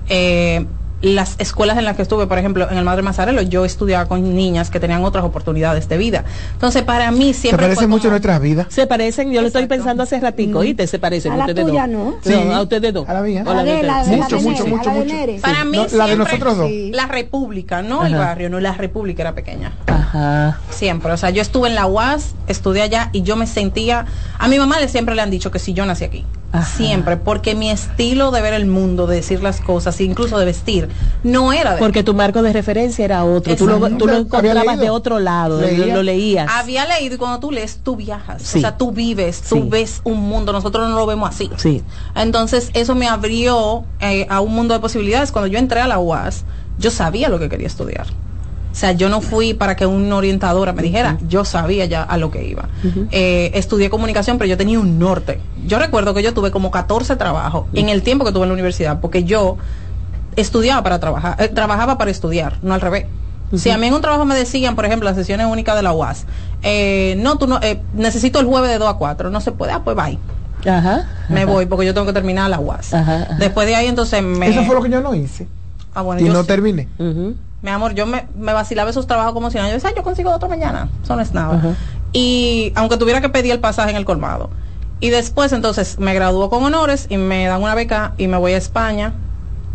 Eh, 0.08 0.66
las 1.02 1.34
escuelas 1.38 1.76
en 1.78 1.84
las 1.84 1.96
que 1.96 2.02
estuve, 2.02 2.26
por 2.26 2.38
ejemplo, 2.38 2.68
en 2.70 2.78
el 2.78 2.84
Madre 2.84 3.02
Mazarelo, 3.02 3.42
yo 3.42 3.64
estudiaba 3.64 4.06
con 4.06 4.34
niñas 4.36 4.70
que 4.70 4.80
tenían 4.80 5.04
otras 5.04 5.24
oportunidades 5.24 5.88
de 5.88 5.96
vida. 5.98 6.24
Entonces, 6.52 6.82
para 6.82 7.10
mí 7.10 7.34
Se 7.34 7.40
siempre 7.42 7.66
parece 7.66 7.80
fue 7.80 7.86
mucho 7.88 8.02
a 8.02 8.02
como- 8.04 8.10
nuestras 8.12 8.40
vidas. 8.40 8.66
Se 8.70 8.86
parecen, 8.86 9.32
yo 9.32 9.40
lo 9.40 9.48
estoy 9.48 9.66
pensando 9.66 10.02
hace 10.04 10.20
ratico, 10.20 10.60
¿oíste? 10.60 10.86
Se 10.86 10.98
parecen 10.98 11.32
A 11.32 11.36
la 11.38 11.46
ustedes 11.46 11.66
tuya, 11.66 11.86
dos. 11.86 11.90
¿no? 11.90 12.14
Sí. 12.22 12.32
a 12.34 12.62
ustedes 12.62 12.94
dos. 12.94 13.08
A 13.08 13.14
la 13.14 13.22
mía. 13.22 13.42
La 13.44 13.64
de 13.64 13.82
la 13.82 14.04
Mucho, 14.04 14.36
la 14.36 14.42
mucho, 14.42 14.66
mucho, 14.66 14.90
mucho. 14.90 15.14
Para 15.42 15.64
mí 15.64 15.76
No, 15.76 15.82
la 15.82 15.88
de 15.88 15.88
siempre 15.88 16.16
nosotros 16.16 16.56
dos. 16.56 16.70
la 16.92 17.06
república, 17.06 17.82
no 17.82 18.06
el 18.06 18.14
barrio, 18.14 18.48
no 18.50 18.60
la 18.60 18.72
república 18.72 19.22
era 19.22 19.34
pequeña. 19.34 19.72
Ajá. 19.86 20.60
Siempre, 20.70 21.12
o 21.12 21.16
sea, 21.16 21.30
yo 21.30 21.42
estuve 21.42 21.68
en 21.68 21.74
la 21.74 21.86
UAS, 21.86 22.34
estudié 22.46 22.82
allá 22.82 23.10
y 23.12 23.22
yo 23.22 23.34
me 23.36 23.46
sentía, 23.46 24.06
a 24.38 24.48
mi 24.48 24.58
mamá 24.58 24.78
le 24.78 24.88
siempre 24.88 25.14
le 25.14 25.22
han 25.22 25.30
dicho 25.30 25.50
que 25.50 25.58
si 25.58 25.72
yo 25.72 25.84
nací 25.86 26.04
aquí, 26.04 26.24
siempre, 26.76 27.16
porque 27.16 27.54
mi 27.54 27.70
estilo 27.70 28.30
de 28.30 28.42
ver 28.42 28.52
el 28.54 28.66
mundo, 28.66 29.06
de 29.06 29.16
decir 29.16 29.42
las 29.42 29.60
cosas, 29.60 30.00
incluso 30.00 30.38
de 30.38 30.44
vestir, 30.44 30.88
no 31.22 31.52
era 31.52 31.72
de 31.74 31.78
Porque 31.78 32.02
tu 32.02 32.14
marco 32.14 32.42
de 32.42 32.52
referencia 32.52 33.04
era 33.04 33.24
otro. 33.24 33.56
Tú 33.56 33.66
lo, 33.66 33.76
Exacto. 33.76 33.96
tú 33.98 34.06
lo 34.06 34.16
encontrabas 34.18 34.78
de 34.78 34.90
otro 34.90 35.18
lado, 35.18 35.60
Leía. 35.60 35.86
lo, 35.86 35.94
lo 35.96 36.02
leías. 36.02 36.48
Había 36.50 36.86
leído 36.86 37.14
y 37.14 37.18
cuando 37.18 37.40
tú 37.40 37.50
lees, 37.52 37.78
tú 37.82 37.96
viajas. 37.96 38.42
Sí. 38.42 38.58
O 38.58 38.60
sea, 38.60 38.76
tú 38.76 38.92
vives, 38.92 39.40
tú 39.42 39.56
Sí. 39.56 39.62
ves 39.68 40.00
un 40.04 40.20
mundo. 40.20 40.52
Nosotros 40.52 40.88
no 40.88 40.96
lo 40.96 41.06
vemos 41.06 41.30
así. 41.30 41.50
Sí. 41.56 41.82
Entonces, 42.14 42.70
eso 42.74 42.94
me 42.94 43.08
abrió 43.08 43.84
eh, 44.00 44.26
a 44.28 44.40
un 44.40 44.54
mundo 44.54 44.74
de 44.74 44.80
posibilidades. 44.80 45.32
Cuando 45.32 45.46
yo 45.46 45.58
entré 45.58 45.80
a 45.80 45.88
la 45.88 45.98
UAS, 45.98 46.44
yo 46.78 46.90
sabía 46.90 47.28
lo 47.28 47.38
que 47.38 47.48
quería 47.48 47.66
estudiar. 47.66 48.06
O 48.72 48.74
sea, 48.74 48.92
yo 48.92 49.10
no 49.10 49.20
fui 49.20 49.52
para 49.52 49.76
que 49.76 49.84
una 49.84 50.16
orientadora 50.16 50.72
me 50.72 50.82
dijera, 50.82 51.18
yo 51.28 51.44
sabía 51.44 51.84
ya 51.84 52.02
a 52.02 52.16
lo 52.16 52.30
que 52.30 52.44
iba. 52.48 52.70
Eh, 53.10 53.50
estudié 53.54 53.90
comunicación, 53.90 54.38
pero 54.38 54.48
yo 54.48 54.56
tenía 54.56 54.80
un 54.80 54.98
norte. 54.98 55.40
Yo 55.66 55.78
recuerdo 55.78 56.14
que 56.14 56.22
yo 56.22 56.32
tuve 56.32 56.50
como 56.50 56.70
14 56.70 57.16
trabajos 57.16 57.66
en 57.74 57.90
el 57.90 58.02
tiempo 58.02 58.24
que 58.24 58.32
tuve 58.32 58.44
en 58.44 58.48
la 58.48 58.54
universidad, 58.54 59.00
porque 59.00 59.24
yo 59.24 59.58
estudiaba 60.36 60.82
para 60.82 60.98
trabajar, 61.00 61.36
eh, 61.38 61.48
trabajaba 61.48 61.98
para 61.98 62.10
estudiar, 62.10 62.58
no 62.62 62.72
al 62.72 62.80
revés. 62.80 63.06
Si 63.54 63.68
a 63.68 63.76
mí 63.76 63.86
en 63.86 63.92
un 63.92 64.00
trabajo 64.00 64.24
me 64.24 64.34
decían, 64.34 64.74
por 64.74 64.86
ejemplo, 64.86 65.06
las 65.06 65.16
sesiones 65.16 65.46
únicas 65.46 65.76
de 65.76 65.82
la 65.82 65.92
UAS, 65.92 66.24
eh, 66.62 67.16
no, 67.18 67.36
tú 67.36 67.46
no, 67.46 67.60
eh, 67.60 67.82
necesito 67.92 68.40
el 68.40 68.46
jueves 68.46 68.70
de 68.70 68.78
2 68.78 68.88
a 68.88 68.94
4, 68.94 69.28
no 69.28 69.42
se 69.42 69.52
puede, 69.52 69.72
ah, 69.72 69.82
pues 69.84 69.94
bye. 69.94 70.18
Ajá. 70.66 71.06
Me 71.28 71.44
voy 71.44 71.66
porque 71.66 71.84
yo 71.84 71.92
tengo 71.92 72.06
que 72.06 72.14
terminar 72.14 72.48
la 72.48 72.58
UAS. 72.58 72.94
Ajá, 72.94 73.22
ajá. 73.22 73.34
Después 73.34 73.66
de 73.66 73.74
ahí 73.74 73.88
entonces 73.88 74.22
me... 74.22 74.48
Eso 74.48 74.62
fue 74.62 74.74
lo 74.74 74.82
que 74.82 74.88
yo 74.88 75.02
no 75.02 75.14
hice. 75.14 75.46
Ah, 75.94 76.00
bueno, 76.00 76.22
y 76.22 76.26
yo 76.26 76.32
no 76.32 76.42
sí. 76.42 76.46
terminé. 76.46 76.88
Mi 77.62 77.70
amor, 77.70 77.94
yo 77.94 78.06
me, 78.06 78.26
me 78.36 78.52
vacilaba 78.52 78.90
esos 78.90 79.06
trabajos 79.06 79.32
como 79.32 79.50
si 79.50 79.58
no. 79.58 79.66
Yo 79.66 79.72
decía, 79.74 79.90
"Ah, 79.90 79.94
yo 79.96 80.02
consigo 80.02 80.32
otro 80.32 80.48
mañana. 80.48 80.88
Eso 81.02 81.14
no 81.16 81.22
es 81.22 81.32
nada. 81.32 81.56
Ajá. 81.56 81.74
Y 82.12 82.72
aunque 82.74 82.96
tuviera 82.96 83.20
que 83.20 83.28
pedir 83.28 83.52
el 83.52 83.60
pasaje 83.60 83.90
en 83.90 83.96
el 83.96 84.04
colmado. 84.04 84.50
Y 85.00 85.10
después, 85.10 85.52
entonces, 85.52 85.98
me 85.98 86.12
graduó 86.14 86.50
con 86.50 86.62
honores 86.64 87.06
y 87.08 87.16
me 87.16 87.46
dan 87.46 87.62
una 87.62 87.74
beca 87.74 88.14
y 88.18 88.26
me 88.28 88.36
voy 88.36 88.52
a 88.52 88.56
España. 88.56 89.14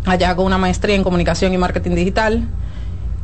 Allá 0.06 0.34
con 0.36 0.46
una 0.46 0.58
maestría 0.58 0.94
en 0.96 1.02
comunicación 1.02 1.52
y 1.52 1.58
marketing 1.58 1.94
digital. 1.94 2.48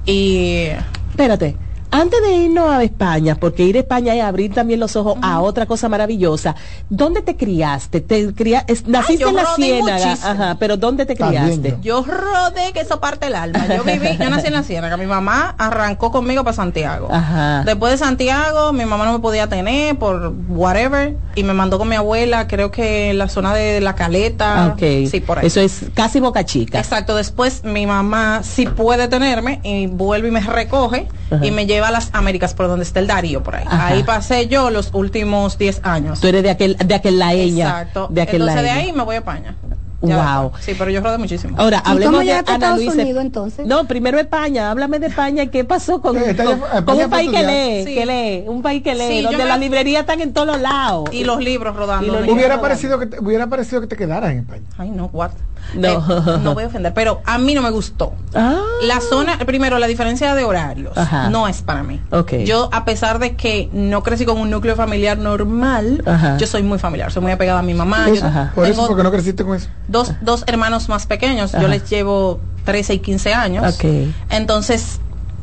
Y 0.07 0.67
Espérate. 1.11 1.57
Antes 1.95 2.21
de 2.23 2.33
irnos 2.37 2.69
a 2.71 2.83
España, 2.83 3.37
porque 3.37 3.63
ir 3.65 3.77
a 3.77 3.81
España 3.81 4.15
es 4.15 4.23
abrir 4.23 4.53
también 4.53 4.81
los 4.81 4.97
ojos 4.97 5.17
a 5.23 5.41
otra 5.41 5.67
cosa 5.67 5.89
maravillosa. 5.89 6.55
¿Dónde 6.91 7.23
te 7.23 7.37
criaste? 7.37 8.01
Te 8.01 8.35
cria- 8.35 8.65
es- 8.67 8.87
naciste 8.87 9.23
yo 9.23 9.29
en 9.29 9.37
la 9.37 9.47
ciénaga, 9.55 10.13
ajá, 10.13 10.57
pero 10.59 10.77
¿dónde 10.77 11.07
te 11.07 11.15
criaste? 11.17 11.77
yo 11.83 12.05
rodé 12.05 12.73
que 12.73 12.81
eso 12.81 13.01
parte 13.01 13.27
el 13.27 13.35
alma. 13.35 13.67
Yo 13.69 13.85
viví, 13.85 14.17
yo 14.19 14.29
nací 14.31 14.49
en 14.49 14.55
la 14.55 14.63
Ciénaga. 14.63 14.97
Mi 14.97 15.07
mamá 15.07 15.55
arrancó 15.59 16.11
conmigo 16.11 16.43
para 16.45 16.55
Santiago. 16.55 17.09
Ajá. 17.11 17.63
Después 17.65 17.93
de 17.93 17.99
Santiago, 17.99 18.73
mi 18.73 18.85
mamá 18.85 19.05
no 19.05 19.13
me 19.13 19.19
podía 19.21 19.49
tener 19.49 19.97
por 19.97 20.33
whatever 20.49 21.17
y 21.35 21.45
me 21.45 21.53
mandó 21.55 21.79
con 21.79 21.89
mi 21.89 21.97
abuela, 21.97 22.47
creo 22.49 22.71
que 22.71 23.11
en 23.11 23.19
la 23.19 23.29
zona 23.29 23.55
de 23.55 23.81
La 23.81 23.95
Caleta. 23.95 24.65
Ah, 24.65 24.69
ok. 24.75 25.09
Sí, 25.11 25.21
por 25.21 25.39
ahí. 25.39 25.47
Eso 25.47 25.61
es 25.61 25.87
casi 25.95 26.21
Boca 26.21 26.45
Chica. 26.45 26.79
Exacto, 26.79 27.15
después 27.17 27.63
mi 27.65 27.87
mamá 27.87 28.41
sí 28.43 28.67
puede 28.67 29.09
tenerme 29.09 29.61
y 29.63 29.87
vuelve 29.87 30.29
y 30.29 30.31
me 30.31 30.41
recoge 30.41 31.07
Ajá. 31.31 31.45
y 31.45 31.51
me 31.51 31.67
lleva 31.67 31.84
a 31.85 31.91
las 31.91 32.11
Américas 32.13 32.55
por 32.55 32.67
donde 32.69 32.85
está 32.85 33.01
el 33.01 33.07
Darío 33.07 33.43
por 33.43 33.57
ahí. 33.57 33.65
Ajá. 33.67 33.89
Ahí 33.89 34.03
pasé 34.03 34.49
yo 34.49 34.71
los 34.71 34.91
últimos 34.93 35.59
10 35.59 35.81
años. 35.85 36.21
Tú 36.21 36.27
eres 36.27 36.43
de 36.43 36.51
aquel, 36.51 36.77
de 36.77 36.95
aquel 36.95 37.19
laeña. 37.19 37.67
Exacto. 37.69 38.09
De 38.11 38.23
aquel 38.23 38.43
Entonces 38.43 38.63
de 38.63 38.69
laeña. 38.69 38.83
ahí 38.87 38.93
me 38.93 39.03
voy 39.03 39.15
a 39.17 39.19
España. 39.19 39.55
Wow. 40.01 40.11
después. 40.51 40.65
Sí, 40.67 40.75
pero 40.79 40.91
yo 40.91 41.01
rodé 41.01 41.17
muchísimo. 41.17 41.57
Ahora, 41.59 41.83
¿Y 41.87 41.89
hablemos 41.89 42.17
cómo 42.17 42.27
de 42.27 42.33
Ana 42.33 42.53
Estados 42.53 42.77
Luisa. 42.79 42.93
Unidos 43.03 43.25
entonces? 43.25 43.67
No, 43.67 43.85
primero 43.87 44.19
España, 44.19 44.71
háblame 44.71 44.99
de 44.99 45.07
España, 45.07 45.47
¿qué 45.47 45.65
pasó 45.65 46.03
con, 46.03 46.19
Eh, 46.19 46.37
con- 46.37 46.85
con 46.85 46.99
un 46.99 47.09
país 47.09 47.31
que 47.31 47.43
lee, 47.43 47.85
Sí. 47.87 47.95
que 47.95 48.05
lee, 48.05 48.45
un 48.47 48.61
país 48.61 48.83
que 48.83 48.95
lee, 48.95 49.09
Sí, 49.09 49.23
donde 49.23 49.39
me- 49.39 49.45
las 49.47 49.59
librerías 49.59 50.01
están 50.01 50.21
en 50.21 50.35
todos 50.35 50.61
lados. 50.61 51.09
y 51.11 51.25
los 51.25 51.43
libros 51.43 51.75
rodando. 51.75 52.05
Y 52.07 52.11
los 52.11 52.17
libros 52.21 52.35
Hubiera 52.35 52.57
rodando. 52.57 52.63
parecido, 52.69 52.99
que 52.99 53.07
te, 53.07 53.19
hubiera 53.21 53.47
parecido 53.47 53.81
que 53.81 53.87
te 53.87 53.97
quedaras 53.97 54.33
en 54.33 54.41
España. 54.41 54.63
Ay, 54.77 54.91
no, 54.91 55.07
what? 55.07 55.31
No. 55.75 55.89
Eh, 55.89 56.39
no 56.43 56.55
voy 56.55 56.65
a 56.65 56.67
ofender, 56.67 56.93
pero 56.95 57.23
a 57.25 57.39
mí 57.39 57.55
no 57.55 57.63
me 57.63 57.71
gustó. 57.71 58.15
Ah. 58.35 58.61
La 58.83 59.01
zona, 59.01 59.39
primero, 59.39 59.79
la 59.79 59.87
diferencia 59.87 60.35
de 60.35 60.45
horarios 60.45 60.97
Ajá. 60.97 61.31
no 61.31 61.49
es 61.49 61.63
para 61.63 61.83
mí. 61.83 62.01
Ok. 62.11 62.35
Yo, 62.45 62.69
a 62.73 62.85
pesar 62.85 63.19
de 63.19 63.37
que 63.37 63.69
no 63.73 64.03
crecí 64.03 64.25
con 64.25 64.39
un 64.39 64.51
núcleo 64.51 64.77
familiar 64.77 65.19
normal, 65.19 66.03
Ajá. 66.07 66.37
yo 66.37 66.47
soy 66.47 66.63
muy 66.63 66.79
familiar, 66.79 67.11
soy 67.13 67.23
muy 67.23 67.33
apegada 67.33 67.61
a 67.61 67.63
mi 67.63 67.75
mamá. 67.75 68.09
Eso, 68.09 68.27
Yo 68.27 68.55
por 68.55 68.67
eso, 68.67 68.87
porque 68.87 69.03
no 69.03 69.11
creciste 69.11 69.45
con 69.45 69.57
eso. 69.57 69.69
dos, 69.89 70.13
dos 70.21 70.45
hermanos 70.47 70.89
más 70.89 71.07
pequeños, 71.07 71.55
Ajá. 71.55 71.63
yo 71.63 71.69
les 71.69 71.89
llevo 71.89 72.41
13 72.65 72.95
y 72.95 72.99
15 73.01 73.35
años. 73.35 73.79
Entonces, 74.31 75.01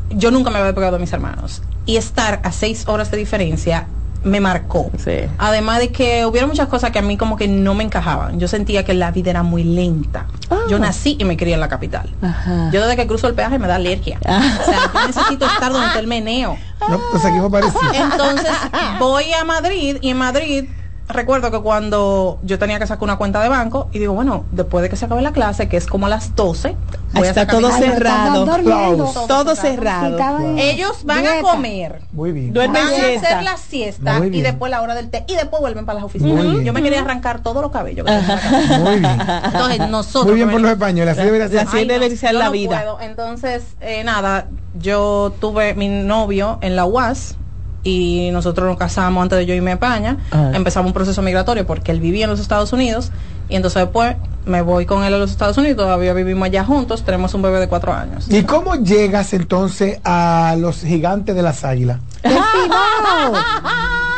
yo 0.09 0.31
nunca 0.31 0.49
me 0.49 0.59
había 0.59 0.73
pegado 0.73 0.95
a 0.97 0.99
mis 0.99 1.13
hermanos. 1.13 1.61
Y 1.85 1.97
estar 1.97 2.41
a 2.43 2.51
seis 2.51 2.87
horas 2.87 3.09
de 3.11 3.17
diferencia 3.17 3.87
me 4.23 4.39
marcó. 4.39 4.91
Sí. 4.97 5.17
Además 5.37 5.79
de 5.79 5.91
que 5.91 6.25
hubiera 6.25 6.47
muchas 6.47 6.67
cosas 6.67 6.91
que 6.91 6.99
a 6.99 7.01
mí 7.01 7.17
como 7.17 7.35
que 7.35 7.47
no 7.47 7.73
me 7.73 7.83
encajaban. 7.83 8.39
Yo 8.39 8.47
sentía 8.47 8.83
que 8.83 8.93
la 8.93 9.11
vida 9.11 9.31
era 9.31 9.43
muy 9.43 9.63
lenta. 9.63 10.27
Ah. 10.49 10.59
Yo 10.69 10.79
nací 10.79 11.17
y 11.19 11.25
me 11.25 11.37
crié 11.37 11.55
en 11.55 11.59
la 11.59 11.69
capital. 11.69 12.13
Ajá. 12.21 12.69
Yo 12.71 12.81
desde 12.81 12.95
que 12.95 13.07
cruzo 13.07 13.27
el 13.27 13.33
peaje 13.33 13.59
me 13.59 13.67
da 13.67 13.75
alergia. 13.75 14.19
Ah. 14.25 14.41
O 14.61 14.65
sea, 14.65 14.91
yo 14.93 15.07
necesito 15.07 15.45
estar 15.45 15.71
donde 15.71 15.99
el 15.99 16.07
meneo. 16.07 16.57
No, 16.89 16.99
pues 17.11 17.25
aquí. 17.25 17.37
Entonces 17.37 18.51
voy 18.99 19.31
a 19.33 19.43
Madrid 19.43 19.97
y 20.01 20.09
en 20.09 20.17
Madrid 20.17 20.65
recuerdo 21.13 21.51
que 21.51 21.59
cuando 21.59 22.39
yo 22.43 22.57
tenía 22.59 22.79
que 22.79 22.87
sacar 22.87 23.03
una 23.03 23.17
cuenta 23.17 23.41
de 23.41 23.49
banco 23.49 23.87
y 23.91 23.99
digo, 23.99 24.13
bueno, 24.13 24.45
después 24.51 24.81
de 24.83 24.89
que 24.89 24.95
se 24.95 25.05
acabe 25.05 25.21
la 25.21 25.31
clase, 25.31 25.67
que 25.69 25.77
es 25.77 25.87
como 25.87 26.05
a 26.05 26.09
las 26.09 26.35
12, 26.35 26.75
voy 27.13 27.27
a 27.27 27.29
Está 27.29 27.41
sacar 27.41 27.55
todo 27.59 27.67
mi- 27.69 27.73
Ay, 27.75 27.81
cerrado. 27.91 28.45
durmiendo. 28.45 28.83
Aplausos. 29.05 29.27
Todo 29.27 29.55
Sí, 29.55 29.61
cerrado. 29.61 30.17
Ellos 30.57 31.01
van 31.05 31.25
a 31.27 31.41
comer. 31.41 32.01
Muy 32.11 32.31
bien. 32.31 32.53
Duerme 32.53 32.79
Van 32.79 32.87
a 32.93 32.95
hacer 33.17 33.43
la 33.43 33.57
siesta 33.57 34.19
y 34.25 34.41
después 34.41 34.69
la 34.71 34.81
hora 34.81 34.95
del 34.95 35.09
té 35.09 35.23
y 35.27 35.35
después 35.35 35.61
vuelven 35.61 35.85
para 35.85 35.95
las 35.95 36.05
oficinas. 36.05 36.33
Muy 36.35 36.47
bien. 36.53 36.63
Yo 36.63 36.73
me 36.73 36.81
quería 36.81 37.01
arrancar 37.01 37.41
todos 37.41 37.61
los 37.61 37.71
cabellos. 37.71 38.05
que. 38.05 38.77
Muy 38.79 38.99
bien. 38.99 39.17
Entonces 39.45 39.89
nosotros 39.89 40.25
Muy 40.25 40.35
bien 40.35 40.49
por 40.51 40.61
los 40.61 40.71
españoles. 40.71 41.17
Así 41.17 41.25
debería 41.25 41.47
ser. 41.47 41.59
Así 41.59 41.77
Ay, 41.77 41.85
no, 41.85 41.93
debe 41.93 42.15
ser 42.15 42.31
yo 42.33 42.39
la 42.39 42.45
no 42.45 42.51
vida. 42.51 42.77
puedo. 42.81 42.99
Entonces, 43.01 43.63
eh, 43.81 44.03
nada, 44.03 44.47
yo 44.79 45.33
tuve 45.39 45.73
mi 45.73 45.87
novio 45.89 46.57
en 46.61 46.75
la 46.75 46.85
UAS 46.85 47.35
y 47.83 48.29
nosotros 48.31 48.67
nos 48.67 48.77
casamos 48.77 49.21
antes 49.21 49.39
de 49.39 49.45
yo 49.45 49.53
irme 49.53 49.71
a 49.71 49.75
España. 49.75 50.17
Ah. 50.31 50.51
Empezamos 50.53 50.89
un 50.89 50.93
proceso 50.93 51.21
migratorio 51.21 51.65
porque 51.65 51.91
él 51.91 51.99
vivía 51.99 52.25
en 52.25 52.29
los 52.29 52.39
Estados 52.39 52.73
Unidos 52.73 53.11
y 53.49 53.55
entonces 53.55 53.81
después 53.81 54.15
me 54.45 54.61
voy 54.61 54.85
con 54.85 55.03
él 55.03 55.13
a 55.13 55.17
los 55.17 55.31
Estados 55.31 55.57
Unidos. 55.57 55.77
Todavía 55.77 56.13
vivimos 56.13 56.45
allá 56.45 56.63
juntos. 56.63 57.03
Tenemos 57.03 57.33
un 57.33 57.41
bebé 57.41 57.59
de 57.59 57.67
cuatro 57.67 57.93
años. 57.93 58.27
¿Y 58.29 58.43
cómo 58.43 58.75
llegas 58.75 59.33
entonces 59.33 59.99
a 60.03 60.55
los 60.57 60.81
gigantes 60.81 61.35
de 61.35 61.41
las 61.41 61.63
águilas? 61.63 61.99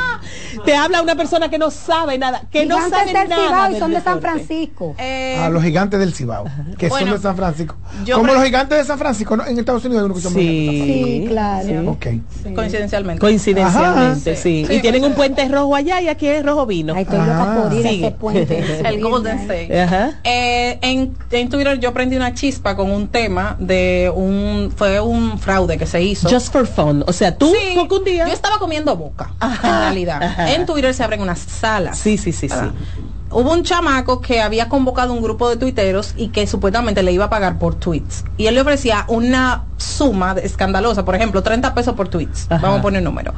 ¡Del! 0.65 0.73
Te 0.73 0.75
habla 0.75 1.01
una 1.01 1.15
persona 1.15 1.49
que 1.49 1.57
no 1.57 1.69
sabe 1.71 2.17
nada, 2.17 2.43
que 2.51 2.65
no 2.65 2.75
Gigantes 2.77 2.99
sabe 2.99 3.13
del 3.13 3.29
nada. 3.29 3.47
Cibao 3.47 3.67
y 3.67 3.71
del 3.73 3.79
son 3.81 3.91
de 3.91 4.01
San. 4.01 4.21
Francisco. 4.21 4.95
Eh, 4.97 5.37
A 5.41 5.49
los 5.49 5.63
gigantes 5.63 5.99
del 5.99 6.13
Cibao, 6.13 6.45
que 6.77 6.87
Bueno, 6.89 7.07
son 7.07 7.15
de 7.17 7.21
San 7.21 7.35
Francisco. 7.35 7.75
Como 8.13 8.33
los 8.33 8.43
gigantes 8.43 8.77
de 8.77 8.83
San 8.85 8.97
Francisco, 8.97 9.35
¿no? 9.37 9.45
en 9.45 9.59
Estados 9.59 9.83
Unidos 9.85 10.01
hay 10.01 10.05
uno 10.05 10.13
que 10.15 10.21
se 10.21 10.27
llama 10.29 10.39
Sí, 10.39 11.25
claro. 11.27 11.67
gigantes. 11.67 11.87
Ok. 12.45 12.55
coincidencialmente. 12.55 13.19
Coincidencialmente, 13.21 14.31
Ajá. 14.31 14.41
sí. 14.41 14.65
Sí, 14.67 14.73
Y 14.75 14.79
tienen 14.81 15.03
un 15.05 15.13
puente 15.13 15.47
rojo 15.47 15.75
allá 15.75 16.01
y 16.01 16.07
aquí 16.07 16.27
es 16.27 16.45
rojo 16.45 16.65
vino. 16.65 16.93
Ay, 16.95 17.03
estoy 17.03 17.19
loca 17.19 17.33
Ah. 17.43 17.63
por 17.63 17.73
ir 17.73 17.85
a 17.85 17.89
Sigue. 17.89 18.07
ese 18.07 18.15
puente. 18.15 18.63
el 18.87 19.01
Golden 19.01 19.39
State. 19.39 19.81
Ajá. 19.81 20.19
Eh, 20.23 20.79
en, 20.81 21.13
en 21.31 21.49
Twitter 21.49 21.79
yo 21.79 21.93
prendí 21.93 22.15
una 22.15 22.33
chispa 22.33 22.75
con 22.75 22.89
un 22.91 23.07
tema 23.07 23.55
de 23.59 24.11
un 24.15 24.71
fue 24.75 24.99
un 25.01 25.37
fraude 25.39 25.77
que 25.77 25.85
se 25.85 26.01
hizo. 26.01 26.29
Just 26.29 26.51
for 26.51 26.65
fun. 26.67 27.03
O 27.07 27.13
sea, 27.13 27.35
tú, 27.35 27.51
Sí, 27.53 27.73
porque 27.75 27.95
un 27.95 28.03
día. 28.03 28.27
Yo 28.27 28.33
estaba 28.33 28.57
comiendo 28.59 28.95
boca, 28.95 29.31
en 29.41 29.61
realidad. 29.61 30.21
Ajá. 30.23 30.52
En 30.55 30.65
Twitter 30.65 30.93
se 30.93 31.03
abren 31.03 31.21
unas 31.21 31.39
salas. 31.39 31.97
Sí, 31.97 32.17
sí, 32.17 32.31
sí, 32.31 32.49
sí. 32.49 32.55
Hubo 33.31 33.51
un 33.51 33.63
chamaco 33.63 34.21
que 34.21 34.41
había 34.41 34.69
convocado 34.69 35.11
un 35.11 35.21
grupo 35.23 35.49
de 35.49 35.57
tuiteros 35.57 36.13
y 36.15 36.27
que 36.27 36.45
supuestamente 36.45 37.01
le 37.01 37.11
iba 37.11 37.25
a 37.25 37.29
pagar 37.29 37.57
por 37.57 37.73
tweets. 37.75 38.23
Y 38.37 38.45
él 38.45 38.53
le 38.55 38.61
ofrecía 38.61 39.05
una 39.07 39.65
suma 39.77 40.33
escandalosa, 40.41 41.03
por 41.03 41.15
ejemplo, 41.15 41.41
30 41.41 41.73
pesos 41.73 41.95
por 41.95 42.09
tweets. 42.09 42.45
Ajá. 42.49 42.61
Vamos 42.61 42.79
a 42.79 42.81
poner 42.83 42.99
un 42.99 43.05
número. 43.05 43.33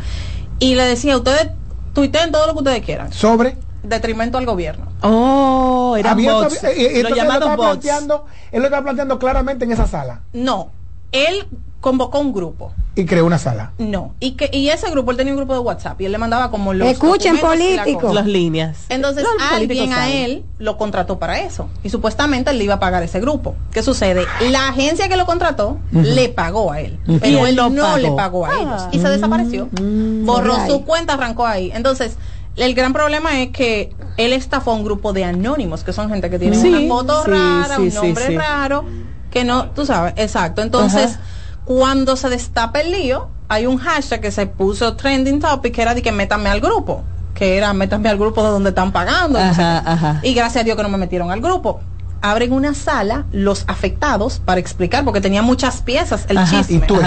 Y 0.60 0.76
le 0.76 0.84
decía, 0.84 1.16
ustedes 1.16 1.50
tuiteen 1.94 2.32
todo 2.34 2.46
lo 2.48 2.54
que 2.54 2.60
ustedes 2.60 2.84
quieran. 2.86 3.14
Sobre. 3.14 3.58
detrimento 3.84 4.38
al 4.38 4.46
gobierno. 4.46 4.88
Oh, 5.02 5.96
Abierto, 6.04 6.44
bots. 6.44 6.64
eh, 6.64 6.74
eh, 6.76 7.00
él 7.00 7.08
lo 7.10 7.16
estaba 7.16 7.56
bots. 7.56 7.68
planteando, 7.70 8.26
él 8.52 8.60
lo 8.60 8.66
estaba 8.66 8.84
planteando 8.84 9.20
claramente 9.20 9.64
en 9.66 9.72
esa 9.72 9.88
sala 9.88 10.22
No, 10.34 10.72
él 11.12 11.48
convocó 11.80 12.20
un 12.20 12.34
grupo. 12.34 12.74
Y 12.98 13.06
creó 13.06 13.26
una 13.26 13.38
sala. 13.38 13.74
No, 13.78 14.16
y 14.20 14.32
que 14.32 14.50
y 14.54 14.70
ese 14.70 14.90
grupo, 14.90 15.12
él 15.12 15.18
tenía 15.18 15.34
un 15.34 15.38
grupo 15.38 15.54
de 15.54 15.60
WhatsApp 15.60 16.00
y 16.00 16.06
él 16.06 16.12
le 16.14 16.18
mandaba 16.18 16.50
como 16.50 16.74
los 16.74 16.88
Escuchen, 16.88 17.38
políticos. 17.40 18.14
Las 18.14 18.26
líneas. 18.26 18.86
Entonces 18.90 19.24
Los 19.24 19.34
alguien 19.52 19.92
a 19.94 20.10
él 20.10 20.44
lo 20.60 20.78
contrató 20.78 21.20
para 21.20 21.40
eso 21.40 21.68
y 21.84 21.90
supuestamente 21.90 22.52
él 22.52 22.58
le 22.58 22.64
iba 22.64 22.76
a 22.76 22.80
pagar 22.80 23.04
ese 23.04 23.20
grupo. 23.20 23.56
¿Qué 23.72 23.84
sucede? 23.84 24.26
La 24.50 24.70
agencia 24.70 25.10
que 25.10 25.18
lo 25.18 25.26
contrató 25.26 25.78
le 25.92 26.30
pagó 26.30 26.72
a 26.72 26.80
él, 26.80 26.98
pero 27.06 27.46
él 27.46 27.58
él 27.60 27.76
no 27.76 27.84
pagó. 27.84 27.98
le 27.98 28.12
pagó 28.12 28.46
a 28.46 28.50
Ah. 28.50 28.60
ellos 28.62 28.82
y 28.94 29.00
se 29.00 29.10
desapareció. 29.10 29.68
Borró 29.72 30.56
Ay. 30.56 30.70
su 30.72 30.86
cuenta, 30.86 31.14
arrancó 31.16 31.46
ahí. 31.46 31.72
Entonces, 31.74 32.18
el 32.56 32.74
gran 32.74 32.94
problema 32.94 33.42
es 33.42 33.50
que 33.50 33.94
él 34.16 34.32
estafó 34.32 34.72
a 34.72 34.76
un 34.76 34.86
grupo 34.86 35.12
de 35.12 35.26
anónimos, 35.26 35.84
que 35.84 35.92
son 35.92 36.10
gente 36.10 36.30
que 36.30 36.40
tiene 36.40 36.56
Sí, 36.56 36.70
una 36.70 36.88
foto 36.96 37.24
sí, 37.26 37.32
rara, 37.32 37.76
sí, 37.76 37.82
un 37.82 37.92
sí, 37.92 37.98
nombre 37.98 38.28
sí. 38.28 38.38
raro, 38.38 38.86
que 39.30 39.44
no, 39.44 39.72
tú 39.72 39.86
sabes, 39.86 40.14
exacto. 40.16 40.62
Entonces, 40.62 41.16
Ajá. 41.16 41.20
Cuando 41.66 42.16
se 42.16 42.30
destapa 42.30 42.82
el 42.82 42.92
lío, 42.92 43.28
hay 43.48 43.66
un 43.66 43.78
hashtag 43.78 44.22
que 44.22 44.32
se 44.32 44.48
puso 44.48 44.96
trending 44.96 45.40
topic 45.40 45.74
que 45.74 45.82
era 45.82 45.94
de 45.94 46.02
que 46.02 46.12
métame 46.12 46.50
al 46.50 46.62
grupo, 46.62 47.04
que 47.34 47.58
era 47.58 47.74
métame 47.74 48.10
al 48.10 48.18
grupo 48.18 48.44
de 48.44 48.50
donde 48.50 48.70
están 48.70 48.92
pagando. 48.92 49.40
no 49.40 49.54
sé 49.54 49.62
ajá. 49.62 50.20
Y 50.24 50.34
gracias 50.34 50.62
a 50.62 50.64
Dios 50.64 50.78
que 50.78 50.84
no 50.84 50.90
me 50.90 50.98
metieron 50.98 51.32
al 51.32 51.42
grupo. 51.42 51.82
Abren 52.32 52.54
una 52.54 52.74
sala 52.74 53.26
los 53.32 53.66
afectados 53.68 54.42
para 54.44 54.60
explicar, 54.60 55.04
porque 55.06 55.22
tenía 55.22 55.44
muchas 55.44 55.82
piezas 55.84 56.26
el 56.28 56.40
Ajá. 56.40 56.58
chisme. 56.58 56.78
Y 56.78 56.80
tú 56.80 57.00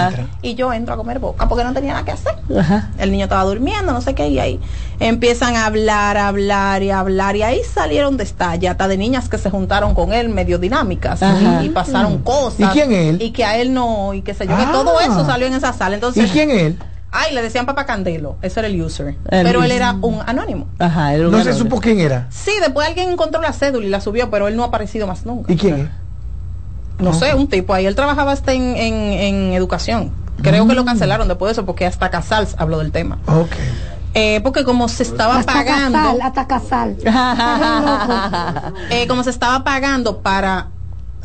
yo 0.59 0.71
entro 0.71 0.93
a 0.93 0.97
comer 0.97 1.19
boca 1.19 1.47
porque 1.49 1.65
no 1.65 1.73
tenía 1.73 1.91
nada 1.91 2.05
que 2.05 2.11
hacer. 2.11 2.35
Ajá. 2.57 2.89
El 2.97 3.11
niño 3.11 3.25
estaba 3.25 3.43
durmiendo, 3.43 3.91
no 3.91 3.99
sé 4.01 4.15
qué, 4.15 4.29
y 4.29 4.39
ahí 4.39 4.61
empiezan 5.01 5.57
a 5.57 5.65
hablar, 5.65 6.15
a 6.17 6.29
hablar 6.29 6.83
y 6.83 6.91
a 6.91 6.99
hablar. 6.99 7.35
Y 7.35 7.43
ahí 7.43 7.61
salieron 7.63 8.15
de 8.15 8.23
estalla, 8.23 8.71
hasta 8.71 8.87
de 8.87 8.97
niñas 8.97 9.27
que 9.27 9.37
se 9.37 9.49
juntaron 9.49 9.93
con 9.93 10.13
él, 10.13 10.29
medio 10.29 10.57
dinámicas, 10.57 11.19
y 11.63 11.69
pasaron 11.69 12.19
cosas. 12.19 12.59
¿Y 12.59 12.65
quién 12.67 12.91
él? 12.93 13.21
Y 13.21 13.31
que 13.31 13.43
a 13.43 13.57
él 13.57 13.73
no, 13.73 14.13
y 14.13 14.21
qué 14.21 14.33
sé 14.33 14.47
yo, 14.47 14.55
que 14.55 14.63
Ah. 14.63 14.71
todo 14.71 14.99
eso 15.01 15.25
salió 15.25 15.47
en 15.47 15.53
esa 15.53 15.73
sala. 15.73 15.95
Entonces, 15.95 16.27
¿Y 16.29 16.31
quién 16.31 16.49
él? 16.51 16.79
Ay, 17.11 17.33
le 17.33 17.41
decían 17.41 17.65
Papa 17.65 17.85
Candelo, 17.85 18.35
ese 18.41 18.59
era 18.59 18.67
el 18.67 18.79
user. 18.81 19.15
El 19.31 19.43
pero 19.43 19.63
él 19.63 19.71
era 19.71 19.95
un 20.01 20.19
anónimo. 20.27 20.67
Ajá, 20.77 21.13
era 21.15 21.25
un 21.25 21.31
No 21.31 21.43
se 21.43 21.53
supo 21.53 21.79
quién 21.79 21.99
era. 21.99 22.27
Sí, 22.29 22.51
después 22.61 22.87
alguien 22.87 23.09
encontró 23.09 23.41
la 23.41 23.51
cédula 23.51 23.85
y 23.85 23.89
la 23.89 23.99
subió, 24.01 24.29
pero 24.29 24.47
él 24.47 24.55
no 24.55 24.63
ha 24.63 24.67
aparecido 24.67 25.07
más 25.07 25.25
nunca. 25.25 25.51
¿Y 25.51 25.57
quién 25.57 25.75
es? 25.79 25.89
No 27.03 27.13
sé, 27.13 27.33
un 27.33 27.47
tipo 27.47 27.73
ahí. 27.73 27.85
Él 27.85 27.95
trabajaba 27.95 28.31
hasta 28.33 28.53
en, 28.53 28.75
en, 28.75 28.93
en 28.93 29.53
educación. 29.53 30.11
Creo 30.43 30.67
que 30.67 30.75
lo 30.75 30.83
Mm. 30.83 30.85
cancelaron 30.85 31.27
después 31.27 31.49
de 31.49 31.53
eso 31.53 31.65
porque 31.65 31.85
hasta 31.85 32.09
Casals 32.09 32.55
habló 32.59 32.77
del 32.79 32.91
tema. 32.91 33.17
Ok. 33.25 33.51
Eh, 34.13 34.39
porque 34.43 34.63
como 34.63 34.87
se 34.89 35.03
estaba 35.03 35.37
Hasta 35.37 35.53
pagando, 35.53 35.97
casal, 35.97 36.21
hasta 36.21 36.47
casal. 36.47 36.97
eh, 38.89 39.07
como 39.07 39.23
se 39.23 39.29
estaba 39.29 39.63
pagando 39.63 40.19
para 40.21 40.67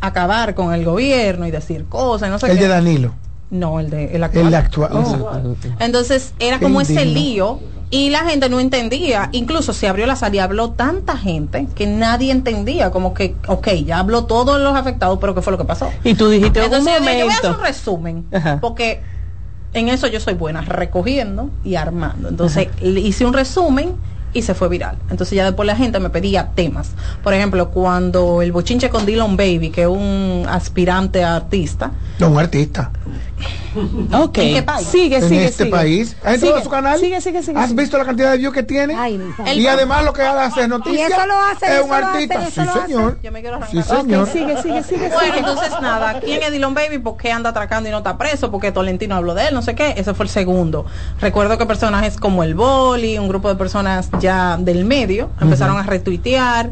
acabar 0.01 0.53
con 0.55 0.73
el 0.73 0.83
gobierno 0.85 1.45
y 1.47 1.51
decir 1.51 1.85
cosas, 1.85 2.29
no 2.29 2.39
sé 2.39 2.47
El 2.51 2.57
qué. 2.57 2.63
de 2.63 2.69
Danilo. 2.69 3.13
No, 3.55 3.79
el 3.79 3.89
de 3.89 4.15
el 4.15 4.23
actual. 4.23 4.47
El 4.47 4.55
actual. 4.55 4.91
Oh. 4.93 5.55
Entonces 5.79 6.33
era 6.39 6.59
Qué 6.59 6.65
como 6.65 6.81
ese 6.81 7.05
lío 7.05 7.59
y 7.89 8.09
la 8.09 8.25
gente 8.25 8.49
no 8.49 8.59
entendía. 8.59 9.29
Incluso 9.31 9.71
se 9.73 9.87
abrió 9.87 10.05
la 10.05 10.15
sala 10.15 10.35
y 10.35 10.39
habló 10.39 10.71
tanta 10.71 11.17
gente 11.17 11.67
que 11.75 11.87
nadie 11.87 12.31
entendía. 12.31 12.91
Como 12.91 13.13
que, 13.13 13.35
ok, 13.47 13.69
ya 13.85 13.99
habló 13.99 14.25
todos 14.25 14.59
los 14.59 14.75
afectados, 14.75 15.17
pero 15.19 15.35
¿qué 15.35 15.41
fue 15.41 15.51
lo 15.51 15.57
que 15.57 15.65
pasó? 15.65 15.91
Y 16.03 16.15
tú 16.15 16.29
dijiste 16.29 16.59
un 16.59 16.65
Entonces 16.65 16.93
yo 16.93 16.99
dije, 16.99 17.19
yo 17.19 17.25
voy 17.25 17.33
a 17.33 17.37
hacer 17.37 17.51
momento. 17.51 17.61
un 17.61 17.65
resumen. 17.65 18.25
Ajá. 18.33 18.59
Porque 18.59 19.01
en 19.73 19.89
eso 19.89 20.07
yo 20.07 20.19
soy 20.19 20.33
buena, 20.33 20.61
recogiendo 20.61 21.49
y 21.63 21.75
armando. 21.75 22.29
Entonces 22.29 22.69
le 22.81 22.99
hice 23.01 23.25
un 23.25 23.33
resumen 23.33 23.95
y 24.33 24.41
se 24.41 24.53
fue 24.53 24.67
viral. 24.67 24.97
Entonces 25.09 25.35
ya 25.35 25.45
después 25.45 25.65
la 25.65 25.75
gente 25.75 25.99
me 25.99 26.09
pedía 26.09 26.49
temas. 26.55 26.91
Por 27.23 27.33
ejemplo, 27.33 27.71
cuando 27.71 28.41
el 28.41 28.51
bochinche 28.51 28.89
con 28.89 29.05
Dylan 29.05 29.37
Baby, 29.37 29.69
que 29.69 29.83
es 29.83 29.87
un 29.87 30.45
aspirante 30.49 31.23
a 31.23 31.37
artista, 31.37 31.91
No, 32.19 32.29
un 32.29 32.39
artista. 32.39 32.91
Ok. 34.13 34.37
¿En 34.37 34.53
qué 34.55 34.63
país? 34.63 34.87
Sigue, 34.87 35.17
en 35.17 35.27
sigue, 35.27 35.45
este 35.45 35.63
sigue. 35.65 35.75
país. 35.75 36.15
¿Has 36.23 36.35
Sigue, 36.35 36.47
entrado 36.47 36.57
a 36.57 36.63
su 36.63 36.69
canal? 36.69 36.99
Sigue, 36.99 37.19
sigue, 37.19 37.43
sigue. 37.43 37.59
¿Has 37.59 37.69
sigue. 37.69 37.81
visto 37.81 37.97
la 37.97 38.05
cantidad 38.05 38.31
de 38.31 38.37
views 38.37 38.53
que 38.53 38.63
tiene? 38.63 38.95
Ay, 38.95 39.19
y 39.55 39.67
además 39.67 40.05
lo 40.05 40.13
que 40.13 40.21
hace 40.21 40.61
es 40.61 40.67
noticias. 40.69 41.09
Y 41.09 41.13
eso 41.13 41.25
lo 41.27 41.33
hace, 41.41 41.65
Es 41.77 41.83
un 41.83 41.91
hace, 41.93 42.05
artista. 42.05 42.45
sí, 42.45 42.81
señor. 42.85 43.19
yo 43.21 43.31
me 43.33 43.41
quiero 43.41 43.57
Sí, 43.69 43.77
arrancar. 43.79 44.01
señor. 44.01 44.23
Ok, 44.23 44.29
sigue, 44.33 44.61
sigue, 44.61 44.83
sigue. 44.83 45.09
Bueno, 45.09 45.19
sigue. 45.25 45.39
entonces 45.39 45.69
nada, 45.81 46.19
¿quién 46.21 46.41
es 46.41 46.51
Dylan 46.51 46.73
Baby? 46.73 46.99
¿Por 46.99 47.17
qué 47.17 47.31
anda 47.33 47.49
atracando 47.49 47.89
y 47.89 47.91
no 47.91 47.97
está 47.97 48.17
preso? 48.17 48.49
Porque 48.51 48.71
Tolentino 48.71 49.15
habló 49.15 49.33
de 49.33 49.47
él, 49.47 49.53
no 49.53 49.61
sé 49.61 49.75
qué. 49.75 49.93
Ese 49.97 50.13
fue 50.13 50.25
el 50.25 50.29
segundo. 50.29 50.85
Recuerdo 51.19 51.57
que 51.57 51.65
personajes 51.65 52.15
como 52.17 52.43
el 52.43 52.55
Boli, 52.55 53.17
un 53.17 53.27
grupo 53.27 53.49
de 53.49 53.55
personas 53.55 54.09
ya 54.21 54.55
del 54.57 54.85
medio, 54.85 55.29
empezaron 55.41 55.77
a 55.77 55.83
retuitear 55.83 56.69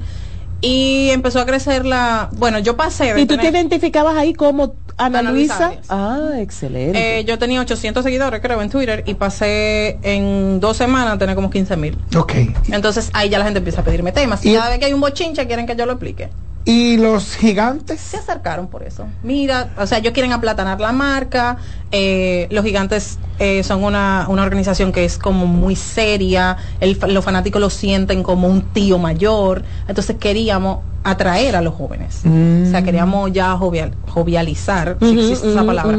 y 0.62 1.10
empezó 1.10 1.42
a 1.42 1.46
crecer 1.46 1.86
la... 1.86 2.30
Bueno, 2.32 2.58
yo 2.60 2.78
pasé 2.78 3.14
de 3.14 3.20
¿Y 3.22 3.26
tú 3.26 3.36
te 3.38 3.50
identificabas 3.50 4.16
ahí 4.16 4.34
como 4.34 4.76
Ana, 4.98 5.20
Ana 5.20 5.32
Luisa. 5.32 5.74
Ah, 5.90 6.32
excelente. 6.38 7.20
eh, 7.20 7.26
yo 7.26 7.38
tenía 7.40 7.62
800 7.62 8.04
seguidores, 8.04 8.42
creo, 8.42 8.62
en 8.62 8.70
Twitter 8.70 9.04
y 9.08 9.16
pasé 9.16 9.98
en 10.04 10.60
dos 10.60 10.78
semanas 10.78 11.14
a 11.16 11.18
tener 11.18 11.36
como 11.36 11.50
15 11.50 11.76
mil. 11.78 11.98
Ok. 12.16 12.34
Entonces 12.72 13.10
ahí 13.14 13.30
ya 13.30 13.40
la 13.40 13.46
gente 13.46 13.60
empieza 13.60 13.82
a 13.82 13.84
pedirme 13.84 14.12
temas. 14.12 14.46
Y 14.46 14.54
cada 14.54 14.70
vez 14.70 14.80
que 14.80 14.86
hay 14.86 14.94
un 14.94 15.02
bochinche 15.02 15.46
quieren 15.48 15.66
que 15.66 15.76
yo 15.76 15.86
lo 15.86 15.94
explique. 15.94 16.30
¿Y 16.66 16.96
los 16.98 17.36
gigantes? 17.36 18.00
se 18.00 18.18
acercaron 18.18 18.68
por 18.68 18.84
eso. 18.84 19.06
Mira, 19.22 19.72
o 19.78 19.86
sea, 19.86 19.98
ellos 19.98 20.14
quieren 20.14 20.32
aplatanar 20.32 20.80
la 20.80 20.92
marca. 20.94 21.58
eh, 21.92 22.48
los 22.52 22.64
gigantes 22.64 23.20
eh, 23.40 23.64
son 23.64 23.84
una, 23.84 24.26
una 24.30 24.44
organización 24.44 24.92
que 24.94 25.04
es 25.06 25.18
como 25.18 25.46
muy 25.46 25.76
seria. 25.76 26.56
El, 26.80 26.96
fa- 26.96 27.08
los 27.08 27.24
fanáticos 27.26 27.60
lo 27.62 27.70
sienten 27.70 28.24
como 28.24 28.48
un 28.48 28.62
tío 28.62 28.98
mayor. 28.98 29.64
Entonces 29.88 30.16
queríamos 30.20 30.80
atraer 31.04 31.56
a 31.58 31.62
los 31.62 31.74
jóvenes. 31.74 32.22
Mm. 32.24 32.64
O 32.68 32.70
sea, 32.72 32.82
queríamos 32.82 33.32
ya 33.34 33.52
jovial, 33.58 33.92
jovializar, 34.08 34.98
si 35.02 35.20
existe 35.20 35.50
esa 35.52 35.66
palabra, 35.66 35.98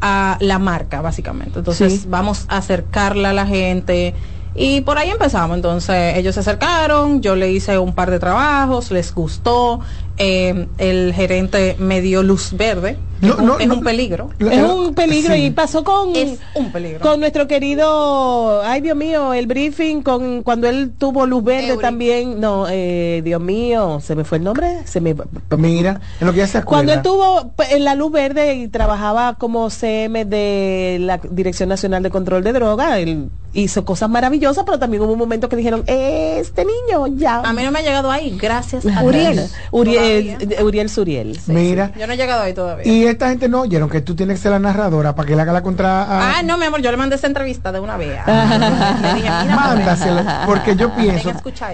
a 0.00 0.36
la 0.40 0.58
marca, 0.60 1.00
básicamente. 1.00 1.58
Entonces 1.58 2.02
Sí. 2.02 2.06
vamos 2.08 2.44
a 2.48 2.58
acercarla 2.58 3.30
a 3.30 3.32
la 3.32 3.46
gente. 3.46 4.14
Y 4.54 4.82
por 4.82 4.98
ahí 4.98 5.10
empezamos. 5.10 5.56
Entonces 5.56 6.16
ellos 6.16 6.34
se 6.34 6.40
acercaron, 6.40 7.20
yo 7.20 7.34
le 7.34 7.50
hice 7.50 7.78
un 7.78 7.94
par 7.94 8.10
de 8.10 8.18
trabajos, 8.18 8.90
les 8.90 9.14
gustó. 9.14 9.80
Eh, 10.18 10.66
el 10.78 11.12
gerente 11.14 11.76
me 11.78 12.00
dio 12.00 12.22
luz 12.22 12.52
verde. 12.52 12.96
No, 13.20 13.28
es 13.34 13.38
un, 13.38 13.46
no, 13.46 13.58
es 13.58 13.68
no. 13.68 13.74
un 13.74 13.84
peligro. 13.84 14.30
es 14.38 14.62
un 14.62 14.92
peligro 14.94 15.34
Sí. 15.34 15.44
y 15.44 15.50
pasó 15.50 15.82
con 15.82 16.14
Es 16.14 16.38
un 16.54 16.70
peligro. 16.72 17.00
con 17.00 17.20
nuestro 17.20 17.46
querido, 17.48 18.62
ay 18.62 18.80
Dios 18.82 18.96
mío, 18.96 19.32
el 19.32 19.46
briefing 19.46 20.02
con 20.02 20.42
cuando 20.42 20.68
él 20.68 20.92
tuvo 20.98 21.24
luz 21.24 21.42
verde 21.42 21.68
Eury. 21.68 21.80
también, 21.80 22.40
no, 22.40 22.66
eh, 22.68 23.22
Dios 23.24 23.40
mío, 23.40 24.00
se 24.02 24.14
me 24.14 24.24
fue 24.24 24.38
el 24.38 24.44
nombre, 24.44 24.80
se 24.84 25.00
me 25.00 25.14
Mira, 25.56 26.00
en 26.20 26.26
lo 26.26 26.32
que 26.32 26.38
ya 26.40 26.46
se 26.46 26.58
acuerda. 26.58 26.84
Cuando 26.84 26.92
él 26.92 27.02
tuvo 27.02 27.52
p- 27.56 27.74
en 27.76 27.84
la 27.84 27.94
luz 27.94 28.12
verde 28.12 28.54
y 28.56 28.68
trabajaba 28.68 29.34
como 29.38 29.70
CM 29.70 30.24
de 30.26 30.98
la 31.00 31.18
Dirección 31.30 31.68
Nacional 31.70 32.02
de 32.02 32.10
Control 32.10 32.42
de 32.44 32.52
Droga, 32.52 32.98
él 32.98 33.30
hizo 33.54 33.84
cosas 33.84 34.10
maravillosas, 34.10 34.64
pero 34.66 34.78
también 34.80 35.02
hubo 35.04 35.12
un 35.12 35.18
momento 35.18 35.48
que 35.48 35.56
dijeron, 35.56 35.84
este 35.86 36.64
niño 36.64 37.06
ya. 37.16 37.36
A 37.40 37.52
mí 37.52 37.62
no 37.62 37.70
me 37.70 37.78
ha 37.78 37.82
llegado 37.82 38.10
ahí, 38.10 38.36
gracias 38.36 38.84
a 38.86 39.02
Uriel, 39.04 39.34
Dios. 39.34 39.52
Uriel, 39.70 40.03
Todavía. 40.04 40.64
Uriel 40.64 40.88
Suriel. 40.90 41.38
sí. 41.40 41.52
Mira. 41.52 41.90
Yo 41.98 42.06
no 42.06 42.12
he 42.12 42.16
llegado 42.16 42.42
ahí 42.42 42.52
todavía. 42.54 42.86
Y 42.90 43.04
esta 43.06 43.28
gente 43.30 43.48
no 43.48 43.62
oyeron 43.62 43.88
que 43.88 44.00
tú 44.00 44.14
tienes 44.14 44.38
que 44.38 44.42
ser 44.42 44.52
la 44.52 44.58
narradora 44.58 45.14
para 45.14 45.26
que 45.28 45.36
le 45.36 45.42
haga 45.42 45.52
la 45.52 45.62
contra. 45.62 46.02
a- 46.02 46.38
Ah, 46.38 46.42
no, 46.42 46.56
mi 46.58 46.66
amor, 46.66 46.80
yo 46.82 46.90
le 46.90 46.96
mandé 46.96 47.16
esa 47.16 47.26
entrevista 47.26 47.72
de 47.72 47.80
una 47.80 47.96
vez. 47.96 48.18
Mándasela, 49.54 50.44
porque 50.46 50.76
yo 50.76 50.94
pienso 50.94 51.32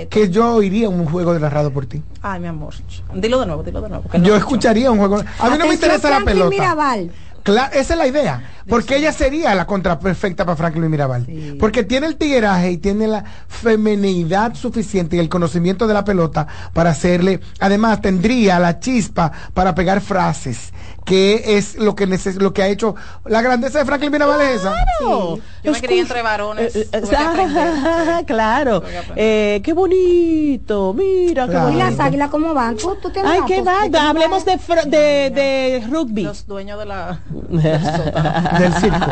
que 0.09 0.31
yo 0.31 0.55
oiría 0.55 0.89
un 0.89 1.05
juego 1.07 1.35
de 1.35 1.41
narrado 1.41 1.71
por 1.73 1.87
ti. 1.87 2.03
Ay, 2.23 2.41
mi 2.41 2.49
amor. 2.49 2.75
Dilo 3.15 3.41
de 3.41 3.47
nuevo, 3.47 3.63
dilo 3.63 3.81
de 3.81 3.89
nuevo. 3.89 4.05
no 4.13 4.19
Yo 4.25 4.37
escucharía 4.37 4.91
un 4.91 4.99
juego. 4.99 5.23
A 5.39 5.51
mí 5.51 5.59
no 5.59 5.67
me 5.67 5.75
interesa 5.75 6.11
la 6.11 6.21
pelota. 6.25 6.51
Mirabal. 6.51 7.11
Claro, 7.43 7.73
esa 7.75 7.95
es 7.95 7.99
la 7.99 8.07
idea. 8.07 8.43
Porque 8.69 8.97
ella 8.97 9.13
sería 9.13 9.55
la 9.55 9.67
contra 9.67 9.99
perfecta 9.99 10.45
para 10.45 10.57
Franklin 10.57 10.91
Mirabal. 10.91 11.27
Porque 11.59 11.83
tiene 11.83 12.07
el 12.07 12.17
tigueraje 12.17 12.71
y 12.71 12.77
tiene 12.77 13.09
la 13.09 13.25
femenidad 13.49 14.55
suficiente 14.55 15.17
y 15.17 15.19
el 15.19 15.29
conocimiento 15.29 15.87
de 15.87 15.95
la 15.95 16.05
pelota 16.05 16.47
para 16.73 16.91
hacerle. 16.91 17.41
Además, 17.59 18.01
tendría 18.01 18.59
la 18.59 18.79
chispa 18.79 19.33
para 19.55 19.75
pegar 19.75 20.01
frases. 20.01 20.73
Que 21.11 21.57
es 21.59 21.75
lo 21.77 21.97
que 21.97 22.07
neces 22.07 22.37
lo 22.37 22.53
que 22.53 22.63
ha 22.63 22.69
hecho. 22.69 22.95
La 23.25 23.43
grandeza 23.43 23.81
de 23.81 23.85
Franklin 23.85 24.13
Mirabal 24.13 24.41
es 24.43 24.61
esa. 24.61 24.73
Claro. 25.01 25.39
Yo 25.65 25.73
me 25.73 25.81
crié 25.81 26.01
entre 26.03 26.23
varones. 26.23 26.77
Eh, 26.77 26.89
eh, 26.93 27.03
claro. 28.27 28.83
Eh, 29.17 29.61
qué 29.65 29.73
bonito, 29.73 30.95
mira, 30.95 31.47
qué 31.47 31.51
Claro. 31.51 31.69
¿Y 31.71 31.73
bonito. 31.75 31.91
las 31.91 32.01
águilas 32.01 32.31
cómo 32.31 32.55
van? 32.55 32.77
¿Tú, 32.77 32.97
tú 33.03 33.11
tienes 33.11 33.31
Ay, 33.31 33.41
qué 33.47 33.61
va, 33.61 33.81
hablemos 34.09 34.45
de, 34.45 34.59
de, 34.87 35.31
de 35.31 35.87
rugby. 35.91 36.23
Los 36.23 36.47
dueños 36.47 36.79
de 36.79 36.87
la. 36.87 37.19
Del 37.51 38.75
circo. 38.75 39.07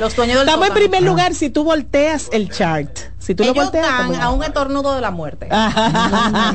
Los 0.00 0.16
dueños 0.16 0.38
del 0.38 0.48
Estamos 0.48 0.68
en 0.68 0.74
primer 0.74 1.02
lugar 1.02 1.34
si 1.34 1.50
tú 1.50 1.62
volteas 1.64 2.28
el 2.32 2.50
chart. 2.50 2.90
Si 3.18 3.34
tú 3.34 3.44
lo 3.44 3.50
Ellos 3.52 3.64
volteas. 3.66 3.84
están 3.86 4.12
estamos- 4.12 4.18
a 4.24 4.30
un 4.30 4.42
estornudo 4.44 4.94
de 4.94 5.00
la 5.00 5.10
muerte. 5.10 5.48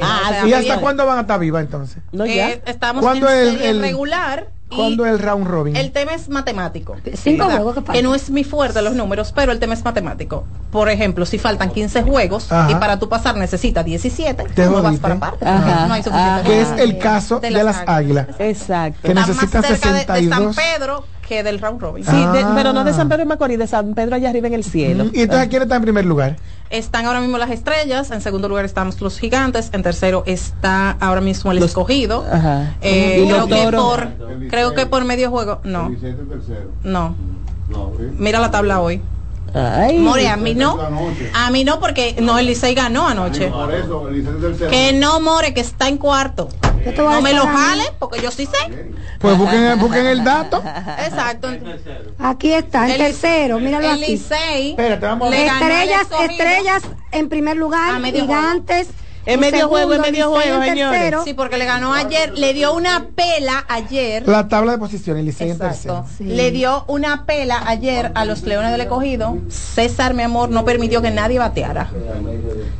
Ah, 0.03 0.43
¿Y 0.45 0.53
hasta 0.53 0.79
cuándo 0.79 1.05
van 1.05 1.17
a 1.17 1.21
estar 1.21 1.39
vivas 1.39 1.63
entonces? 1.63 2.01
No, 2.11 2.25
ya. 2.25 2.49
Eh, 2.51 2.61
estamos 2.65 3.03
¿Cuándo 3.03 3.29
en 3.29 3.61
el- 3.61 3.79
regular 3.81 4.47
¿Cuándo 4.75 5.05
es 5.05 5.11
el 5.13 5.19
round 5.19 5.47
robin? 5.47 5.75
El 5.75 5.91
tema 5.91 6.13
es 6.13 6.29
matemático. 6.29 6.95
Cinco 7.15 7.45
¿verdad? 7.45 7.55
juegos 7.57 7.73
que 7.75 7.79
faltan. 7.81 7.95
que 7.95 8.03
no 8.03 8.15
es 8.15 8.29
mi 8.29 8.43
fuerte 8.43 8.81
los 8.81 8.93
números, 8.93 9.31
pero 9.33 9.51
el 9.51 9.59
tema 9.59 9.73
es 9.73 9.83
matemático. 9.83 10.45
Por 10.71 10.89
ejemplo, 10.89 11.25
si 11.25 11.37
faltan 11.37 11.71
15 11.71 12.03
juegos 12.03 12.51
Ajá. 12.51 12.71
y 12.71 12.75
para 12.75 12.97
tú 12.99 13.09
pasar 13.09 13.35
necesitas 13.35 13.83
17, 13.85 14.43
Te 14.55 14.65
no 14.65 14.81
vas 14.81 14.99
para 14.99 15.19
parte. 15.19 15.45
Ajá. 15.45 15.87
No 15.87 15.93
hay 15.93 16.03
suficiente. 16.03 16.43
que 16.43 16.61
es 16.61 16.69
el 16.77 16.97
caso 16.97 17.39
de, 17.39 17.49
de 17.49 17.63
las 17.63 17.77
las 17.77 17.83
águilas. 17.87 18.27
Exacto. 18.39 18.99
Que 19.01 19.09
Está 19.09 19.27
necesita 19.27 19.61
más 19.61 19.67
cerca 19.67 19.87
de, 19.93 19.99
de 19.99 20.05
San 20.29 20.53
62. 20.53 20.55
Pedro 20.55 21.05
que 21.31 21.43
del 21.43 21.59
round 21.59 21.79
robin. 21.79 22.03
Sí, 22.03 22.11
de- 22.11 22.45
pero 22.55 22.73
no 22.73 22.83
de 22.83 22.91
San 22.91 23.07
Pedro 23.07 23.19
de 23.19 23.25
Macorís, 23.25 23.57
de 23.57 23.65
San 23.65 23.93
Pedro 23.93 24.17
allá 24.17 24.29
arriba 24.29 24.47
en 24.47 24.53
el 24.53 24.65
cielo. 24.65 25.05
Y 25.13 25.21
entonces, 25.21 25.47
¿quién 25.47 25.61
está 25.61 25.77
en 25.77 25.81
primer 25.81 26.05
lugar? 26.05 26.35
Están 26.69 27.05
ahora 27.05 27.21
mismo 27.21 27.37
las 27.37 27.49
estrellas, 27.51 28.11
en 28.11 28.19
segundo 28.19 28.49
lugar 28.49 28.65
estamos 28.65 28.99
los 28.99 29.17
gigantes, 29.17 29.69
en 29.71 29.81
tercero 29.81 30.23
está 30.25 30.91
ahora 30.99 31.21
mismo 31.21 31.53
el 31.53 31.59
escogido. 31.63 32.25
Ajá. 32.29 32.75
Eh, 32.81 33.25
creo, 33.29 33.47
que 33.47 33.77
por, 33.77 34.09
creo 34.49 34.73
que 34.73 34.85
por 34.87 35.05
medio 35.05 35.29
juego, 35.29 35.61
no. 35.63 35.89
No. 36.83 37.15
Mira 38.17 38.39
la 38.41 38.51
tabla 38.51 38.81
hoy. 38.81 39.01
Ay. 39.53 39.97
More, 39.99 40.27
a 40.27 40.37
mí 40.37 40.53
no. 40.55 40.79
A 41.33 41.51
mí 41.51 41.63
no, 41.63 41.79
porque 41.79 42.15
no, 42.21 42.37
el 42.39 42.45
Licey 42.45 42.73
ganó 42.73 43.07
anoche. 43.07 43.51
Que 44.69 44.93
no, 44.93 45.19
More, 45.19 45.53
que 45.53 45.61
está 45.61 45.87
en 45.87 45.97
cuarto. 45.97 46.49
No 46.97 47.21
me 47.21 47.33
lo 47.33 47.41
decir 47.45 47.49
a 47.49 47.51
mí. 47.53 47.57
jale, 47.57 47.83
porque 47.99 48.21
yo 48.21 48.31
sí 48.31 48.45
sé. 48.45 48.93
Pues 49.19 49.37
busquen, 49.37 49.77
busquen 49.79 50.05
el 50.07 50.23
dato. 50.23 50.63
Exacto. 51.05 51.49
Aquí 52.17 52.53
está, 52.53 52.85
el, 52.85 52.91
El- 52.93 52.97
tercero, 52.97 53.59
míralo 53.59 53.85
El 53.91 54.01
aquí. 54.01 54.11
Licey. 54.13 54.69
Espérate, 54.71 55.05
vamos 55.05 55.27
a 55.27 55.31
le 55.31 55.37
ver. 55.37 55.45
ganó 55.47 55.65
al 55.65 55.71
Estrellas, 55.71 56.07
estrellas 56.29 56.83
en 57.11 57.29
primer 57.29 57.57
lugar, 57.57 57.95
A 57.95 57.99
medio 57.99 58.21
gigantes. 58.21 58.87
En 59.25 59.39
medio 59.39 59.67
juego, 59.67 59.93
en 59.93 60.01
segundo, 60.03 60.11
medio 60.11 60.29
juego, 60.31 60.63
señores. 60.63 60.99
tercero. 60.99 61.23
Sí, 61.23 61.33
porque 61.33 61.57
le 61.57 61.65
ganó 61.65 61.93
ayer, 61.93 62.37
le 62.37 62.53
dio 62.53 62.73
una 62.73 63.07
pela 63.15 63.65
ayer. 63.69 64.27
La 64.27 64.47
tabla 64.47 64.73
de 64.73 64.77
posiciones, 64.77 65.23
Licey 65.25 65.51
en 65.51 65.57
tercero. 65.57 66.05
Le 66.19 66.51
dio 66.51 66.85
una 66.87 67.25
pela 67.25 67.61
ayer 67.67 68.11
a 68.15 68.25
los 68.25 68.43
Leones 68.43 68.71
del 68.71 68.81
Escogido. 68.81 69.37
César, 69.49 70.13
mi 70.13 70.23
amor, 70.23 70.49
no 70.49 70.65
permitió 70.65 71.01
que 71.01 71.11
nadie 71.11 71.39
bateara. 71.39 71.89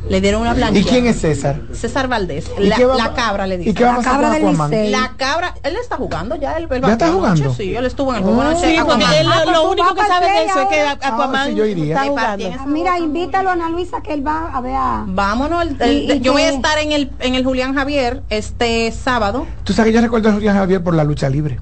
Le 0.09 0.19
dieron 0.21 0.41
una 0.41 0.53
blanqueada. 0.53 0.87
¿Y 0.87 0.89
quién 0.91 1.05
es 1.07 1.21
César? 1.21 1.61
César 1.73 2.07
Valdés. 2.07 2.49
¿Y 2.59 2.63
La, 2.67 2.75
qué 2.75 2.85
va- 2.85 2.95
la 2.97 3.13
cabra 3.13 3.47
le 3.47 3.57
dice. 3.57 3.69
¿Y 3.69 3.73
qué 3.73 3.83
va 3.83 3.91
a 3.91 3.93
La 3.93 3.97
pasar 3.99 4.13
cabra 4.13 4.27
con 4.27 4.35
del 4.35 4.45
Aquaman? 4.47 4.69
Licey. 4.71 4.89
La 4.89 5.13
cabra, 5.17 5.53
él 5.63 5.77
está 5.81 5.95
jugando 5.97 6.35
ya, 6.35 6.53
él, 6.57 6.67
él 6.69 6.81
¿Ya 6.81 6.91
está 6.93 7.07
jugando? 7.11 7.53
Sí, 7.53 7.75
él 7.75 7.85
estuvo 7.85 8.11
en 8.11 8.17
el 8.17 8.23
juego 8.23 8.41
Ah. 8.41 8.49
anoche. 8.49 8.71
Sí, 8.71 8.77
porque 8.85 9.03
Aquaman. 9.05 9.13
él- 9.19 9.27
Ah, 9.31 9.43
lo 9.45 9.61
tú 9.63 9.71
único 9.71 9.95
que 9.95 10.01
sabe 10.07 10.25
de 10.31 10.45
eso 10.45 10.61
es 10.61 10.67
que 10.67 10.81
Ah, 10.81 10.97
Aquaman 11.01 11.47
sí, 11.49 11.55
yo 11.55 11.65
iría. 11.65 11.95
está 11.95 12.07
jugando. 12.07 12.45
Mira, 12.67 12.99
invítalo 12.99 13.49
a 13.49 13.53
Ana 13.53 13.69
Luisa 13.69 14.01
que 14.01 14.13
él 14.13 14.25
va 14.25 14.49
a 14.53 14.61
ver 14.61 14.75
a... 14.75 15.03
Vámonos. 15.07 15.61
el- 15.63 15.81
el- 15.81 15.91
¿Y- 15.91 16.11
y 16.13 16.19
yo 16.19 16.30
voy 16.31 16.41
a 16.43 16.49
estar 16.49 16.77
en 16.79 16.91
el, 16.91 17.11
en 17.19 17.35
el 17.35 17.43
Julián 17.43 17.73
Javier 17.75 18.23
este 18.29 18.91
sábado. 18.91 19.45
Tú 19.63 19.73
sabes 19.73 19.91
que 19.91 19.95
yo 19.95 20.01
recuerdo 20.01 20.29
a 20.29 20.33
Julián 20.33 20.55
Javier 20.55 20.83
por 20.83 20.93
la 20.95 21.03
lucha 21.03 21.29
libre. 21.29 21.59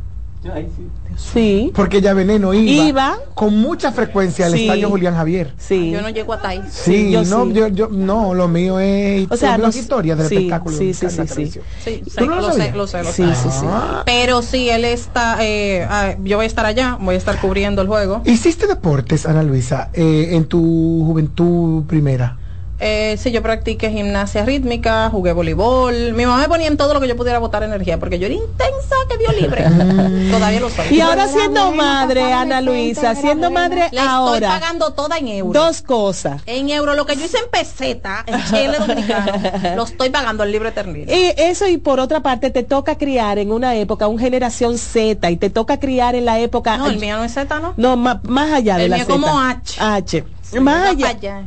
Sí. 1.17 1.69
Porque 1.75 1.99
ya 2.01 2.13
Veneno 2.13 2.53
iba, 2.53 2.85
Iba. 2.87 3.17
con 3.33 3.57
mucha 3.59 3.91
frecuencia 3.91 4.45
al 4.45 4.53
Sí. 4.53 4.61
estadio 4.61 4.89
Julián 4.89 5.13
Javier. 5.13 5.53
Sí. 5.57 5.91
Yo 5.91 6.01
no 6.01 6.09
llego 6.09 6.31
hasta 6.33 6.49
ahí. 6.49 6.63
Sí, 6.71 7.11
yo 7.11 7.23
no, 7.25 7.45
sí. 7.45 7.53
Yo, 7.53 7.67
yo, 7.67 7.89
no, 7.91 8.33
lo 8.33 8.47
mío 8.47 8.79
es 8.79 9.29
O 9.29 9.35
sea, 9.35 9.51
son 9.51 9.59
no 9.61 9.67
las 9.67 9.75
s- 9.75 9.83
historias 9.83 10.17
del 10.17 10.27
sí, 10.29 10.35
espectáculo. 10.35 10.77
sí, 10.77 10.93
sí, 10.93 11.09
sí. 11.09 11.51
Sí, 11.83 12.01
¿Tú 12.05 12.09
sé, 12.11 12.21
no 12.25 12.35
lo 12.35 12.41
lo, 12.41 12.53
sé, 12.53 12.71
lo 12.71 12.87
sé, 12.87 13.03
lo 13.03 13.11
Sí, 13.11 13.23
sé. 13.25 13.35
sí, 13.35 13.49
sí. 13.51 13.65
Ah. 13.67 14.03
Pero 14.05 14.41
sí, 14.41 14.69
él 14.69 14.85
está, 14.85 15.37
eh, 15.41 15.85
ah, 15.89 16.15
yo 16.23 16.37
voy 16.37 16.45
a 16.45 16.47
estar 16.47 16.65
allá, 16.65 16.97
voy 17.01 17.15
a 17.15 17.17
estar 17.17 17.39
cubriendo 17.41 17.81
el 17.81 17.89
juego. 17.89 18.21
¿Hiciste 18.25 18.65
deportes, 18.65 19.25
Ana 19.25 19.43
Luisa, 19.43 19.89
eh, 19.93 20.29
en 20.31 20.45
tu 20.45 21.03
juventud 21.05 21.83
primera? 21.85 22.38
Eh, 22.81 23.17
sí, 23.21 23.31
yo 23.31 23.41
practiqué 23.43 23.89
gimnasia 23.91 24.45
rítmica, 24.45 25.09
jugué 25.09 25.33
voleibol. 25.33 26.13
Mi 26.13 26.25
mamá 26.25 26.37
me 26.41 26.47
ponía 26.47 26.67
en 26.67 26.77
todo 26.77 26.93
lo 26.93 27.01
que 27.01 27.09
yo 27.09 27.17
pudiera 27.17 27.37
botar 27.39 27.61
energía, 27.63 27.97
porque 27.99 28.19
yo 28.19 28.27
era 28.27 28.35
intensa 28.35 28.95
que 29.09 29.17
dio 29.17 29.31
libre. 29.33 29.63
Todavía 30.31 30.59
lo 30.61 30.69
soy. 30.69 30.85
Y 30.95 31.01
ahora 31.01 31.27
siendo 31.27 31.71
madre, 31.73 32.31
Ana 32.31 32.61
Luisa, 32.61 33.15
siendo 33.15 33.51
madre 33.51 33.79
Le 33.79 33.85
estoy 33.85 33.99
ahora, 34.07 34.47
pagando 34.49 34.93
toda 34.93 35.17
en 35.17 35.27
euros. 35.27 35.53
dos 35.53 35.81
cosas. 35.81 36.41
En 36.45 36.69
euro, 36.69 36.93
lo 36.95 37.05
que 37.05 37.17
yo 37.17 37.25
hice 37.25 37.37
en 37.39 37.49
peseta, 37.51 38.23
en 38.25 38.41
chile 38.45 38.77
dominicano, 38.79 39.33
lo 39.75 39.83
estoy 39.83 40.09
pagando 40.09 40.43
el 40.43 40.51
libre 40.53 40.71
ternil. 40.71 41.09
Y 41.09 41.33
eso 41.37 41.67
y 41.67 41.77
por 41.77 41.99
otra 41.99 42.21
parte 42.21 42.49
te 42.49 42.63
toca 42.63 42.97
criar 42.97 43.39
en 43.39 43.51
una 43.51 43.75
época, 43.75 44.07
un 44.07 44.17
generación 44.19 44.77
Z 44.77 45.29
y 45.29 45.35
te 45.37 45.49
toca 45.49 45.79
criar 45.79 46.15
en 46.15 46.23
la 46.25 46.39
época 46.39 46.77
No, 46.77 46.87
el 46.87 46.97
mío 46.99 47.17
no 47.17 47.23
es 47.25 47.33
Z, 47.33 47.59
¿no? 47.59 47.73
no 47.75 47.97
más, 47.97 48.53
allá 48.53 48.77
de 48.77 48.85
El 48.85 48.91
la 48.91 48.97
mío 48.97 49.05
Z. 49.05 49.13
como 49.19 49.37
H. 49.39 49.75
H. 49.79 50.23
Sí, 50.43 50.59
más 50.61 50.89
allá. 50.91 51.09
allá. 51.09 51.43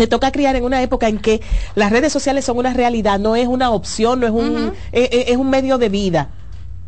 Te 0.00 0.06
toca 0.06 0.32
criar 0.32 0.56
en 0.56 0.64
una 0.64 0.80
época 0.80 1.08
en 1.08 1.18
que 1.18 1.42
las 1.74 1.90
redes 1.92 2.10
sociales 2.10 2.46
son 2.46 2.56
una 2.56 2.72
realidad, 2.72 3.18
no 3.18 3.36
es 3.36 3.46
una 3.46 3.68
opción, 3.68 4.20
no 4.20 4.26
es 4.26 4.32
un, 4.32 4.72
eh, 4.92 5.10
eh, 5.12 5.24
es 5.28 5.36
un 5.36 5.50
medio 5.50 5.76
de 5.76 5.90
vida. 5.90 6.30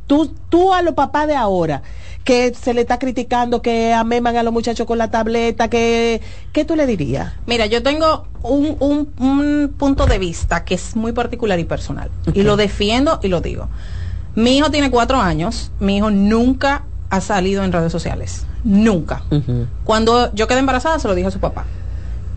Tú, 0.07 0.35
tú 0.49 0.73
a 0.73 0.81
los 0.81 0.95
papás 0.95 1.27
de 1.27 1.35
ahora, 1.37 1.83
que 2.25 2.55
se 2.55 2.73
le 2.73 2.81
está 2.81 2.99
criticando, 2.99 3.61
que 3.61 3.93
ameman 3.93 4.39
a 4.39 4.43
los 4.43 4.51
muchachos 4.51 4.87
con 4.87 4.97
la 4.97 5.11
tableta, 5.11 5.69
que, 5.69 6.23
¿qué 6.55 6.65
tú 6.65 6.75
le 6.75 6.87
dirías? 6.87 7.35
Mira, 7.45 7.67
yo 7.67 7.83
tengo 7.83 8.25
un, 8.43 8.77
un- 8.81 9.13
un 9.19 9.75
punto 9.77 10.07
de 10.07 10.19
vista 10.19 10.65
que 10.65 10.75
es 10.77 10.97
muy 10.97 11.13
particular 11.13 11.59
y 11.61 11.65
personal. 11.65 12.11
Y 12.33 12.45
lo 12.45 12.57
defiendo 12.57 13.21
y 13.23 13.29
lo 13.29 13.43
digo. 13.43 13.69
Mi 14.35 14.57
hijo 14.57 14.71
tiene 14.71 14.91
cuatro 14.91 15.21
años. 15.21 15.71
Mi 15.81 15.99
hijo 15.99 16.11
nunca 16.11 16.85
ha 17.11 17.21
salido 17.21 17.63
en 17.63 17.73
redes 17.73 17.93
sociales. 17.93 18.47
Nunca. 18.65 19.23
Cuando 19.85 20.33
yo 20.35 20.47
quedé 20.47 20.61
embarazada, 20.61 20.99
se 20.99 21.09
lo 21.09 21.15
dije 21.15 21.29
a 21.29 21.31
su 21.31 21.41
papá. 21.41 21.67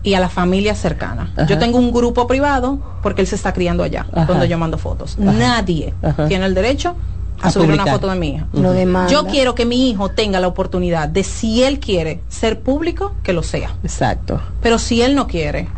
Y 0.06 0.14
a 0.14 0.20
la 0.20 0.28
familia 0.28 0.74
cercana. 0.74 1.32
Ajá. 1.36 1.46
Yo 1.46 1.58
tengo 1.58 1.78
un 1.78 1.92
grupo 1.92 2.26
privado 2.26 2.78
porque 3.02 3.22
él 3.22 3.26
se 3.26 3.34
está 3.34 3.52
criando 3.52 3.82
allá, 3.82 4.06
Ajá. 4.12 4.26
donde 4.26 4.48
yo 4.48 4.56
mando 4.56 4.78
fotos. 4.78 5.18
Ajá. 5.20 5.32
Nadie 5.32 5.94
tiene 6.28 6.46
el 6.46 6.54
derecho 6.54 6.94
a, 7.40 7.48
A 7.48 7.50
subir 7.50 7.72
una 7.72 7.86
foto 7.86 8.08
de 8.08 8.16
mi 8.16 8.28
hija. 8.30 8.46
Lo 8.52 8.72
demanda. 8.72 9.10
Yo 9.12 9.26
quiero 9.26 9.54
que 9.54 9.66
mi 9.66 9.90
hijo 9.90 10.10
tenga 10.10 10.40
la 10.40 10.48
oportunidad 10.48 11.08
de, 11.08 11.24
si 11.24 11.62
él 11.64 11.80
quiere 11.80 12.20
ser 12.28 12.60
público, 12.60 13.14
que 13.22 13.32
lo 13.32 13.42
sea. 13.42 13.74
Exacto. 13.82 14.40
Pero 14.62 14.78
si 14.78 15.02
él 15.02 15.14
no 15.14 15.26
quiere. 15.26 15.68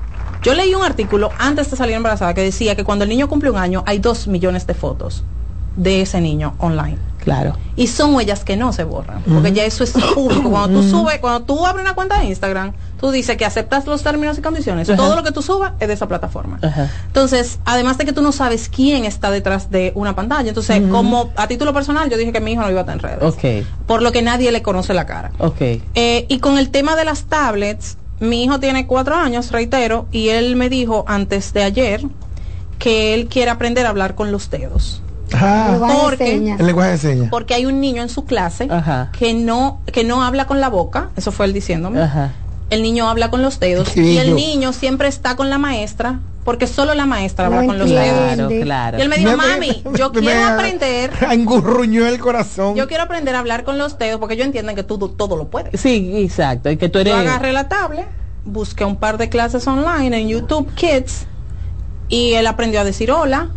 Yo 0.43 0.55
leí 0.55 0.73
un 0.73 0.85
artículo 0.85 1.31
antes 1.39 1.71
de 1.71 1.77
salir 1.77 1.97
embarazada 1.97 2.33
que 2.33 2.43
decía 2.43 2.77
que 2.77 2.85
cuando 2.85 3.03
el 3.05 3.09
niño 3.09 3.29
cumple 3.29 3.51
un 3.51 3.57
año 3.57 3.83
hay 3.87 3.99
dos 3.99 4.29
millones 4.29 4.67
de 4.67 4.75
fotos 4.75 5.25
de 5.75 6.03
ese 6.03 6.21
niño 6.21 6.55
online. 6.59 6.99
Claro. 7.19 7.57
Y 7.77 7.89
son 7.89 8.15
huellas 8.15 8.45
que 8.45 8.57
no 8.57 8.73
se 8.73 8.85
borran. 8.85 9.23
Porque 9.23 9.53
ya 9.53 9.65
eso 9.65 9.85
es 9.85 9.93
público. 9.93 10.51
Cuando 10.51 10.81
tú 10.81 10.89
subes, 10.91 11.19
cuando 11.21 11.43
tú 11.43 11.67
abres 11.67 11.85
una 11.85 11.95
cuenta 11.95 12.19
de 12.19 12.27
Instagram, 12.27 12.73
tú 13.01 13.11
dices 13.11 13.37
que 13.37 13.45
aceptas 13.45 13.87
los 13.87 14.03
términos 14.03 14.39
y 14.39 14.43
condiciones. 14.43 14.89
Todo 14.89 15.15
lo 15.15 15.23
que 15.23 15.33
tú 15.33 15.43
subas 15.43 15.73
es 15.81 15.89
de 15.89 15.95
esa 15.95 16.09
plataforma. 16.09 16.59
Entonces, 17.07 17.59
además 17.65 17.99
de 17.99 18.05
que 18.05 18.13
tú 18.13 18.23
no 18.23 18.33
sabes 18.33 18.69
quién 18.69 19.05
está 19.05 19.31
detrás 19.31 19.71
de 19.71 19.93
una 19.95 20.15
pantalla. 20.15 20.49
Entonces, 20.49 20.83
como 20.91 21.31
a 21.37 21.47
título 21.49 21.73
personal, 21.73 22.09
yo 22.11 22.17
dije 22.17 22.33
que 22.33 22.41
mi 22.41 22.53
hijo 22.53 22.63
no 22.63 22.71
iba 22.71 22.81
a 22.81 22.83
estar 22.83 22.97
en 22.97 23.03
redes. 23.03 23.67
Por 23.87 24.03
lo 24.03 24.13
que 24.13 24.23
nadie 24.23 24.51
le 24.53 24.63
conoce 24.63 24.95
la 24.95 25.07
cara. 25.07 25.33
ok. 25.39 25.61
Eh, 25.95 26.27
y 26.29 26.39
con 26.39 26.59
el 26.59 26.71
tema 26.71 26.97
de 26.97 27.05
las 27.05 27.25
tablets, 27.25 27.97
mi 28.21 28.45
hijo 28.45 28.59
tiene 28.59 28.87
cuatro 28.87 29.15
años, 29.15 29.53
reitero, 29.53 30.07
y 30.11 30.31
él 30.31 30.57
me 30.57 30.69
dijo 30.69 31.05
antes 31.07 31.53
de 31.53 31.63
ayer 31.63 32.03
que 32.79 33.15
él 33.15 33.27
quiere 33.27 33.51
aprender 33.51 33.87
a 33.87 33.91
hablar 33.91 34.15
con 34.15 34.33
los 34.33 34.51
dedos. 34.51 35.03
Ah, 35.35 35.79
Porque- 36.03 36.27
señas. 36.27 36.61
el 36.61 36.67
lenguaje 36.67 36.91
de 36.93 36.99
señas. 36.99 37.29
Porque 37.31 37.55
hay 37.55 37.67
un 37.67 37.81
niño 37.81 38.03
en 38.03 38.09
su 38.09 38.25
clase 38.25 38.69
Ajá. 38.71 39.11
que 39.19 39.35
no 39.35 39.81
que 39.93 40.05
no 40.05 40.23
habla 40.23 40.47
con 40.47 40.61
la 40.61 40.69
boca, 40.69 41.11
eso 41.17 41.33
fue 41.33 41.47
él 41.47 41.53
diciéndome. 41.53 42.01
Ajá. 42.03 42.33
El 42.71 42.83
niño 42.83 43.09
habla 43.09 43.31
con 43.31 43.41
los 43.43 43.61
dedos 43.61 43.97
y 43.97 44.19
el 44.19 44.35
niño 44.35 44.73
siempre 44.73 45.09
está 45.09 45.37
con 45.37 45.49
la 45.49 45.57
maestra 45.59 46.21
porque 46.45 46.67
solo 46.67 46.95
la 46.95 47.05
maestra 47.07 47.47
habla 47.47 47.63
No 47.63 47.67
con 47.69 47.79
los 47.79 47.89
dedos. 47.91 48.35
Claro, 48.35 48.49
claro. 48.63 48.99
Y 48.99 49.01
él 49.03 49.09
me 49.09 49.17
dijo, 49.17 49.31
Me- 49.31 49.37
mami, 49.37 49.83
yo 49.99 50.11
me- 50.11 50.21
quiero 50.21 50.41
me- 50.41 50.45
aprender, 50.45 51.11
Angurruñó 51.29 52.07
el 52.07 52.19
corazón. 52.19 52.75
yo 52.75 52.87
quiero 52.89 53.03
aprender 53.05 53.35
a 53.35 53.39
hablar 53.41 53.65
con 53.65 53.77
los 53.79 53.99
dedos 53.99 54.19
porque 54.21 54.35
ellos 54.35 54.47
entienden 54.47 54.75
que 54.77 54.83
tú 54.83 54.99
todo 55.09 55.37
lo 55.37 55.49
puedes. 55.49 55.79
Sí, 55.81 56.13
exacto. 56.17 56.71
Y 56.71 56.77
que 56.77 56.89
tú 56.89 56.99
eres... 56.99 57.13
Yo 57.15 57.19
agarré 57.21 57.53
la 57.53 57.69
tablet, 57.69 58.07
busqué 58.45 58.85
un 58.85 58.97
par 58.97 59.19
de 59.19 59.29
clases 59.31 59.67
online 59.67 60.19
en 60.21 60.29
YouTube 60.29 60.71
Kids 60.75 61.27
y 62.09 62.33
él 62.35 62.47
aprendió 62.47 62.81
a 62.81 62.85
decir 62.85 63.11
hola, 63.11 63.49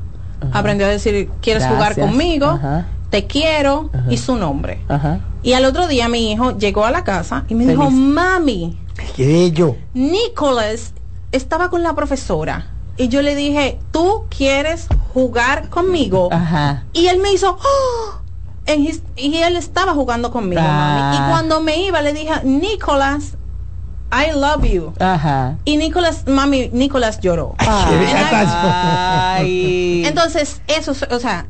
aprendió 0.52 0.86
a 0.88 0.90
decir 0.90 1.30
quieres 1.42 1.66
jugar 1.66 2.00
conmigo, 2.00 2.48
Ajá. 2.48 2.88
te 3.10 3.28
quiero 3.28 3.90
y 4.10 4.18
su 4.18 4.36
nombre. 4.36 4.82
Y 5.44 5.54
al 5.54 5.66
otro 5.66 5.88
día 5.88 6.08
mi 6.08 6.32
hijo 6.32 6.58
llegó 6.58 6.86
a 6.86 6.92
la 6.92 7.04
casa 7.04 7.46
y 7.48 7.56
me 7.56 7.66
Feliz. 7.66 7.78
dijo, 7.80 7.90
mami, 7.92 8.78
Qué 9.16 9.26
bello. 9.26 9.76
Nicholas 9.94 10.94
estaba 11.32 11.70
con 11.70 11.82
la 11.84 11.94
profesora. 11.96 12.68
Y 12.98 13.08
yo 13.08 13.22
le 13.22 13.36
dije, 13.36 13.80
¿tú 13.92 14.26
quieres 14.36 14.88
jugar 15.14 15.70
conmigo? 15.70 16.28
Ajá. 16.32 16.84
Y 16.94 17.08
él 17.08 17.20
me 17.20 17.32
hizo, 17.34 17.58
"Oh", 17.58 18.20
en 18.66 18.84
his- 18.86 19.02
y 19.16 19.38
él 19.38 19.56
estaba 19.56 19.94
jugando 19.94 20.32
conmigo, 20.32 20.62
mami. 20.62 21.16
Y 21.16 21.20
cuando 21.30 21.62
me 21.62 21.82
iba, 21.84 22.02
le 22.02 22.14
dije, 22.14 22.32
Nicholas, 22.44 23.38
I 24.12 24.32
love 24.34 24.66
you. 24.66 24.94
Ajá. 25.00 25.58
Y 25.66 25.78
Nicolás, 25.78 26.26
mami, 26.28 26.70
Nicolás 26.74 27.20
lloró. 27.22 27.56
Ay. 29.40 30.04
Entonces, 30.06 30.62
eso, 30.68 30.94
o 31.10 31.20
sea, 31.20 31.46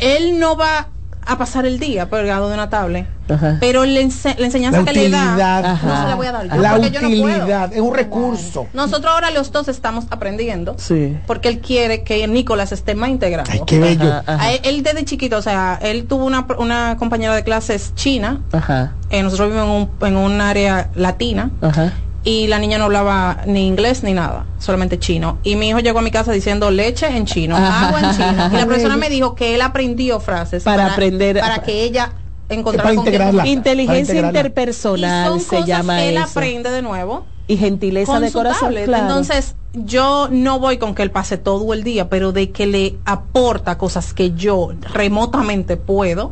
él 0.00 0.38
no 0.40 0.56
va 0.56 0.88
a 1.26 1.36
pasar 1.38 1.66
el 1.66 1.78
día 1.78 2.08
pegado 2.08 2.48
de 2.48 2.54
una 2.54 2.70
tablet. 2.70 3.06
Ajá. 3.28 3.56
Pero 3.58 3.84
la, 3.84 4.00
ense- 4.00 4.36
la 4.38 4.46
enseñanza 4.46 4.78
La 4.80 4.84
que 4.84 4.92
le 4.92 5.10
da, 5.10 5.24
utilidad. 5.24 5.82
no 5.82 6.00
se 6.02 6.08
la 6.08 6.14
voy 6.14 6.26
a 6.28 6.32
dar 6.32 6.48
yo, 6.48 6.56
La 6.62 6.70
porque 6.76 6.90
yo 6.92 7.02
no 7.02 7.08
puedo. 7.08 7.24
utilidad 7.36 7.72
es 7.74 7.80
un 7.80 7.94
recurso. 7.94 8.66
Nosotros 8.72 9.12
ahora 9.12 9.30
los 9.32 9.50
dos 9.50 9.66
estamos 9.68 10.04
aprendiendo. 10.10 10.76
Sí. 10.78 11.16
Porque 11.26 11.48
él 11.48 11.58
quiere 11.60 12.04
que 12.04 12.26
Nicolás 12.28 12.70
esté 12.70 12.94
más 12.94 13.08
integrado. 13.10 13.50
Ay, 13.50 13.60
qué 13.66 13.78
bello. 13.80 14.04
Ajá, 14.12 14.22
ajá. 14.26 14.42
A 14.44 14.52
él, 14.52 14.60
él 14.62 14.82
desde 14.84 15.04
chiquito, 15.04 15.36
o 15.38 15.42
sea, 15.42 15.78
él 15.82 16.06
tuvo 16.06 16.24
una, 16.24 16.46
una 16.58 16.96
compañera 16.98 17.34
de 17.34 17.42
clases 17.42 17.92
china. 17.96 18.42
Ajá. 18.52 18.92
eh, 19.10 19.22
nosotros 19.24 19.48
vivimos 19.50 19.68
en 19.68 19.74
un, 20.02 20.08
en 20.08 20.16
un 20.16 20.40
área 20.40 20.90
latina. 20.94 21.50
Ajá. 21.60 21.92
Y 22.28 22.48
la 22.48 22.58
niña 22.58 22.76
no 22.78 22.84
hablaba 22.86 23.42
ni 23.46 23.68
inglés 23.68 24.02
ni 24.02 24.12
nada, 24.12 24.44
solamente 24.58 24.98
chino. 24.98 25.38
Y 25.44 25.54
mi 25.54 25.68
hijo 25.68 25.78
llegó 25.78 26.00
a 26.00 26.02
mi 26.02 26.10
casa 26.10 26.32
diciendo 26.32 26.72
leche 26.72 27.06
en 27.06 27.24
chino, 27.24 27.56
agua 27.56 28.00
en 28.00 28.10
chino. 28.16 28.48
Y 28.52 28.56
la 28.56 28.66
persona 28.68 28.96
me 28.96 29.08
dijo 29.08 29.36
que 29.36 29.54
él 29.54 29.62
aprendió 29.62 30.18
frases 30.18 30.64
Para 30.64 30.88
aprender- 30.96 31.38
para 31.38 31.60
que 31.60 31.84
ella 31.84 32.12
encontrara 32.48 32.88
Para 32.90 32.96
con 32.96 33.04
comunicar. 33.04 33.46
Inteligencia 33.46 34.20
interpersonal 34.20 35.26
Y 35.26 35.28
son 35.30 35.40
se 35.40 35.46
cosas 35.48 35.66
llama 35.66 35.98
que 35.98 36.08
él 36.08 36.16
eso. 36.16 36.26
aprende 36.30 36.70
de 36.72 36.82
nuevo 36.82 37.26
Y 37.46 37.56
gentileza 37.58 38.18
de 38.18 38.32
corazón. 38.32 38.74
claro. 38.84 39.04
Entonces, 39.04 39.54
yo 39.74 40.26
no 40.28 40.58
voy 40.58 40.78
con 40.78 40.96
que 40.96 41.02
él 41.04 41.12
pase 41.12 41.38
todo 41.38 41.72
el 41.74 41.84
día, 41.84 42.08
pero 42.08 42.32
de 42.32 42.50
que 42.50 42.66
le 42.66 42.96
aporta 43.04 43.78
cosas 43.78 44.12
que 44.14 44.32
yo 44.32 44.70
remotamente 44.92 45.76
puedo, 45.76 46.30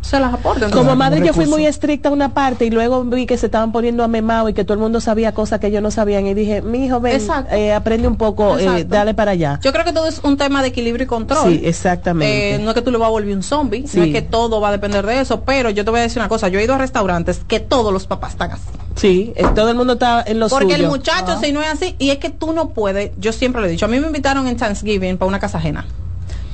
se 0.00 0.18
las 0.18 0.32
aporta. 0.32 0.64
Entonces, 0.66 0.78
Como 0.78 0.96
madre 0.96 1.24
yo 1.24 1.32
fui 1.32 1.46
muy 1.46 1.66
estricta 1.66 2.08
a 2.08 2.12
una 2.12 2.32
parte 2.34 2.64
y 2.64 2.70
luego 2.70 3.04
vi 3.04 3.26
que 3.26 3.36
se 3.36 3.46
estaban 3.46 3.70
poniendo 3.70 4.02
a 4.02 4.08
memao 4.08 4.48
y 4.48 4.54
que 4.54 4.64
todo 4.64 4.74
el 4.74 4.80
mundo 4.80 5.00
sabía 5.00 5.32
cosas 5.32 5.60
que 5.60 5.70
yo 5.70 5.80
no 5.80 5.90
sabían 5.90 6.26
y 6.26 6.34
dije, 6.34 6.62
mi 6.62 6.86
hijo, 6.86 7.00
ven, 7.00 7.20
eh, 7.52 7.72
aprende 7.72 8.08
un 8.08 8.16
poco, 8.16 8.58
eh, 8.58 8.84
dale 8.84 9.14
para 9.14 9.32
allá. 9.32 9.60
Yo 9.62 9.72
creo 9.72 9.84
que 9.84 9.92
todo 9.92 10.06
es 10.08 10.20
un 10.24 10.36
tema 10.36 10.62
de 10.62 10.68
equilibrio 10.68 11.04
y 11.04 11.06
control. 11.06 11.52
Sí, 11.52 11.60
exactamente. 11.64 12.54
Eh, 12.54 12.58
no 12.58 12.70
es 12.70 12.74
que 12.74 12.82
tú 12.82 12.90
le 12.90 12.98
vas 12.98 13.08
a 13.08 13.10
volver 13.10 13.34
un 13.36 13.42
zombie, 13.42 13.86
Sí. 13.86 13.98
no 13.98 14.04
es 14.04 14.12
que 14.12 14.22
todo 14.22 14.60
va 14.60 14.68
a 14.68 14.72
depender 14.72 15.04
de 15.06 15.20
eso, 15.20 15.42
pero 15.42 15.70
yo 15.70 15.84
te 15.84 15.90
voy 15.90 16.00
a 16.00 16.04
decir 16.04 16.18
una 16.18 16.28
cosa, 16.28 16.48
yo 16.48 16.58
he 16.58 16.64
ido 16.64 16.74
a 16.74 16.78
restaurantes 16.78 17.42
que 17.46 17.60
todos 17.60 17.92
los 17.92 18.06
papás 18.06 18.32
están 18.32 18.52
así. 18.52 18.62
Sí, 18.96 19.32
eh, 19.36 19.44
todo 19.54 19.68
el 19.70 19.76
mundo 19.76 19.94
está 19.94 20.24
en 20.26 20.40
lo 20.40 20.48
Porque 20.48 20.74
el 20.74 20.86
muchacho, 20.86 21.38
si 21.40 21.52
no 21.52 21.60
es 21.62 21.68
así, 21.68 21.94
y 21.98 22.10
es 22.10 22.18
que 22.18 22.30
tú 22.30 22.52
no 22.52 22.70
puedes, 22.70 23.12
yo 23.18 23.32
siempre 23.32 23.60
lo 23.60 23.68
he 23.68 23.70
dicho, 23.70 23.84
a 23.84 23.88
mí 23.88 24.00
me 24.00 24.06
invitaron 24.06 24.46
en 24.46 24.56
Thanksgiving 24.56 25.16
para 25.18 25.28
una 25.28 25.38
casa 25.38 25.58
ajena. 25.58 25.86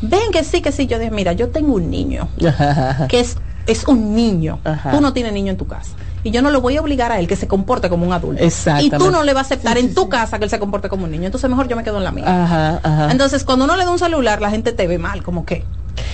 Ven 0.03 0.31
que 0.33 0.45
sí, 0.45 0.61
que 0.61 0.73
sí, 0.73 0.87
yo 0.87 0.99
dije, 0.99 1.11
mira, 1.11 1.33
yo 1.33 1.49
tengo 1.49 1.75
un 1.75 1.91
niño, 1.91 2.29
que 3.09 3.21
es, 3.21 3.37
es 3.67 3.87
un 3.87 4.15
niño, 4.15 4.61
Ajá. 4.65 4.91
tú 4.91 5.01
no 5.01 5.13
tienes 5.13 5.33
niño 5.33 5.51
en 5.51 5.57
tu 5.57 5.67
casa. 5.67 5.93
Y 6.23 6.33
yo 6.33 6.43
no 6.43 6.51
lo 6.51 6.61
voy 6.61 6.77
a 6.77 6.81
obligar 6.81 7.13
a 7.13 7.21
él 7.21 7.29
que 7.29 7.37
se 7.37 7.47
comporte 7.47 7.89
como 7.89 8.05
un 8.05 8.13
adulto. 8.13 8.43
Exactamente. 8.43 8.97
Y 8.97 8.99
tú 8.99 9.13
no 9.13 9.23
le 9.23 9.33
vas 9.33 9.45
a 9.45 9.55
aceptar 9.55 9.79
en 9.79 9.95
tu 9.95 10.09
casa 10.09 10.39
que 10.39 10.45
él 10.45 10.51
se 10.51 10.59
comporte 10.59 10.89
como 10.89 11.05
un 11.05 11.11
niño. 11.13 11.27
Entonces 11.27 11.49
mejor 11.49 11.69
yo 11.69 11.77
me 11.77 11.85
quedo 11.85 11.99
en 11.99 12.05
la 12.05 12.11
mía. 12.11 12.25
Ajá, 12.27 12.81
ajá. 12.83 13.13
Entonces, 13.13 13.45
cuando 13.45 13.65
uno 13.65 13.77
le 13.77 13.85
da 13.85 13.91
un 13.93 13.99
celular, 14.01 14.41
la 14.41 14.51
gente 14.51 14.73
te 14.73 14.89
ve 14.89 14.99
mal, 14.99 15.23
como 15.23 15.47
que. 15.47 15.65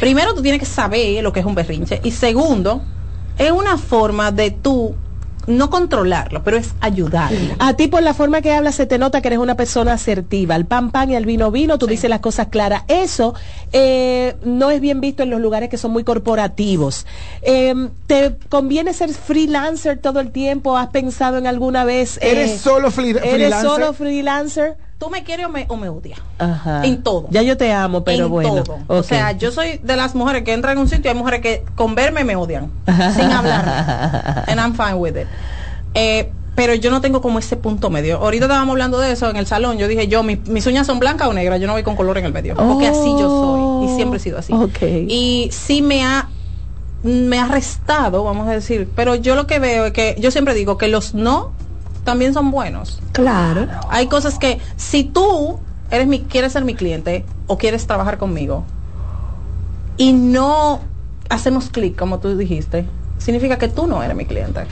Primero, 0.01 0.35
tú 0.35 0.43
tienes 0.43 0.61
que 0.61 0.67
saber 0.67 1.23
lo 1.23 1.33
que 1.33 1.41
es 1.41 1.47
un 1.47 1.55
berrinche. 1.55 2.01
Y 2.05 2.11
segundo, 2.11 2.83
es 3.39 3.53
una 3.53 3.79
forma 3.79 4.33
de 4.33 4.51
tú 4.51 4.95
no 5.47 5.71
controlarlo, 5.71 6.43
pero 6.45 6.57
es 6.57 6.71
ayudarlo. 6.81 7.55
A 7.59 7.75
ti 7.75 7.89
por 7.89 8.03
la 8.03 8.15
forma 8.15 8.41
que 8.43 8.53
hablas 8.53 8.77
se 8.77 8.87
te 8.87 8.99
nota 8.99 9.21
que 9.21 9.29
eres 9.29 9.39
una 9.41 9.57
persona 9.57 9.93
asertiva. 9.95 10.55
Al 10.55 10.67
pan 10.67 10.91
pan 10.91 11.11
y 11.11 11.17
al 11.17 11.27
vino 11.27 11.51
vino, 11.51 11.79
tú 11.79 11.87
dices 11.87 12.09
las 12.09 12.21
cosas 12.21 12.49
claras. 12.49 12.83
Eso 12.89 13.35
eh, 13.73 14.37
no 14.45 14.71
es 14.71 14.81
bien 14.81 15.01
visto 15.01 15.23
en 15.23 15.31
los 15.31 15.41
lugares 15.41 15.69
que 15.69 15.79
son 15.79 15.91
muy 15.91 16.05
corporativos. 16.05 17.07
Eh, 17.43 17.75
¿Te 18.07 18.37
conviene 18.49 18.93
ser 18.95 19.11
freelancer 19.13 19.99
todo 19.99 20.21
el 20.21 20.31
tiempo? 20.31 20.77
¿Has 20.77 20.89
pensado 20.89 21.39
en 21.39 21.47
alguna 21.47 21.85
vez? 21.85 22.19
eh, 22.19 22.31
¿Eres 22.33 22.61
solo 22.61 22.91
free- 22.91 23.11
¿Eres 23.11 23.23
freelancer? 23.31 23.71
solo 23.71 23.93
freelancer? 23.93 24.77
¿Tú 25.03 25.11
me 25.11 25.25
quieres 25.25 25.47
o 25.47 25.49
me, 25.49 25.67
o 25.69 25.77
me 25.77 25.89
odias? 25.89 26.21
Ajá. 26.39 26.85
En 26.85 27.03
todo. 27.03 27.27
Ya 27.31 27.43
yo 27.43 27.57
te 27.57 27.73
amo, 27.73 28.05
pero 28.05 28.27
en 28.27 28.31
bueno. 28.31 28.63
todo. 28.63 28.79
O 28.87 29.03
sea, 29.03 29.33
yo 29.33 29.51
soy 29.51 29.79
de 29.83 29.97
las 29.97 30.15
mujeres 30.15 30.45
que 30.45 30.53
entran 30.53 30.75
en 30.77 30.79
un 30.83 30.89
sitio 30.89 31.11
y 31.11 31.13
hay 31.13 31.19
mujeres 31.19 31.41
que 31.41 31.65
con 31.75 31.97
verme 31.97 32.23
me 32.23 32.37
odian, 32.37 32.71
sin 32.87 33.33
hablar. 33.33 34.45
And 34.47 34.61
I'm 34.61 34.75
fine 34.75 34.95
with 34.95 35.17
it. 35.17 35.27
Eh, 35.95 36.31
pero 36.55 36.75
yo 36.75 36.93
no 36.93 37.01
tengo 37.01 37.21
como 37.21 37.41
ese 37.41 37.57
punto 37.57 37.91
medio. 37.91 38.19
Ahorita 38.19 38.45
estábamos 38.45 38.75
hablando 38.75 38.99
de 39.01 39.11
eso 39.11 39.29
en 39.29 39.37
el 39.37 39.47
salón. 39.47 39.77
Yo 39.79 39.89
dije, 39.89 40.07
yo, 40.07 40.23
mi- 40.23 40.37
mis 40.47 40.67
uñas 40.67 40.87
son 40.87 41.01
blancas 41.01 41.27
o 41.27 41.33
negras, 41.33 41.59
yo 41.61 41.67
no 41.67 41.73
voy 41.73 41.83
con 41.83 41.97
color 41.97 42.19
en 42.19 42.27
el 42.27 42.33
medio. 42.33 42.55
Porque 42.55 42.87
así 42.87 43.09
yo 43.19 43.29
soy. 43.29 43.87
Y 43.91 43.97
siempre 43.97 44.19
he 44.19 44.21
sido 44.23 44.39
así. 44.39 44.53
Ok. 44.53 44.83
Y 45.09 45.49
sí 45.51 45.83
me 45.83 46.05
ha 46.05 46.29
me 47.03 47.41
ha 47.41 47.47
restado, 47.49 48.23
vamos 48.23 48.47
a 48.47 48.53
decir, 48.53 48.89
pero 48.95 49.17
yo 49.17 49.35
lo 49.35 49.49
que 49.49 49.59
veo 49.59 49.87
es 49.87 49.93
que 49.93 50.15
yo 50.21 50.31
siempre 50.31 50.55
digo 50.55 50.79
que 50.79 50.87
los 50.87 51.15
no 51.15 51.51
también 52.05 52.35
son 52.35 52.51
buenos. 52.51 53.01
Claro. 53.13 53.67
Hay 53.89 54.07
cosas 54.09 54.39
que 54.39 54.61
si 54.77 55.05
tú 55.05 55.59
eres 55.91 56.07
mi 56.07 56.21
quieres 56.21 56.53
ser 56.53 56.65
mi 56.65 56.75
cliente 56.75 57.25
o 57.47 57.59
quieres 57.59 57.87
trabajar 57.87 58.19
conmigo 58.19 58.65
y 59.97 60.13
no 60.13 60.81
hacemos 61.29 61.71
clic 61.71 61.97
como 61.97 62.19
tú 62.19 62.37
dijiste, 62.37 62.87
significa 63.19 63.59
que 63.59 63.69
tú 63.69 63.87
no 63.87 64.03
eres 64.03 64.17
mi 64.17 64.25
cliente. 64.25 64.63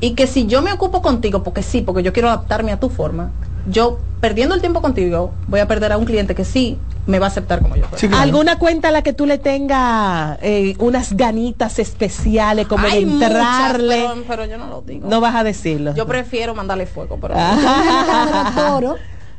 Y 0.00 0.14
que 0.14 0.26
si 0.26 0.46
yo 0.46 0.60
me 0.60 0.72
ocupo 0.72 1.02
contigo 1.02 1.42
porque 1.42 1.62
sí, 1.62 1.80
porque 1.80 2.02
yo 2.02 2.12
quiero 2.12 2.28
adaptarme 2.28 2.72
a 2.72 2.80
tu 2.80 2.90
forma, 2.90 3.30
yo 3.66 3.98
perdiendo 4.20 4.54
el 4.54 4.60
tiempo 4.60 4.82
contigo 4.82 5.32
voy 5.48 5.60
a 5.60 5.68
perder 5.68 5.92
a 5.92 5.96
un 5.96 6.04
cliente 6.04 6.34
que 6.34 6.44
sí 6.44 6.78
me 7.06 7.18
va 7.18 7.26
a 7.26 7.28
aceptar 7.28 7.60
como 7.60 7.76
yo. 7.76 7.84
¿Alguna 8.16 8.58
cuenta 8.58 8.88
a 8.88 8.90
la 8.90 9.02
que 9.02 9.12
tú 9.12 9.26
le 9.26 9.38
tengas 9.38 10.38
eh, 10.42 10.74
unas 10.78 11.14
ganitas 11.16 11.78
especiales 11.78 12.66
como 12.66 12.86
Hay 12.86 13.04
de 13.04 13.10
muchas, 13.10 13.30
entrarle? 13.30 14.04
pero, 14.08 14.24
pero 14.26 14.44
yo 14.46 14.58
no 14.58 14.66
lo 14.68 14.82
digo. 14.82 15.08
No 15.08 15.20
vas 15.20 15.34
a 15.34 15.44
decirlo. 15.44 15.94
Yo 15.94 16.06
prefiero 16.06 16.54
mandarle 16.54 16.86
fuego, 16.86 17.18
pero 17.20 17.34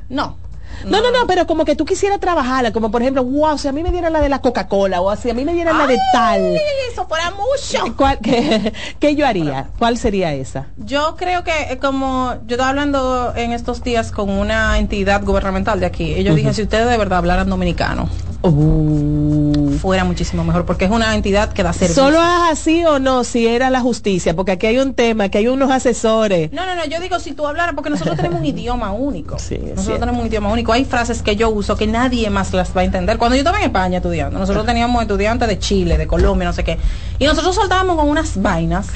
no. 0.09 0.37
No, 0.83 1.01
no, 1.01 1.11
no, 1.11 1.27
pero 1.27 1.47
como 1.47 1.65
que 1.65 1.75
tú 1.75 1.85
quisieras 1.85 2.19
trabajarla, 2.19 2.71
como 2.71 2.91
por 2.91 3.01
ejemplo, 3.01 3.23
wow, 3.23 3.57
si 3.57 3.67
a 3.67 3.71
mí 3.71 3.83
me 3.83 3.91
dieran 3.91 4.13
la 4.13 4.21
de 4.21 4.29
la 4.29 4.39
Coca-Cola 4.39 5.01
o 5.01 5.15
si 5.15 5.29
a 5.29 5.33
mí 5.33 5.45
me 5.45 5.53
dieran 5.53 5.77
la 5.77 5.87
de 5.87 5.99
tal. 6.13 6.57
Eso 6.91 7.07
fuera 7.07 7.31
mucho. 7.31 7.95
¿Cuál, 7.95 8.19
qué, 8.19 8.73
qué 8.99 9.15
yo 9.15 9.25
haría? 9.25 9.69
¿Cuál 9.77 9.97
sería 9.97 10.33
esa? 10.33 10.67
Yo 10.77 11.15
creo 11.17 11.43
que 11.43 11.51
eh, 11.69 11.77
como 11.77 12.33
yo 12.45 12.55
estaba 12.55 12.69
hablando 12.69 13.33
en 13.35 13.51
estos 13.51 13.83
días 13.83 14.11
con 14.11 14.29
una 14.29 14.77
entidad 14.79 15.23
gubernamental 15.23 15.79
de 15.79 15.85
aquí, 15.85 16.13
ellos 16.13 16.35
dije, 16.35 16.53
si 16.53 16.63
ustedes 16.63 16.89
de 16.89 16.97
verdad 16.97 17.19
hablaran 17.19 17.49
dominicano, 17.49 18.09
fuera 19.79 20.03
muchísimo 20.03 20.43
mejor, 20.43 20.65
porque 20.65 20.85
es 20.85 20.91
una 20.91 21.15
entidad 21.15 21.53
que 21.53 21.63
da 21.63 21.73
servicio. 21.73 22.03
¿Solo 22.03 22.17
es 22.17 22.51
así 22.51 22.83
o 22.85 22.99
no? 22.99 23.23
Si 23.23 23.47
era 23.47 23.69
la 23.69 23.81
justicia, 23.81 24.35
porque 24.35 24.53
aquí 24.53 24.67
hay 24.67 24.79
un 24.79 24.93
tema, 24.93 25.29
que 25.29 25.39
hay 25.39 25.47
unos 25.47 25.71
asesores. 25.71 26.51
No, 26.51 26.65
no, 26.65 26.75
no, 26.75 26.85
yo 26.85 26.99
digo 26.99 27.19
si 27.19 27.33
tú 27.33 27.45
hablaras, 27.47 27.75
porque 27.75 27.89
nosotros 27.89 28.15
tenemos 28.15 28.39
un 28.39 28.45
idioma 28.55 28.91
único. 28.91 29.35
nosotros 29.35 29.85
cierto. 29.85 29.99
tenemos 29.99 30.21
un 30.21 30.27
idioma 30.27 30.49
único. 30.51 30.71
Hay 30.73 30.85
frases 30.85 31.21
que 31.21 31.35
yo 31.35 31.49
uso 31.49 31.75
que 31.75 31.87
nadie 31.87 32.29
más 32.29 32.53
las 32.53 32.75
va 32.75 32.81
a 32.81 32.83
entender. 32.83 33.17
Cuando 33.17 33.35
yo 33.35 33.41
estaba 33.41 33.57
en 33.59 33.65
España 33.65 33.97
estudiando, 33.97 34.39
nosotros 34.39 34.65
teníamos 34.65 35.01
estudiantes 35.01 35.47
de 35.47 35.59
Chile, 35.59 35.97
de 35.97 36.07
Colombia, 36.07 36.47
no 36.47 36.53
sé 36.53 36.63
qué. 36.63 36.77
Y 37.19 37.25
nosotros 37.25 37.55
soltábamos 37.55 37.95
con 37.95 38.09
unas 38.09 38.41
vainas 38.41 38.87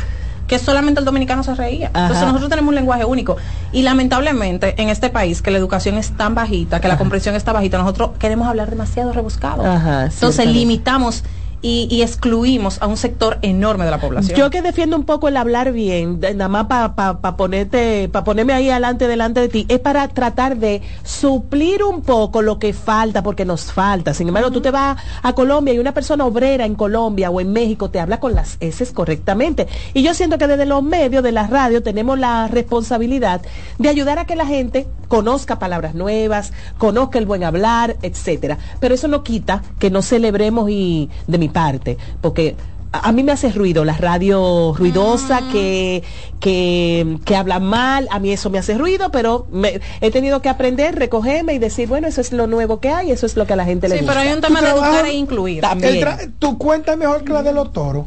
que 0.50 0.58
solamente 0.58 1.00
el 1.00 1.06
dominicano 1.06 1.44
se 1.44 1.54
reía. 1.54 1.88
Entonces 1.88 2.26
nosotros 2.26 2.50
tenemos 2.50 2.70
un 2.70 2.76
lenguaje 2.76 3.06
único. 3.06 3.38
Y 3.72 3.84
lamentablemente 3.84 4.82
en 4.82 4.90
este 4.90 5.10
país 5.10 5.44
que 5.44 5.52
la 5.52 5.60
educación 5.60 5.96
es 5.96 6.12
tan 6.18 6.34
bajita, 6.34 6.82
que 6.82 6.88
la 6.88 6.98
comprensión 6.98 7.36
está 7.36 7.54
bajita, 7.54 7.78
nosotros 7.78 8.12
queremos 8.18 8.48
hablar 8.48 8.70
demasiado 8.70 9.14
rebuscado. 9.14 9.64
Ajá, 9.64 10.06
Entonces 10.06 10.48
limitamos 10.48 11.24
y, 11.62 11.88
y 11.90 12.02
excluimos 12.02 12.82
a 12.82 12.88
un 12.88 12.98
sector 12.98 13.38
enorme 13.42 13.86
de 13.86 13.92
la 13.92 14.00
población. 14.00 14.38
Yo 14.38 14.50
que 14.50 14.62
defiendo 14.62 14.96
un 14.96 15.04
poco 15.04 15.28
el 15.28 15.38
hablar 15.38 15.72
bien, 15.72 16.20
nada 16.20 16.48
más 16.48 16.68
para 16.68 16.96
pa, 16.96 17.20
pa 17.22 17.38
ponerte, 17.38 18.10
para 18.10 18.24
ponerme 18.24 18.54
ahí 18.54 18.70
adelante 18.70 19.08
delante 19.08 19.42
de 19.42 19.50
ti, 19.50 19.66
es 19.70 19.80
para 19.80 20.08
tratar 20.08 20.58
de 20.58 20.82
suplir 21.04 21.84
un 21.84 22.02
poco 22.02 22.42
lo 22.42 22.60
que 22.60 22.74
falta, 22.74 23.24
porque 23.24 23.46
nos 23.46 23.72
falta. 23.72 24.14
Sin 24.14 24.28
embargo, 24.28 24.52
tú 24.52 24.62
te 24.62 24.72
vas 24.72 24.98
a 25.22 25.34
Colombia 25.34 25.74
y 25.74 25.80
una 25.80 25.94
persona 25.94 26.26
obrera 26.26 26.66
en 26.66 26.76
Colombia 26.76 27.30
o 27.30 27.42
en 27.42 27.52
México 27.52 27.90
te 27.90 28.00
habla 28.00 28.20
con 28.20 28.36
las 28.36 28.58
S 28.60 28.94
correctamente. 28.94 29.68
Y 29.94 30.04
yo 30.04 30.14
siento 30.14 30.38
que 30.38 30.48
desde 30.48 30.66
los 30.66 30.84
medios 30.84 31.24
de 31.24 31.32
la 31.32 31.48
radio 31.48 31.84
tenemos 31.84 32.18
la 32.18 32.48
responsabilidad 32.48 33.42
de 33.78 33.90
ayudar 33.90 34.20
a 34.20 34.26
que 34.26 34.36
la 34.36 34.46
gente 34.46 34.88
conozca 35.08 35.60
palabras 35.60 35.96
nuevas, 35.96 36.54
conozca 36.78 37.20
el 37.20 37.26
buen 37.26 37.44
hablar, 37.44 37.98
etcétera. 38.02 38.58
Pero 38.80 38.96
eso 38.96 39.08
no 39.08 39.24
quita 39.24 39.64
que 39.80 39.90
no 39.90 40.02
celebremos 40.02 40.70
y 40.70 41.10
de 41.28 41.38
mi 41.38 41.49
parte, 41.50 41.98
porque 42.22 42.56
a 42.92 43.12
mí 43.12 43.22
me 43.22 43.32
hace 43.32 43.52
ruido 43.52 43.86
la 43.86 43.94
radio 43.94 44.74
ruidosa 44.76 45.42
que, 45.52 46.02
que, 46.40 47.20
que 47.24 47.36
habla 47.36 47.60
mal, 47.60 48.08
a 48.10 48.18
mí 48.18 48.32
eso 48.32 48.50
me 48.50 48.58
hace 48.58 48.76
ruido, 48.80 49.12
pero 49.12 49.46
me- 49.52 49.80
he 50.02 50.10
tenido 50.10 50.42
que 50.42 50.50
aprender, 50.50 50.96
recogerme 50.96 51.54
y 51.54 51.60
decir, 51.60 51.88
bueno, 51.88 52.08
eso 52.08 52.20
es 52.22 52.32
lo 52.34 52.48
nuevo 52.48 52.80
que 52.80 52.90
hay, 52.90 53.12
eso 53.12 53.28
es 53.28 53.36
lo 53.38 53.46
que 53.46 53.54
a 53.54 53.58
la 53.58 53.66
gente 53.66 53.88
le 53.90 53.96
Sí, 53.96 54.02
gusta. 54.02 54.14
pero 54.16 54.28
hay 54.28 54.36
un 54.36 54.42
tema 54.42 54.62
de 54.62 54.70
educar 54.70 54.90
trabajo- 54.92 55.06
e 55.08 55.14
incluir. 55.14 55.62
También. 55.62 56.34
¿Tu 56.40 56.58
cuenta 56.58 56.94
es 56.94 56.98
mejor 56.98 57.24
que 57.24 57.32
la 57.32 57.44
de 57.44 57.54
los 57.54 57.72
toros? 57.74 58.06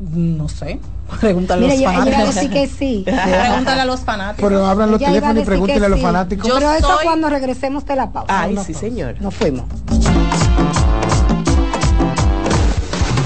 No 0.00 0.48
sé. 0.48 0.80
Pregúntale 1.20 1.66
a 1.66 1.68
los 1.68 1.78
ella, 1.78 1.90
ella 1.92 1.92
iba 1.92 2.02
a 2.02 2.04
fanáticos. 2.04 2.34
decir 2.34 2.50
que 2.50 2.66
sí. 2.66 3.02
Pregúntale 3.40 3.80
a 3.80 3.84
los 3.84 4.00
fanáticos. 4.00 4.48
Pero 4.50 4.66
abran 4.66 4.90
los 4.90 4.98
teléfonos 5.00 5.42
y 5.46 5.64
que 5.66 5.72
a 5.74 5.88
los 5.88 5.98
sí. 6.00 6.04
fanáticos. 6.04 6.50
Pero 6.52 6.72
eso 6.72 6.88
soy- 6.88 7.04
cuando 7.04 7.30
regresemos 7.30 7.86
de 7.86 7.94
la 7.94 8.10
pausa. 8.10 8.40
Ay, 8.42 8.50
sí, 8.50 8.72
pausa. 8.72 8.80
señor. 8.80 9.14
Nos 9.20 9.32
fuimos. 9.32 9.64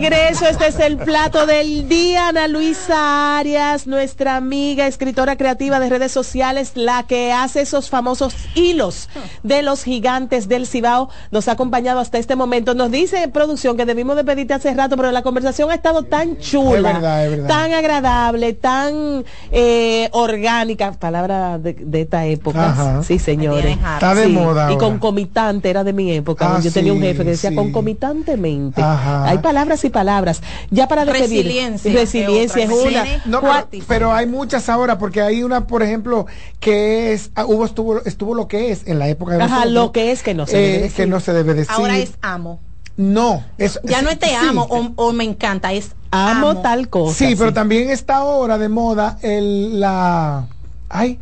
Regreso, 0.00 0.46
este 0.46 0.66
es 0.68 0.78
el 0.80 0.96
plato 0.96 1.46
del 1.46 1.88
día. 1.88 2.28
Ana 2.28 2.48
Luisa 2.48 3.38
Arias, 3.38 3.86
nuestra 3.86 4.36
amiga, 4.36 4.86
escritora 4.86 5.36
creativa 5.36 5.78
de 5.80 5.88
redes 5.90 6.10
sociales, 6.12 6.72
la 6.74 7.02
que 7.04 7.32
hace 7.32 7.60
esos 7.62 7.90
famosos 7.90 8.34
hilos 8.54 9.08
de 9.42 9.62
los 9.62 9.82
gigantes 9.84 10.48
del 10.48 10.66
Cibao, 10.66 11.10
nos 11.30 11.48
ha 11.48 11.52
acompañado 11.52 12.00
hasta 12.00 12.18
este 12.18 12.34
momento. 12.36 12.74
Nos 12.74 12.90
dice 12.90 13.22
en 13.22 13.30
producción 13.30 13.76
que 13.76 13.84
debimos 13.84 14.16
de 14.16 14.24
pedirte 14.24 14.54
hace 14.54 14.72
rato, 14.74 14.96
pero 14.96 15.10
la 15.12 15.22
conversación 15.22 15.70
ha 15.70 15.74
estado 15.74 16.02
tan 16.04 16.38
chula, 16.38 16.76
Es 16.90 16.94
verdad, 16.94 17.24
es 17.24 17.30
verdad. 17.32 17.48
tan 17.48 17.72
agradable, 17.74 18.52
tan 18.54 19.24
eh, 19.52 20.08
orgánica, 20.12 20.92
palabra 20.92 21.58
de, 21.58 21.74
de 21.74 22.00
esta 22.02 22.24
época. 22.26 22.70
Ajá. 22.70 23.02
Sí, 23.02 23.18
señores. 23.18 23.76
Está 23.76 24.14
de 24.14 24.24
Sí, 24.26 24.32
moda 24.32 24.70
Y 24.72 24.76
concomitante 24.76 25.68
era 25.70 25.82
de 25.84 25.92
mi 25.92 26.12
época. 26.12 26.56
Ah, 26.56 26.60
Yo 26.60 26.70
tenía 26.72 26.92
un 26.92 27.00
jefe 27.00 27.24
que 27.24 27.30
decía 27.30 27.50
sí. 27.50 27.56
concomitantemente. 27.56 28.80
Ajá. 28.82 29.24
Hay 29.28 29.38
palabras 29.38 29.82
y 29.84 29.89
palabras. 29.90 30.42
Ya 30.70 30.88
para 30.88 31.04
despedir. 31.04 31.44
Resiliencia, 31.44 31.92
Resiliencia 31.92 32.64
es 32.64 32.70
una. 32.70 33.02
Tiene- 33.04 33.22
No, 33.26 33.40
¿Cuál- 33.40 33.66
pero, 33.70 33.84
pero 33.88 34.12
hay 34.12 34.26
muchas 34.26 34.68
ahora, 34.68 34.98
porque 34.98 35.20
hay 35.22 35.42
una, 35.42 35.66
por 35.66 35.82
ejemplo, 35.82 36.26
que 36.58 37.12
es, 37.12 37.30
ah, 37.34 37.44
hubo, 37.46 37.64
estuvo, 37.64 38.00
estuvo 38.04 38.34
lo 38.34 38.48
que 38.48 38.70
es 38.72 38.86
en 38.86 38.98
la 38.98 39.08
época 39.08 39.32
de 39.36 39.42
Ajá, 39.42 39.48
nosotros, 39.56 39.72
lo 39.74 39.92
que 39.92 40.10
es 40.12 40.22
que 40.22 40.34
no 40.34 40.46
se 40.46 40.56
eh, 40.58 40.60
debe 40.62 40.78
decir. 40.82 40.96
que 40.96 41.06
no 41.06 41.20
se 41.20 41.32
debe 41.32 41.54
decir. 41.54 41.72
Ahora 41.76 41.98
es 41.98 42.12
amo. 42.22 42.60
No, 42.96 43.42
es, 43.56 43.80
Ya 43.84 44.02
no 44.02 44.10
es 44.10 44.18
te 44.18 44.26
sí, 44.28 44.34
amo 44.34 44.66
o, 44.68 44.92
o 44.96 45.12
me 45.12 45.24
encanta, 45.24 45.72
es 45.72 45.92
Amo, 46.10 46.50
amo. 46.50 46.60
tal 46.62 46.88
cosa. 46.90 47.14
Sí, 47.16 47.34
pero 47.36 47.52
también 47.54 47.88
está 47.88 48.16
ahora 48.16 48.58
de 48.58 48.68
moda 48.68 49.16
el, 49.22 49.78
la, 49.80 50.46
ay, 50.88 51.18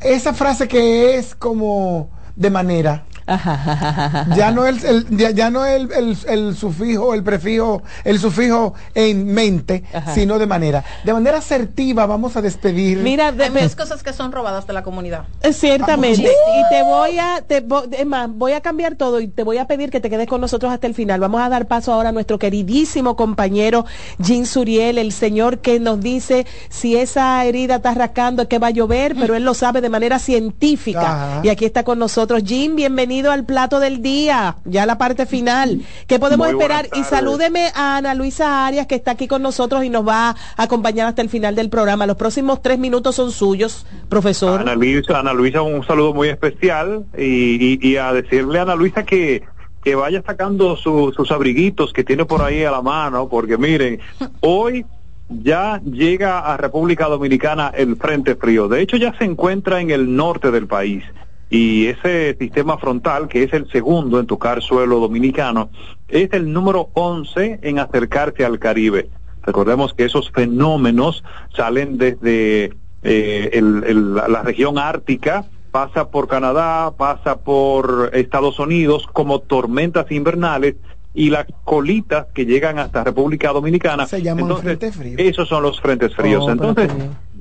esa 0.00 0.32
frase 0.32 0.68
que 0.68 1.16
es 1.16 1.34
como 1.34 2.08
de 2.36 2.48
manera. 2.50 3.04
Ya 4.36 4.50
no 4.52 4.66
el, 4.66 4.84
el- 4.84 5.06
ya, 5.16 5.30
ya 5.30 5.50
no 5.50 5.64
el, 5.64 5.90
el, 5.92 6.16
el 6.28 6.56
sufijo, 6.56 7.14
el 7.14 7.22
prefijo, 7.22 7.82
el 8.04 8.18
sufijo 8.18 8.74
en 8.94 9.26
mente, 9.32 9.84
Ajá. 9.92 10.14
sino 10.14 10.38
de 10.38 10.46
manera. 10.46 10.84
De 11.04 11.12
manera 11.12 11.38
asertiva 11.38 12.06
vamos 12.06 12.36
a 12.36 12.42
despedir. 12.42 12.98
Mira, 12.98 13.32
de- 13.32 13.44
Hay 13.44 13.50
muchas 13.50 13.76
cosas 13.76 14.02
que 14.02 14.12
son 14.12 14.32
robadas 14.32 14.66
de 14.66 14.72
la 14.72 14.82
comunidad. 14.82 15.24
Eh, 15.42 15.52
Ciertamente. 15.52 16.22
Y 16.22 16.68
te 16.74 16.82
voy 16.82 17.18
a, 17.18 17.42
te 17.46 17.66
vo- 17.66 17.88
es 17.90 18.06
más, 18.06 18.28
voy 18.30 18.52
a 18.52 18.60
cambiar 18.60 18.96
todo 18.96 19.20
y 19.20 19.28
te 19.28 19.42
voy 19.42 19.58
a 19.58 19.66
pedir 19.66 19.90
que 19.90 20.00
te 20.00 20.10
quedes 20.10 20.26
con 20.28 20.40
nosotros 20.40 20.72
hasta 20.72 20.86
el 20.86 20.94
final. 20.94 21.20
Vamos 21.20 21.40
a 21.40 21.48
dar 21.48 21.66
paso 21.66 21.92
ahora 21.92 22.10
a 22.10 22.12
nuestro 22.12 22.38
queridísimo 22.38 23.16
compañero 23.16 23.84
Jim 24.22 24.44
Suriel, 24.44 24.98
el 24.98 25.12
señor 25.12 25.58
que 25.58 25.80
nos 25.80 26.00
dice 26.00 26.46
si 26.68 26.96
esa 26.96 27.44
herida 27.44 27.76
está 27.76 27.94
rascando, 27.94 28.48
que 28.48 28.58
va 28.58 28.68
a 28.68 28.70
llover, 28.70 29.14
pero 29.18 29.34
él 29.34 29.44
lo 29.44 29.54
sabe 29.54 29.80
de 29.80 29.88
manera 29.88 30.18
científica. 30.18 31.00
Ajá. 31.00 31.40
Y 31.42 31.48
aquí 31.48 31.64
está 31.64 31.84
con 31.84 31.98
nosotros. 31.98 32.42
Jim, 32.44 32.76
bienvenido 32.76 33.13
al 33.22 33.44
plato 33.44 33.80
del 33.80 34.02
día, 34.02 34.56
ya 34.64 34.86
la 34.86 34.98
parte 34.98 35.26
final. 35.26 35.80
¿Qué 36.06 36.18
podemos 36.18 36.46
Muy 36.46 36.52
esperar? 36.60 36.88
Y 36.94 37.04
salúdeme 37.04 37.68
a 37.74 37.96
Ana 37.98 38.14
Luisa 38.14 38.66
Arias, 38.66 38.86
que 38.86 38.94
está 38.96 39.12
aquí 39.12 39.28
con 39.28 39.42
nosotros 39.42 39.84
y 39.84 39.90
nos 39.90 40.06
va 40.06 40.30
a 40.30 40.36
acompañar 40.56 41.06
hasta 41.08 41.22
el 41.22 41.28
final 41.28 41.54
del 41.54 41.70
programa. 41.70 42.06
Los 42.06 42.16
próximos 42.16 42.60
tres 42.62 42.78
minutos 42.78 43.14
son 43.16 43.30
suyos, 43.30 43.86
profesor. 44.08 44.60
Ana 44.60 44.74
Luisa, 44.74 45.20
Ana 45.20 45.32
Luisa, 45.32 45.62
un 45.62 45.84
saludo 45.86 46.12
muy 46.14 46.28
especial 46.28 47.04
y, 47.16 47.78
y- 47.78 47.78
y 47.80 47.96
a 47.96 48.12
decirle 48.12 48.58
a 48.58 48.62
Ana 48.62 48.74
Luisa 48.74 49.04
que, 49.04 49.42
que 49.82 49.94
vaya 49.94 50.22
sacando 50.26 50.76
su- 50.76 51.12
sus 51.16 51.30
abriguitos 51.30 51.92
que 51.92 52.04
tiene 52.04 52.24
por 52.24 52.42
ahí 52.42 52.64
a 52.64 52.70
la 52.70 52.82
mano, 52.82 53.28
porque 53.28 53.56
miren, 53.58 54.00
hoy 54.40 54.84
ya 55.28 55.80
llega 55.84 56.40
a 56.40 56.56
República 56.58 57.06
Dominicana 57.06 57.72
el 57.74 57.96
Frente 57.96 58.34
Frío. 58.36 58.68
De 58.68 58.82
hecho, 58.82 58.96
ya 58.98 59.16
se 59.18 59.24
encuentra 59.24 59.80
en 59.80 59.90
el 59.90 60.14
norte 60.14 60.50
del 60.50 60.66
país. 60.66 61.02
Y 61.54 61.86
ese 61.86 62.36
sistema 62.36 62.78
frontal, 62.78 63.28
que 63.28 63.44
es 63.44 63.52
el 63.52 63.70
segundo 63.70 64.18
en 64.18 64.26
tocar 64.26 64.60
suelo 64.60 64.98
dominicano, 64.98 65.70
es 66.08 66.32
el 66.32 66.52
número 66.52 66.88
11 66.94 67.60
en 67.62 67.78
acercarse 67.78 68.44
al 68.44 68.58
Caribe. 68.58 69.08
Recordemos 69.44 69.94
que 69.94 70.04
esos 70.04 70.32
fenómenos 70.32 71.22
salen 71.56 71.96
desde 71.96 72.72
eh, 73.06 73.50
el- 73.52 73.84
el- 73.86 74.14
la- 74.14 74.42
región 74.42 74.78
ártica, 74.78 75.44
pasa 75.70 76.08
por 76.10 76.26
Canadá, 76.26 76.90
pasa 76.96 77.36
por 77.36 78.10
Estados 78.14 78.58
Unidos 78.58 79.06
como 79.12 79.38
tormentas 79.40 80.10
invernales 80.10 80.74
y 81.12 81.30
las 81.30 81.46
colitas 81.64 82.26
que 82.34 82.46
llegan 82.46 82.78
hasta 82.80 83.04
República 83.04 83.52
Dominicana. 83.52 84.06
Se 84.06 84.20
llaman 84.22 84.44
Entonces, 84.44 84.64
frente 84.78 84.90
frío. 84.90 85.14
Esos 85.18 85.46
son 85.48 85.62
los 85.62 85.80
frentes 85.80 86.16
fríos. 86.16 86.44
Oh, 86.46 86.50
Entonces. 86.50 86.90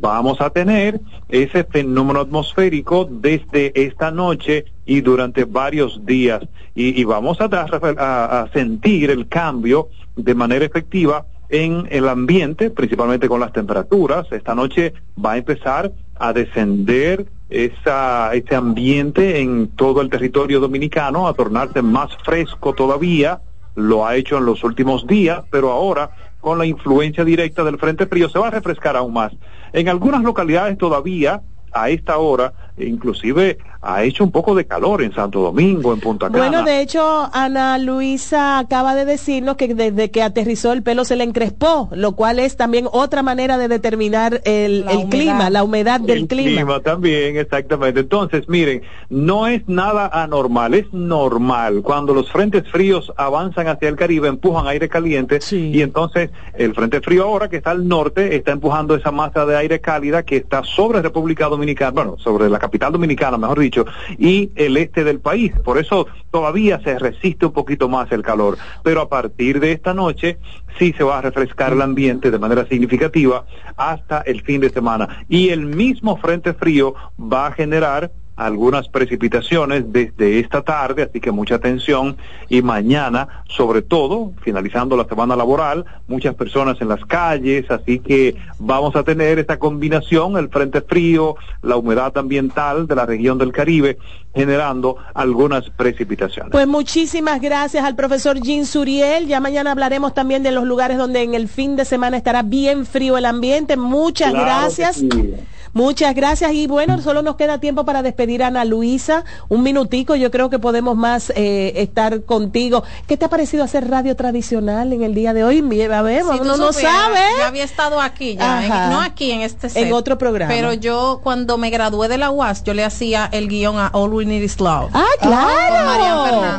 Vamos 0.03 0.41
a 0.41 0.49
tener 0.49 0.99
ese 1.29 1.63
fenómeno 1.63 2.19
atmosférico 2.19 3.07
desde 3.09 3.71
esta 3.73 4.11
noche 4.11 4.65
y 4.85 4.99
durante 4.99 5.45
varios 5.45 6.05
días 6.05 6.41
y, 6.75 7.01
vamos 7.05 7.39
a, 7.39 7.45
a- 7.45 8.41
a 8.41 8.51
sentir 8.51 9.09
el 9.11 9.27
cambio 9.29 9.87
de 10.17 10.35
manera 10.35 10.65
efectiva 10.65 11.25
en 11.47 11.87
el 11.89 12.09
ambiente, 12.09 12.69
principalmente 12.69 13.29
con 13.29 13.39
las 13.39 13.53
temperaturas. 13.53 14.27
Esta 14.31 14.53
noche 14.53 14.93
va 15.23 15.33
a 15.33 15.37
empezar 15.37 15.91
a 16.19 16.33
descender 16.33 17.25
esa, 17.49 18.33
ese 18.33 18.55
ambiente 18.55 19.39
en 19.39 19.69
todo 19.69 20.01
el 20.01 20.09
territorio 20.09 20.59
dominicano, 20.59 21.27
a 21.29 21.33
tornarse 21.33 21.81
más 21.81 22.09
fresco 22.25 22.73
todavía, 22.73 23.39
lo 23.75 24.05
ha 24.05 24.15
hecho 24.17 24.37
en 24.37 24.45
los 24.45 24.63
últimos 24.65 25.07
días, 25.07 25.43
pero 25.49 25.71
ahora 25.71 26.11
con 26.41 26.57
la 26.57 26.65
influencia 26.65 27.23
directa 27.23 27.63
del 27.63 27.77
Frente 27.77 28.05
Frío 28.05 28.27
se 28.27 28.37
va 28.39 28.47
a 28.49 28.51
refrescar 28.51 28.97
aún 28.97 29.13
más. 29.13 29.31
En 29.73 29.89
algunas 29.89 30.21
localidades 30.21 30.77
todavía, 30.77 31.41
a 31.71 31.89
esta 31.89 32.17
hora, 32.19 32.53
inclusive 32.77 33.57
ha 33.81 34.03
hecho 34.03 34.23
un 34.23 34.31
poco 34.31 34.55
de 34.55 34.65
calor 34.65 35.01
en 35.01 35.13
Santo 35.13 35.41
Domingo, 35.41 35.93
en 35.93 35.99
Punta 35.99 36.27
Cana. 36.27 36.37
Bueno, 36.37 36.63
de 36.63 36.81
hecho, 36.81 37.29
Ana 37.33 37.77
Luisa 37.77 38.59
acaba 38.59 38.95
de 38.95 39.03
decirnos 39.05 39.57
que 39.57 39.75
desde 39.75 40.09
que 40.09 40.23
aterrizó 40.23 40.71
el 40.71 40.83
pelo 40.83 41.03
se 41.03 41.17
le 41.17 41.25
encrespó, 41.25 41.89
lo 41.91 42.13
cual 42.13 42.39
es 42.39 42.55
también 42.55 42.87
otra 42.91 43.23
manera 43.23 43.57
de 43.57 43.67
determinar 43.67 44.41
el, 44.45 44.85
el 44.89 45.09
clima, 45.09 45.49
la 45.49 45.63
humedad 45.63 45.99
del 45.99 46.19
el 46.19 46.27
clima. 46.27 46.79
también, 46.79 47.37
exactamente. 47.37 47.99
Entonces, 48.01 48.47
miren, 48.47 48.83
no 49.09 49.47
es 49.47 49.67
nada 49.67 50.07
anormal, 50.07 50.73
es 50.73 50.91
normal. 50.93 51.81
Cuando 51.83 52.13
los 52.13 52.31
frentes 52.31 52.63
fríos 52.71 53.11
avanzan 53.17 53.67
hacia 53.67 53.89
el 53.89 53.97
Caribe, 53.97 54.29
empujan 54.29 54.67
aire 54.67 54.87
caliente 54.87 55.39
y 55.51 55.81
entonces 55.81 56.29
el 56.53 56.73
frente 56.73 57.01
frío 57.01 57.25
ahora 57.25 57.49
que 57.49 57.57
está 57.57 57.71
al 57.71 57.87
norte 57.87 58.35
está 58.35 58.51
empujando 58.51 58.95
esa 58.95 59.11
masa 59.11 59.45
de 59.45 59.57
aire 59.57 59.81
cálida 59.81 60.23
que 60.23 60.37
está 60.37 60.63
sobre 60.63 61.01
República 61.01 61.47
Dominicana, 61.47 61.91
bueno, 61.91 62.15
sobre 62.17 62.49
la 62.49 62.59
capital 62.63 62.93
dominicana, 62.93 63.37
mejor 63.37 63.59
dicho, 63.59 63.85
y 64.17 64.49
el 64.55 64.77
este 64.77 65.03
del 65.03 65.19
país. 65.19 65.51
Por 65.65 65.77
eso 65.77 66.07
todavía 66.31 66.79
se 66.81 66.97
resiste 66.97 67.45
un 67.45 67.51
poquito 67.51 67.89
más 67.89 68.09
el 68.13 68.21
calor. 68.21 68.57
Pero 68.83 69.01
a 69.01 69.09
partir 69.09 69.59
de 69.59 69.73
esta 69.73 69.93
noche 69.93 70.37
sí 70.79 70.93
se 70.93 71.03
va 71.03 71.17
a 71.17 71.21
refrescar 71.21 71.73
el 71.73 71.81
ambiente 71.81 72.31
de 72.31 72.39
manera 72.39 72.65
significativa 72.65 73.45
hasta 73.75 74.21
el 74.21 74.41
fin 74.43 74.61
de 74.61 74.69
semana. 74.69 75.25
Y 75.27 75.49
el 75.49 75.65
mismo 75.65 76.15
frente 76.15 76.53
frío 76.53 76.95
va 77.19 77.47
a 77.47 77.51
generar 77.51 78.11
algunas 78.35 78.87
precipitaciones 78.89 79.91
desde 79.93 80.39
esta 80.39 80.61
tarde, 80.61 81.03
así 81.03 81.19
que 81.19 81.31
mucha 81.31 81.55
atención 81.55 82.17
y 82.49 82.61
mañana, 82.61 83.43
sobre 83.47 83.81
todo, 83.81 84.31
finalizando 84.41 84.97
la 84.97 85.05
semana 85.05 85.35
laboral, 85.35 85.85
muchas 86.07 86.33
personas 86.35 86.81
en 86.81 86.87
las 86.87 87.05
calles, 87.05 87.69
así 87.69 87.99
que 87.99 88.35
vamos 88.59 88.95
a 88.95 89.03
tener 89.03 89.39
esta 89.39 89.59
combinación, 89.59 90.37
el 90.37 90.49
frente 90.49 90.81
frío, 90.81 91.35
la 91.61 91.77
humedad 91.77 92.17
ambiental 92.17 92.87
de 92.87 92.95
la 92.95 93.05
región 93.05 93.37
del 93.37 93.51
Caribe, 93.51 93.97
generando 94.33 94.97
algunas 95.13 95.69
precipitaciones. 95.69 96.51
Pues 96.51 96.67
muchísimas 96.67 97.39
gracias 97.39 97.85
al 97.85 97.95
profesor 97.95 98.39
Jean 98.41 98.65
Suriel. 98.65 99.27
Ya 99.27 99.39
mañana 99.39 99.71
hablaremos 99.71 100.13
también 100.15 100.41
de 100.41 100.51
los 100.51 100.63
lugares 100.63 100.97
donde 100.97 101.21
en 101.21 101.35
el 101.35 101.47
fin 101.47 101.75
de 101.75 101.85
semana 101.85 102.17
estará 102.17 102.41
bien 102.41 102.85
frío 102.87 103.17
el 103.17 103.25
ambiente. 103.25 103.77
Muchas 103.77 104.31
Claro 104.31 104.45
gracias. 104.45 104.95
sí. 104.97 105.35
Muchas 105.75 106.13
gracias 106.13 106.53
y 106.53 106.67
bueno, 106.67 107.01
solo 107.01 107.23
nos 107.23 107.35
queda 107.35 107.59
tiempo 107.59 107.83
para 107.83 108.03
despedir 108.03 108.32
a 108.41 108.47
Ana 108.47 108.65
Luisa. 108.65 109.23
Un 109.49 109.61
minutico, 109.61 110.15
yo 110.15 110.31
creo 110.31 110.49
que 110.49 110.57
podemos 110.59 110.95
más 110.97 111.31
eh, 111.35 111.73
estar 111.75 112.23
contigo. 112.23 112.83
¿Qué 113.07 113.17
te 113.17 113.25
ha 113.25 113.29
parecido 113.29 113.63
hacer 113.63 113.89
radio 113.89 114.15
tradicional 114.15 114.93
en 114.93 115.03
el 115.03 115.13
día 115.13 115.33
de 115.33 115.43
hoy? 115.43 115.59
A 115.93 116.01
ver, 116.01 116.23
Si 116.23 116.39
uno 116.39 116.57
no 116.57 116.71
sabe. 116.73 117.19
Yo 117.37 117.45
había 117.45 117.63
estado 117.63 118.01
aquí 118.01 118.35
ya, 118.37 118.63
en- 118.63 118.89
no 118.91 119.01
aquí 119.01 119.31
en 119.31 119.41
este 119.41 119.69
set, 119.69 119.83
En 119.85 119.93
otro 119.93 120.17
programa. 120.17 120.51
Pero 120.53 120.73
yo 120.73 121.19
cuando 121.23 121.57
me 121.57 121.69
gradué 121.69 122.07
de 122.07 122.17
la 122.17 122.31
UAS, 122.31 122.63
yo 122.63 122.73
le 122.73 122.83
hacía 122.83 123.29
el 123.31 123.47
guion 123.49 123.77
a 123.77 123.89
All 123.93 124.13
We 124.13 124.25
Need 124.25 124.41
Is 124.41 124.59
Love. 124.59 124.89
Ah, 124.93 125.03
claro. 125.19 125.75
Con 125.75 125.85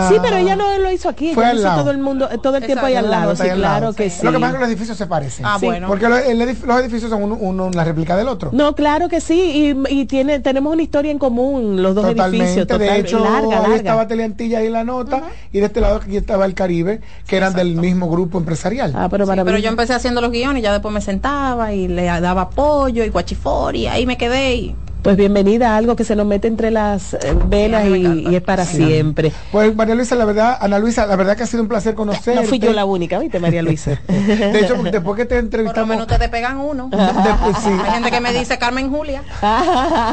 Sí, 0.08 0.16
pero 0.22 0.36
ella 0.36 0.56
no 0.56 0.78
lo 0.78 0.90
hizo 0.90 1.08
aquí, 1.08 1.34
Fue 1.34 1.42
ella 1.44 1.50
al 1.50 1.56
lo 1.56 1.60
hizo 1.62 1.68
lado. 1.68 1.80
todo 1.82 1.90
el 1.90 1.98
mundo, 1.98 2.28
todo 2.42 2.56
el 2.56 2.64
tiempo 2.66 2.86
ahí 2.86 2.94
al 2.96 3.10
lado, 3.10 3.34
sí, 3.36 3.48
al 3.48 3.60
claro 3.76 3.92
que 3.92 4.10
sí. 4.10 4.24
Lo 4.24 4.32
que 4.32 4.38
pasa 4.38 4.48
es 4.48 4.54
que 4.54 4.60
los 4.60 4.68
edificios 4.68 4.96
se 4.98 5.06
parecen. 5.06 5.46
Ah, 5.46 5.58
bueno. 5.60 5.88
Porque 5.88 6.06
edif- 6.06 6.64
los 6.64 6.80
edificios 6.80 7.10
son 7.10 7.22
uno, 7.22 7.36
uno 7.40 7.70
la 7.70 7.84
réplica 7.84 8.16
del 8.16 8.28
otro. 8.28 8.50
No, 8.52 8.74
claro 8.74 9.08
que 9.08 9.20
sí, 9.20 9.74
y, 9.88 10.00
y 10.00 10.04
tiene, 10.06 10.40
tenemos 10.40 10.72
una 10.72 10.82
historia 10.82 11.10
en 11.10 11.18
común, 11.18 11.82
los 11.82 11.94
dos 11.94 12.06
Totalmente. 12.06 12.36
edificios, 12.44 12.66
total, 12.66 12.86
de 12.88 12.98
hecho, 13.00 13.18
larga, 13.20 13.64
ahí 13.64 13.72
estaba 13.74 14.06
Teleantilla 14.08 14.58
ahí 14.58 14.68
la 14.68 14.84
nota 14.84 15.22
y 15.52 15.60
de 15.60 15.66
este 15.66 15.80
lado 15.80 15.96
aquí 15.96 16.16
estaba 16.16 16.44
el 16.46 16.54
Caribe, 16.54 17.00
que 17.26 17.36
eran 17.36 17.52
del 17.54 17.76
mismo 17.76 18.08
grupo 18.10 18.38
empresarial. 18.38 18.92
Ah, 18.96 19.08
pero 19.10 19.26
Sí, 19.26 19.32
pero 19.44 19.58
yo 19.58 19.68
empecé 19.68 19.94
haciendo 19.94 20.20
los 20.20 20.30
guiones 20.30 20.60
y 20.60 20.62
ya 20.62 20.72
después 20.72 20.92
me 20.94 21.00
sentaba 21.00 21.72
y 21.74 21.88
le 21.88 22.04
daba 22.06 22.42
apoyo 22.42 23.04
y 23.04 23.08
guachifori 23.10 23.80
y 23.82 23.86
ahí 23.86 24.06
me 24.06 24.16
quedé 24.16 24.54
y 24.54 24.76
Pues 25.02 25.16
bienvenida 25.16 25.72
a 25.72 25.76
algo 25.76 25.94
que 25.96 26.04
se 26.04 26.16
nos 26.16 26.26
mete 26.26 26.48
entre 26.48 26.70
las 26.70 27.14
eh, 27.14 27.18
venas 27.46 27.86
y, 27.86 28.28
y 28.28 28.34
es 28.34 28.42
para 28.42 28.64
siempre. 28.66 29.32
Pues 29.52 29.74
María 29.74 29.94
Luisa, 29.94 30.16
la 30.16 30.24
verdad, 30.24 30.58
Ana 30.60 30.78
Luisa, 30.80 31.06
la 31.06 31.14
verdad 31.16 31.36
que 31.36 31.44
ha 31.44 31.46
sido 31.46 31.62
un 31.62 31.68
placer 31.68 31.94
conocerte. 31.94 32.34
No 32.34 32.46
fui 32.46 32.58
yo 32.58 32.72
la 32.72 32.84
única, 32.84 33.18
¿viste, 33.18 33.38
María 33.38 33.62
Luisa? 33.62 33.92
De 34.08 34.60
hecho, 34.60 34.74
después 34.82 35.16
que 35.16 35.24
te 35.24 35.36
por 35.36 35.36
lo 35.36 35.38
entrevistamos, 35.40 35.88
menos 35.88 36.02
ustedes 36.02 36.28
pegan 36.28 36.58
uno. 36.58 36.90
sí. 37.62 37.70
Hay 37.84 37.92
gente 37.92 38.10
que 38.10 38.20
me 38.20 38.32
dice 38.32 38.58
Carmen 38.58 38.90
Julia. 38.90 39.22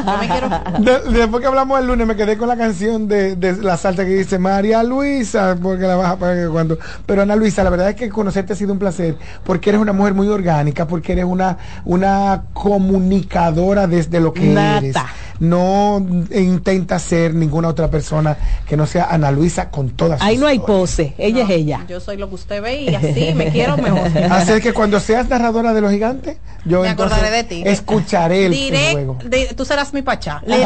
Yo 0.06 0.18
me 0.20 0.28
quiero. 0.30 0.50
de- 0.80 1.18
después 1.20 1.42
que 1.42 1.48
hablamos 1.48 1.80
el 1.80 1.88
lunes 1.88 2.06
me 2.08 2.16
quedé 2.16 2.38
con 2.38 2.48
la 2.48 2.56
canción 2.56 3.08
de, 3.08 3.36
de 3.36 3.54
la 3.58 3.78
salsa 3.78 4.06
que 4.06 4.12
dice 4.12 4.38
María 4.38 4.84
Luisa, 4.84 5.58
porque 5.62 5.88
la 5.88 5.96
vas 5.96 6.12
a 6.12 6.18
pagar 6.18 6.48
cuando. 6.50 6.78
Pero 7.08 7.24
Ana 7.24 7.36
Luisa, 7.36 7.64
la 7.64 7.72
verdad 7.72 7.90
es 7.90 7.96
que 7.96 8.08
conocerte 8.10 8.54
ha 8.54 8.56
sido 8.56 8.72
un 8.72 8.80
placer, 8.80 9.18
porque 9.44 9.72
eres 9.72 9.82
una 9.82 9.94
mujer 9.94 10.14
muy 10.14 10.28
orgánica, 10.28 10.88
porque 10.88 11.14
eres 11.14 11.26
una, 11.26 11.58
una 11.86 12.44
comunicadora 12.54 13.88
desde 13.88 14.20
lo 14.20 14.32
que 14.32 14.46
Nata. 14.46 14.75
Eres. 14.78 14.96
No 15.40 15.98
intenta 16.32 16.98
ser 17.00 17.34
ninguna 17.34 17.68
otra 17.68 17.90
persona 17.90 18.38
que 18.68 18.78
no 18.78 18.86
sea 18.86 19.08
Ana 19.12 19.32
Luisa 19.32 19.70
con 19.70 19.90
todas 19.90 20.22
Ahí 20.22 20.38
no 20.38 20.48
hay 20.48 20.60
pose, 20.60 21.14
ella 21.18 21.44
es 21.44 21.50
ella. 21.50 21.86
Yo 21.90 22.00
soy 22.00 22.16
lo 22.18 22.30
que 22.30 22.36
usted 22.36 22.62
ve 22.62 22.82
y 22.84 22.96
así 22.96 23.34
me 23.36 23.48
quiero 23.52 23.76
mejor. 23.78 24.10
Así 24.32 24.62
que 24.62 24.72
cuando 24.74 25.00
seas 25.00 25.28
narradora 25.28 25.74
de 25.74 25.82
los 25.82 25.92
gigantes, 25.92 26.38
yo 26.64 26.82
Me 26.82 26.90
entonces 26.90 27.18
acordaré 27.18 27.36
de 27.38 27.44
ti. 27.44 27.64
escucharé 27.66 28.46
el, 28.46 28.56
juego. 28.94 29.18
de- 29.26 29.54
tú 29.56 29.66
serás 29.66 29.94
mi 29.94 30.02
pachá. 30.02 30.42
Le 30.46 30.58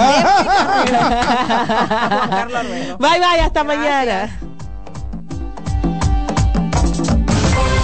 Bye 2.99 3.19
bye, 3.19 3.39
hasta 3.41 3.63
mañana. 3.63 4.29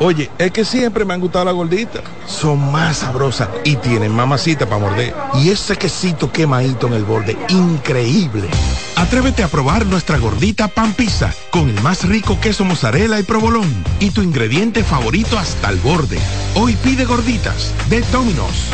Oye, 0.00 0.30
es 0.38 0.50
que 0.50 0.64
siempre 0.64 1.04
me 1.04 1.14
han 1.14 1.20
gustado 1.20 1.44
las 1.44 1.54
gorditas. 1.54 2.02
Son 2.26 2.72
más 2.72 2.98
sabrosas 2.98 3.48
y 3.64 3.76
tienen 3.76 4.12
mamacita 4.12 4.66
para 4.66 4.80
morder. 4.80 5.14
Y 5.34 5.50
ese 5.50 5.76
quesito 5.76 6.32
quemadito 6.32 6.88
en 6.88 6.94
el 6.94 7.04
borde, 7.04 7.36
increíble. 7.48 8.48
Atrévete 8.96 9.42
a 9.42 9.48
probar 9.48 9.86
nuestra 9.86 10.18
gordita 10.18 10.68
pan 10.68 10.94
pizza 10.94 11.32
con 11.50 11.68
el 11.68 11.80
más 11.82 12.04
rico 12.04 12.38
queso 12.40 12.64
mozzarella 12.64 13.18
y 13.20 13.22
provolón 13.22 13.84
y 14.00 14.10
tu 14.10 14.22
ingrediente 14.22 14.82
favorito 14.82 15.38
hasta 15.38 15.70
el 15.70 15.78
borde. 15.78 16.18
Hoy 16.54 16.74
pide 16.76 17.04
gorditas 17.04 17.72
de 17.88 18.00
Domino's. 18.12 18.70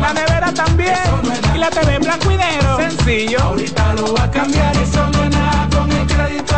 La 0.00 0.12
nevera 0.12 0.52
también, 0.52 0.96
y 1.54 1.58
la 1.58 1.70
TV 1.70 1.98
blanco 1.98 2.30
y 2.30 2.36
negro. 2.36 2.76
Sencillo. 2.76 3.38
Ahorita 3.40 3.94
lo 3.94 4.18
a 4.18 4.30
cambiar, 4.30 4.76
crédito. 6.14 6.54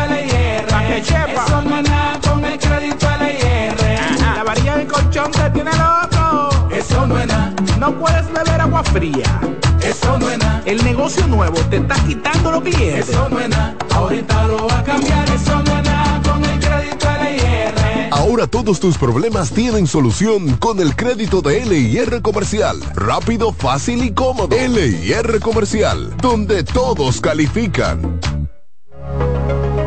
Pa' 0.69 0.87
que 0.87 1.03
chepa. 1.03 1.45
Eso 1.47 1.63
no 1.63 1.79
es 1.79 1.89
nada 1.89 2.21
con 2.21 2.45
el 2.45 2.59
crédito 2.59 3.07
LIR. 3.21 4.35
La 4.37 4.45
varilla 4.45 4.77
del 4.77 4.87
colchón 4.87 5.31
te 5.31 5.51
tiene 5.51 5.71
loco. 5.73 6.51
Eso 6.71 7.07
no 7.07 7.19
es 7.19 7.27
nada. 7.27 7.53
No 7.79 7.93
puedes 7.99 8.33
beber 8.33 8.61
agua 8.61 8.83
fría. 8.85 9.41
Eso 9.83 10.19
no 10.19 10.31
es 10.31 10.39
nada. 10.39 10.63
El 10.65 10.83
negocio 10.85 11.27
nuevo 11.27 11.59
te 11.71 11.77
está 11.77 11.95
quitando 12.07 12.53
los 12.53 12.63
clientes. 12.63 13.09
Eso 13.09 13.29
no 13.29 13.41
es 13.41 13.49
nada. 13.49 13.75
Ahorita 13.95 14.47
lo 14.47 14.67
va 14.67 14.79
a 14.79 14.85
cambiar, 14.85 15.29
eso 15.31 15.63
no 15.63 15.79
es 15.79 15.85
nada 15.85 16.23
con 16.25 16.45
el 16.45 16.59
crédito 16.59 17.07
LIR. 17.23 18.09
Ahora 18.13 18.47
todos 18.47 18.81
tus 18.81 18.97
problemas 18.97 19.51
tienen 19.51 19.87
solución 19.87 20.57
con 20.57 20.81
el 20.81 20.95
crédito 20.97 21.43
de 21.43 21.65
LIR 21.67 22.23
Comercial. 22.23 22.79
Rápido, 22.95 23.53
fácil 23.53 24.05
y 24.05 24.13
cómodo. 24.13 24.57
LIR 24.57 25.41
Comercial, 25.41 26.17
donde 26.19 26.63
todos 26.63 27.21
califican. 27.21 28.22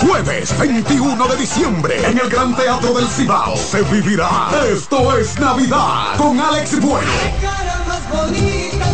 Jueves 0.00 0.58
21 0.58 1.28
de 1.28 1.36
diciembre 1.36 2.06
en 2.06 2.18
el 2.18 2.28
Gran 2.28 2.54
Teatro 2.56 2.92
del 2.94 3.08
Cibao 3.08 3.56
se 3.56 3.82
vivirá 3.82 4.50
Esto 4.70 5.16
es 5.16 5.38
Navidad 5.38 6.16
con 6.16 6.38
Alex 6.40 6.80
Bueno, 6.80 7.10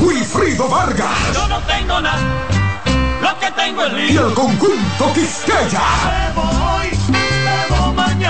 Wilfrido 0.00 0.68
Vargas 0.68 1.34
Yo 1.34 1.48
no 1.48 1.58
tengo 1.60 2.00
nada, 2.00 2.20
lo 3.22 3.38
que 3.38 3.50
tengo 3.52 3.84
es 3.84 4.10
y 4.10 4.16
el 4.16 4.34
conjunto 4.34 5.12
Quisqueya. 5.14 5.80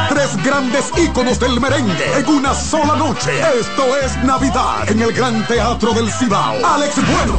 Tres 0.09 0.37
grandes 0.45 0.91
íconos 0.97 1.39
del 1.39 1.61
merengue 1.61 2.18
en 2.18 2.27
una 2.29 2.55
sola 2.55 2.97
noche. 2.97 3.31
Esto 3.59 3.97
es 3.97 4.16
Navidad 4.25 4.89
en 4.89 5.03
el 5.03 5.12
Gran 5.12 5.47
Teatro 5.47 5.93
del 5.93 6.11
Cibao. 6.11 6.55
Alex 6.64 6.97
Bueno, 6.97 7.39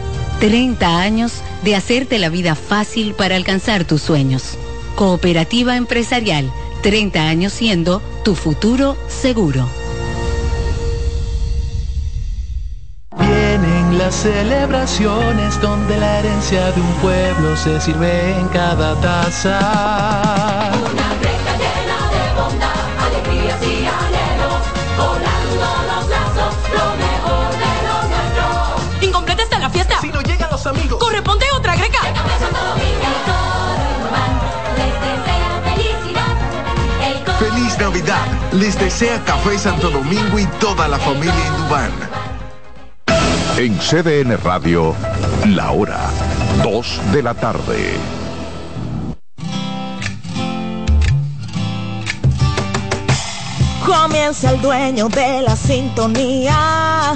30 0.41 0.99
años 0.99 1.43
de 1.63 1.75
hacerte 1.75 2.17
la 2.17 2.29
vida 2.29 2.55
fácil 2.55 3.13
para 3.13 3.35
alcanzar 3.35 3.85
tus 3.85 4.01
sueños. 4.01 4.57
Cooperativa 4.95 5.77
Empresarial, 5.77 6.51
30 6.81 7.29
años 7.29 7.53
siendo 7.53 8.01
tu 8.23 8.33
futuro 8.33 8.97
seguro. 9.07 9.69
Vienen 13.19 13.99
las 13.99 14.15
celebraciones 14.15 15.61
donde 15.61 15.95
la 15.97 16.19
herencia 16.19 16.71
de 16.71 16.81
un 16.81 16.93
pueblo 16.93 17.55
se 17.55 17.79
sirve 17.79 18.31
en 18.39 18.47
cada 18.47 18.99
taza. 18.99 20.71
Los 30.63 30.77
amigos. 30.77 30.99
Corresponde 30.99 31.45
otra 31.55 31.75
greca. 31.75 31.99
Feliz 37.39 37.77
Navidad. 37.79 38.25
Les 38.53 38.77
desea 38.79 39.23
Café 39.25 39.57
Santo 39.57 39.89
Domingo 39.89 40.39
y 40.39 40.45
toda 40.59 40.87
la 40.87 40.99
familia 40.99 41.33
Indubán. 41.47 41.91
En 43.57 43.77
CDN 43.77 44.37
Radio, 44.43 44.95
la 45.47 45.71
hora 45.71 45.99
2 46.63 47.01
de 47.11 47.23
la 47.23 47.33
tarde. 47.33 47.93
Comienza 53.85 54.51
el 54.51 54.61
dueño 54.61 55.09
de 55.09 55.41
la 55.41 55.55
sintonía. 55.55 57.15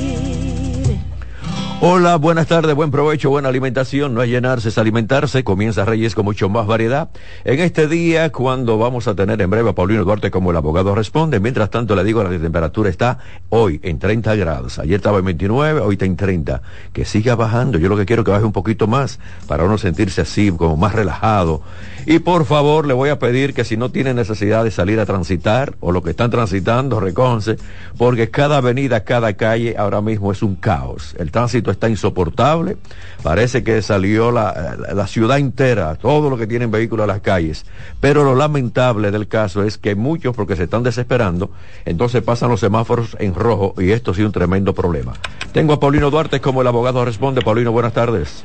Hola, 1.83 2.17
buenas 2.17 2.45
tardes, 2.45 2.75
buen 2.75 2.91
provecho, 2.91 3.31
buena 3.31 3.49
alimentación. 3.49 4.13
No 4.13 4.21
es 4.21 4.29
llenarse, 4.29 4.69
es 4.69 4.77
alimentarse. 4.77 5.43
Comienza 5.43 5.83
Reyes 5.83 6.13
con 6.13 6.25
mucho 6.25 6.47
más 6.47 6.67
variedad. 6.67 7.09
En 7.43 7.59
este 7.59 7.87
día, 7.87 8.31
cuando 8.31 8.77
vamos 8.77 9.07
a 9.07 9.15
tener 9.15 9.41
en 9.41 9.49
breve 9.49 9.71
a 9.71 9.73
Paulino 9.73 10.03
Duarte 10.05 10.29
como 10.29 10.51
el 10.51 10.57
abogado 10.57 10.93
responde, 10.93 11.39
mientras 11.39 11.71
tanto 11.71 11.95
le 11.95 12.03
digo, 12.03 12.23
la 12.23 12.29
temperatura 12.29 12.87
está 12.87 13.17
hoy 13.49 13.79
en 13.81 13.97
30 13.97 14.35
grados. 14.35 14.77
Ayer 14.77 14.97
estaba 14.97 15.17
en 15.17 15.25
29, 15.25 15.79
hoy 15.79 15.93
está 15.93 16.05
en 16.05 16.17
30. 16.17 16.61
Que 16.93 17.03
siga 17.03 17.33
bajando. 17.33 17.79
Yo 17.79 17.89
lo 17.89 17.97
que 17.97 18.05
quiero 18.05 18.21
es 18.21 18.25
que 18.25 18.31
baje 18.31 18.45
un 18.45 18.51
poquito 18.51 18.85
más 18.85 19.17
para 19.47 19.63
uno 19.63 19.79
sentirse 19.79 20.21
así, 20.21 20.51
como 20.51 20.77
más 20.77 20.93
relajado. 20.93 21.63
Y 22.05 22.19
por 22.19 22.45
favor, 22.45 22.85
le 22.85 22.93
voy 22.93 23.09
a 23.09 23.17
pedir 23.17 23.55
que 23.55 23.63
si 23.63 23.75
no 23.75 23.89
tiene 23.89 24.13
necesidad 24.13 24.63
de 24.63 24.69
salir 24.69 24.99
a 24.99 25.07
transitar 25.07 25.73
o 25.79 25.91
lo 25.91 26.03
que 26.03 26.11
están 26.11 26.29
transitando, 26.29 26.99
reconce, 26.99 27.57
porque 27.97 28.29
cada 28.29 28.57
avenida, 28.57 29.03
cada 29.03 29.33
calle 29.33 29.75
ahora 29.79 30.01
mismo 30.01 30.31
es 30.31 30.43
un 30.43 30.55
caos. 30.55 31.15
El 31.17 31.31
tránsito 31.31 31.70
está 31.71 31.89
insoportable. 31.89 32.77
Parece 33.23 33.63
que 33.63 33.81
salió 33.81 34.31
la, 34.31 34.75
la- 34.79 34.93
la 34.93 35.07
ciudad 35.07 35.37
entera, 35.39 35.95
todo 35.95 36.29
lo 36.29 36.37
que 36.37 36.47
tienen 36.47 36.71
vehículos 36.71 37.03
a 37.05 37.07
las 37.07 37.21
calles. 37.21 37.65
Pero 37.99 38.23
lo 38.23 38.35
lamentable 38.35 39.11
del 39.11 39.27
caso 39.27 39.63
es 39.63 39.77
que 39.77 39.95
muchos, 39.95 40.35
porque 40.35 40.55
se 40.55 40.63
están 40.63 40.83
desesperando, 40.83 41.51
entonces 41.85 42.21
pasan 42.23 42.49
los 42.49 42.59
semáforos 42.59 43.15
en 43.19 43.33
rojo 43.35 43.73
y 43.77 43.91
esto 43.91 44.13
sí 44.13 44.21
un 44.23 44.31
tremendo 44.31 44.73
problema. 44.73 45.13
Tengo 45.53 45.73
a 45.73 45.79
Paulino 45.79 46.09
Duarte 46.11 46.39
como 46.41 46.61
el 46.61 46.67
abogado 46.67 47.03
responde. 47.05 47.41
Paulino, 47.41 47.71
buenas 47.71 47.93
tardes. 47.93 48.43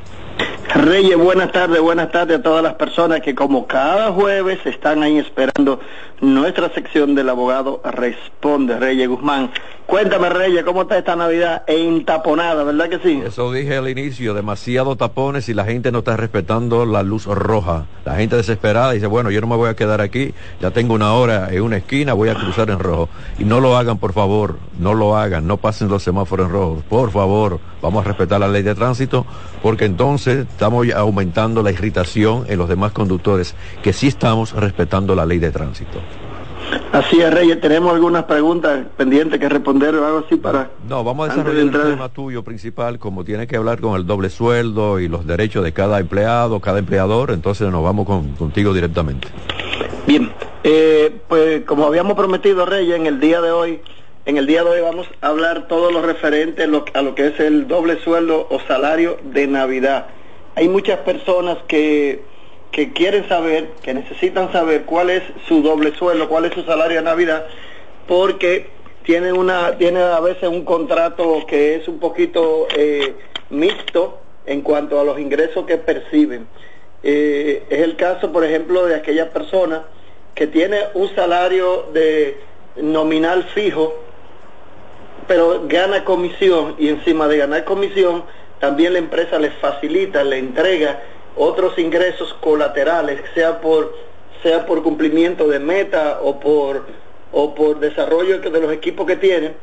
Reyes, 0.77 1.17
buenas 1.17 1.53
tardes, 1.53 1.81
buenas 1.81 2.13
tardes 2.13 2.39
a 2.39 2.43
todas 2.43 2.63
las 2.63 2.75
personas 2.75 3.23
que 3.23 3.35
como 3.35 3.67
cada 3.67 4.13
jueves 4.13 4.59
están 4.67 5.03
ahí 5.03 5.17
esperando 5.17 5.81
nuestra 6.21 6.69
sección 6.69 7.15
del 7.15 7.31
abogado 7.31 7.81
Responde, 7.83 8.79
Reyes 8.79 9.09
Guzmán. 9.09 9.51
Cuéntame, 9.87 10.29
Reyes, 10.29 10.65
¿cómo 10.65 10.83
está 10.83 10.99
esta 10.99 11.15
Navidad 11.15 11.63
entaponada, 11.69 12.65
verdad 12.65 12.89
que 12.89 12.99
sí? 12.99 13.23
Eso 13.25 13.53
dije 13.53 13.77
al 13.77 13.89
inicio, 13.89 14.35
demasiado 14.35 14.97
tapones 14.97 15.49
y 15.49 15.55
la 15.55 15.65
gente 15.65 15.93
no 15.93 15.99
está 15.99 16.17
respetando 16.17 16.85
la 16.85 17.05
luz 17.05 17.27
roja. 17.27 17.87
La 18.05 18.17
gente 18.17 18.35
desesperada 18.35 18.93
dice, 18.93 19.07
bueno, 19.07 19.31
yo 19.31 19.41
no 19.41 19.47
me 19.47 19.55
voy 19.55 19.71
a 19.71 19.77
quedar 19.77 20.01
aquí, 20.01 20.35
ya 20.61 20.73
tengo 20.73 20.93
una 20.93 21.15
hora 21.15 21.53
en 21.53 21.63
una 21.63 21.77
esquina, 21.77 22.15
voy 22.15 22.31
a 22.31 22.35
cruzar 22.35 22.69
en 22.71 22.81
rojo. 22.81 23.09
Y 23.39 23.45
no 23.45 23.61
lo 23.61 23.77
hagan, 23.77 23.99
por 23.99 24.13
favor, 24.13 24.59
no 24.79 24.93
lo 24.93 25.17
hagan, 25.17 25.47
no 25.47 25.57
pasen 25.57 25.89
los 25.89 26.03
semáforos 26.03 26.47
en 26.47 26.53
rojo. 26.53 26.83
Por 26.89 27.13
favor, 27.13 27.61
vamos 27.81 28.05
a 28.05 28.09
respetar 28.09 28.41
la 28.41 28.49
ley 28.49 28.65
de 28.65 28.75
tránsito, 28.75 29.25
porque 29.63 29.85
entonces 29.85 30.47
estamos 30.67 30.91
aumentando 30.95 31.63
la 31.63 31.71
irritación 31.71 32.45
en 32.49 32.59
los 32.59 32.69
demás 32.69 32.93
conductores, 32.93 33.55
que 33.83 33.93
sí 33.93 34.09
estamos 34.09 34.53
respetando 34.53 35.15
la 35.15 35.25
ley 35.25 35.39
de 35.39 35.51
tránsito. 35.53 36.01
Así 36.91 37.21
es, 37.21 37.33
Reyes, 37.33 37.61
tenemos 37.61 37.95
algunas 37.95 38.25
preguntas 38.25 38.85
pendientes 38.97 39.39
que 39.39 39.49
responder 39.49 39.95
o 39.95 40.05
algo 40.05 40.25
así 40.27 40.35
para... 40.37 40.71
No, 40.89 41.05
vamos 41.05 41.29
a 41.29 41.35
antes 41.35 41.47
de 41.55 41.65
desarrollar 41.65 41.87
el 41.87 41.93
tema 41.95 42.09
tuyo 42.09 42.43
principal, 42.43 42.99
como 42.99 43.23
tiene 43.25 43.47
que 43.47 43.57
hablar 43.57 43.81
con 43.81 43.95
el 43.95 44.05
doble 44.07 44.29
sueldo 44.31 44.99
y 44.99 45.07
los 45.07 45.25
derechos 45.27 45.63
de 45.63 45.73
cada 45.73 46.01
empleado, 46.01 46.59
cada 46.61 46.81
empleador, 46.81 47.31
entonces 47.31 47.71
nos 47.71 47.85
vamos 47.85 48.07
con- 48.07 48.33
contigo 48.33 48.73
directamente. 48.75 49.29
Bien, 50.07 50.33
Eh, 50.69 51.21
pues 51.29 51.63
como 51.65 51.87
habíamos 51.87 52.15
prometido, 52.17 52.67
Reyes, 52.67 52.97
en 52.97 53.07
el 53.07 53.21
día 53.21 53.41
de 53.41 53.53
hoy, 53.53 53.81
en 54.25 54.37
el 54.37 54.49
día 54.49 54.65
de 54.65 54.71
hoy 54.71 54.81
vamos 54.81 55.07
a 55.21 55.29
hablar 55.29 55.69
todo 55.69 55.93
lo 55.93 56.03
referente 56.03 56.65
a 56.65 57.03
lo 57.03 57.15
que 57.15 57.27
es 57.29 57.39
el 57.39 57.69
doble 57.69 58.01
sueldo 58.03 58.49
o 58.51 58.59
salario 58.67 59.17
de 59.33 59.47
Navidad. 59.47 60.07
Hay 60.57 60.71
muchas 60.71 61.01
personas 61.01 61.59
que, 61.69 62.23
que 62.73 62.93
quieren 62.95 63.29
saber, 63.29 63.73
que 63.83 63.93
necesitan 63.93 64.51
saber 64.53 64.85
cuál 64.85 65.11
es 65.11 65.23
su 65.47 65.63
doble 65.63 65.95
sueldo, 65.95 66.31
cuál 66.31 66.47
es 66.47 66.55
su 66.55 66.63
salario 66.63 66.97
de 66.97 67.03
Navidad, 67.03 67.47
porque 68.09 68.69
tienen 69.03 69.37
una, 69.37 69.77
tienen 69.77 70.03
a 70.03 70.19
veces 70.21 70.49
un 70.49 70.65
contrato 70.65 71.45
que 71.47 71.75
es 71.75 71.87
un 71.89 71.99
poquito 71.99 72.67
eh, 72.75 73.15
mixto 73.51 74.19
en 74.47 74.63
cuanto 74.63 74.99
a 74.99 75.05
los 75.05 75.19
ingresos 75.21 75.67
que 75.67 75.77
perciben. 75.77 76.47
Eh, 77.03 77.65
es 77.69 77.83
el 77.83 77.97
caso, 77.97 78.33
por 78.33 78.43
ejemplo, 78.43 78.87
de 78.87 78.95
aquella 78.95 79.31
persona 79.35 79.85
que 80.35 80.47
tiene 80.47 80.79
un 80.95 81.15
salario 81.15 81.87
de 81.93 82.41
nominal 82.77 83.45
fijo, 83.55 83.95
pero 85.29 85.65
gana 85.69 86.03
comisión 86.05 86.77
y 86.79 86.89
encima 86.89 87.29
de 87.29 87.37
ganar 87.37 87.65
comisión, 87.65 88.25
también 88.61 88.95
la 88.95 88.99
empresa 88.99 89.39
le 89.39 89.51
facilita, 89.51 90.25
le 90.25 90.39
entrega 90.39 91.03
otros 91.37 91.79
ingresos 91.79 92.35
colaterales, 92.41 93.21
sea 93.35 93.61
por, 93.61 93.95
sea 94.43 94.67
por 94.67 94.83
cumplimiento 94.83 95.47
de 95.49 95.59
meta 95.59 96.21
o 96.23 96.41
por, 96.41 96.87
o 97.33 97.55
por 97.55 97.79
desarrollo 97.81 98.39
de 98.39 98.61
los 98.61 98.73
equipos 98.73 99.07
que 99.07 99.17
tiene. 99.17 99.55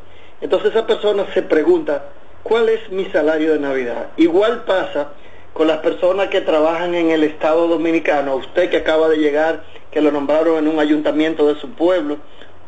Entonces 0.41 0.71
esa 0.71 0.85
persona 0.85 1.25
se 1.33 1.41
pregunta, 1.41 2.05
¿cuál 2.43 2.69
es 2.69 2.89
mi 2.91 3.05
salario 3.05 3.53
de 3.53 3.59
Navidad? 3.59 4.09
Igual 4.17 4.63
pasa 4.65 5.13
con 5.53 5.67
las 5.67 5.77
personas 5.77 6.29
que 6.29 6.41
trabajan 6.41 6.93
en 6.95 7.11
el 7.11 7.23
Estado 7.23 7.67
Dominicano, 7.67 8.35
usted 8.35 8.69
que 8.69 8.77
acaba 8.77 9.09
de 9.09 9.17
llegar, 9.17 9.63
que 9.91 10.01
lo 10.01 10.11
nombraron 10.11 10.57
en 10.57 10.67
un 10.67 10.79
ayuntamiento 10.79 11.47
de 11.47 11.59
su 11.59 11.69
pueblo, 11.69 12.17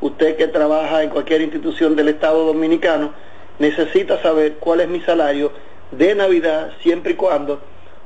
usted 0.01 0.37
que 0.37 0.47
trabaja 0.47 1.03
en 1.03 1.09
cualquier 1.09 1.41
institución 1.41 1.95
del 1.95 2.09
Estado 2.09 2.45
Dominicano, 2.45 3.13
necesita 3.59 4.21
saber 4.21 4.53
cuál 4.59 4.81
es 4.81 4.87
mi 4.87 5.01
salario 5.01 5.51
de 5.91 6.15
Navidad 6.15 6.71
siempre 6.81 7.13
y 7.13 7.15
cuando 7.15 7.59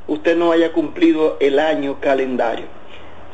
usted 0.08 0.36
no 0.36 0.52
haya 0.52 0.72
cumplido 0.72 1.38
el 1.40 1.60
año 1.60 2.00
calendario. 2.00 2.66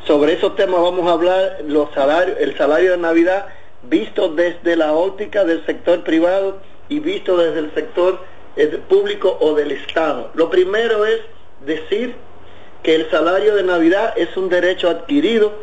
Sobre 0.05 0.33
esos 0.33 0.55
temas 0.55 0.81
vamos 0.81 1.07
a 1.07 1.13
hablar, 1.13 1.57
los 1.65 1.91
salarios, 1.93 2.37
el 2.39 2.57
salario 2.57 2.91
de 2.91 2.97
Navidad 2.97 3.47
visto 3.83 4.29
desde 4.29 4.75
la 4.75 4.93
óptica 4.93 5.43
del 5.43 5.65
sector 5.65 6.03
privado 6.03 6.59
y 6.89 6.99
visto 6.99 7.37
desde 7.37 7.59
el 7.59 7.73
sector 7.73 8.19
eh, 8.55 8.79
público 8.87 9.37
o 9.39 9.53
del 9.55 9.71
Estado. 9.71 10.31
Lo 10.35 10.49
primero 10.49 11.05
es 11.05 11.21
decir 11.65 12.15
que 12.83 12.95
el 12.95 13.09
salario 13.09 13.55
de 13.55 13.63
Navidad 13.63 14.13
es 14.15 14.35
un 14.37 14.49
derecho 14.49 14.89
adquirido 14.89 15.53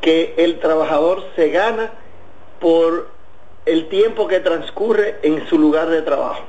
que 0.00 0.34
el 0.36 0.58
trabajador 0.60 1.24
se 1.34 1.50
gana 1.50 1.90
por 2.60 3.08
el 3.64 3.88
tiempo 3.88 4.28
que 4.28 4.40
transcurre 4.40 5.16
en 5.22 5.46
su 5.48 5.58
lugar 5.58 5.88
de 5.88 6.02
trabajo. 6.02 6.44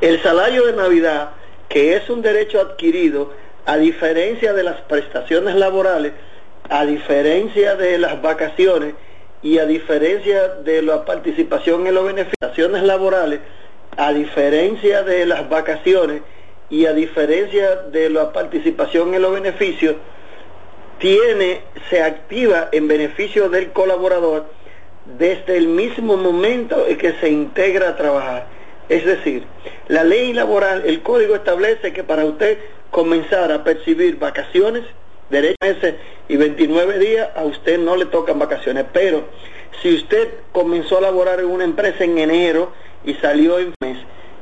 El 0.00 0.22
salario 0.22 0.64
de 0.66 0.74
Navidad, 0.74 1.30
que 1.68 1.96
es 1.96 2.08
un 2.08 2.22
derecho 2.22 2.60
adquirido, 2.60 3.32
a 3.66 3.76
diferencia 3.76 4.52
de 4.52 4.62
las 4.62 4.80
prestaciones 4.82 5.56
laborales, 5.56 6.12
a 6.68 6.86
diferencia 6.86 7.74
de 7.74 7.98
las 7.98 8.22
vacaciones 8.22 8.94
y 9.42 9.58
a 9.58 9.66
diferencia 9.66 10.48
de 10.48 10.82
la 10.82 11.04
participación 11.04 11.88
en 11.88 11.96
las 11.96 12.04
beneficiaciones 12.04 12.84
laborales, 12.84 13.40
a 13.96 14.12
diferencia 14.12 15.02
de 15.02 15.26
las 15.26 15.48
vacaciones 15.48 16.22
y 16.70 16.86
a 16.86 16.92
diferencia 16.92 17.74
de 17.90 18.08
la 18.08 18.32
participación 18.32 19.14
en 19.14 19.22
los 19.22 19.32
beneficios, 19.32 19.96
tiene, 21.00 21.62
se 21.90 22.02
activa 22.02 22.68
en 22.70 22.86
beneficio 22.86 23.48
del 23.48 23.72
colaborador 23.72 24.46
desde 25.18 25.56
el 25.56 25.66
mismo 25.66 26.16
momento 26.16 26.86
en 26.86 26.98
que 26.98 27.14
se 27.14 27.30
integra 27.30 27.88
a 27.88 27.96
trabajar. 27.96 28.57
Es 28.88 29.04
decir, 29.04 29.44
la 29.88 30.04
ley 30.04 30.32
laboral, 30.32 30.82
el 30.86 31.02
código 31.02 31.34
establece 31.34 31.92
que 31.92 32.04
para 32.04 32.24
usted 32.24 32.58
comenzar 32.90 33.52
a 33.52 33.64
percibir 33.64 34.18
vacaciones, 34.18 34.84
derecho 35.30 35.56
ese 35.60 35.96
y 36.28 36.36
29 36.36 36.98
días, 36.98 37.28
a 37.36 37.44
usted 37.44 37.78
no 37.78 37.96
le 37.96 38.06
tocan 38.06 38.38
vacaciones. 38.38 38.86
Pero 38.92 39.24
si 39.82 39.94
usted 39.94 40.28
comenzó 40.52 40.98
a 40.98 41.02
laborar 41.02 41.40
en 41.40 41.46
una 41.46 41.64
empresa 41.64 42.04
en 42.04 42.18
enero 42.18 42.72
y 43.04 43.14
salió 43.14 43.58
en 43.58 43.74
mes, 43.80 43.98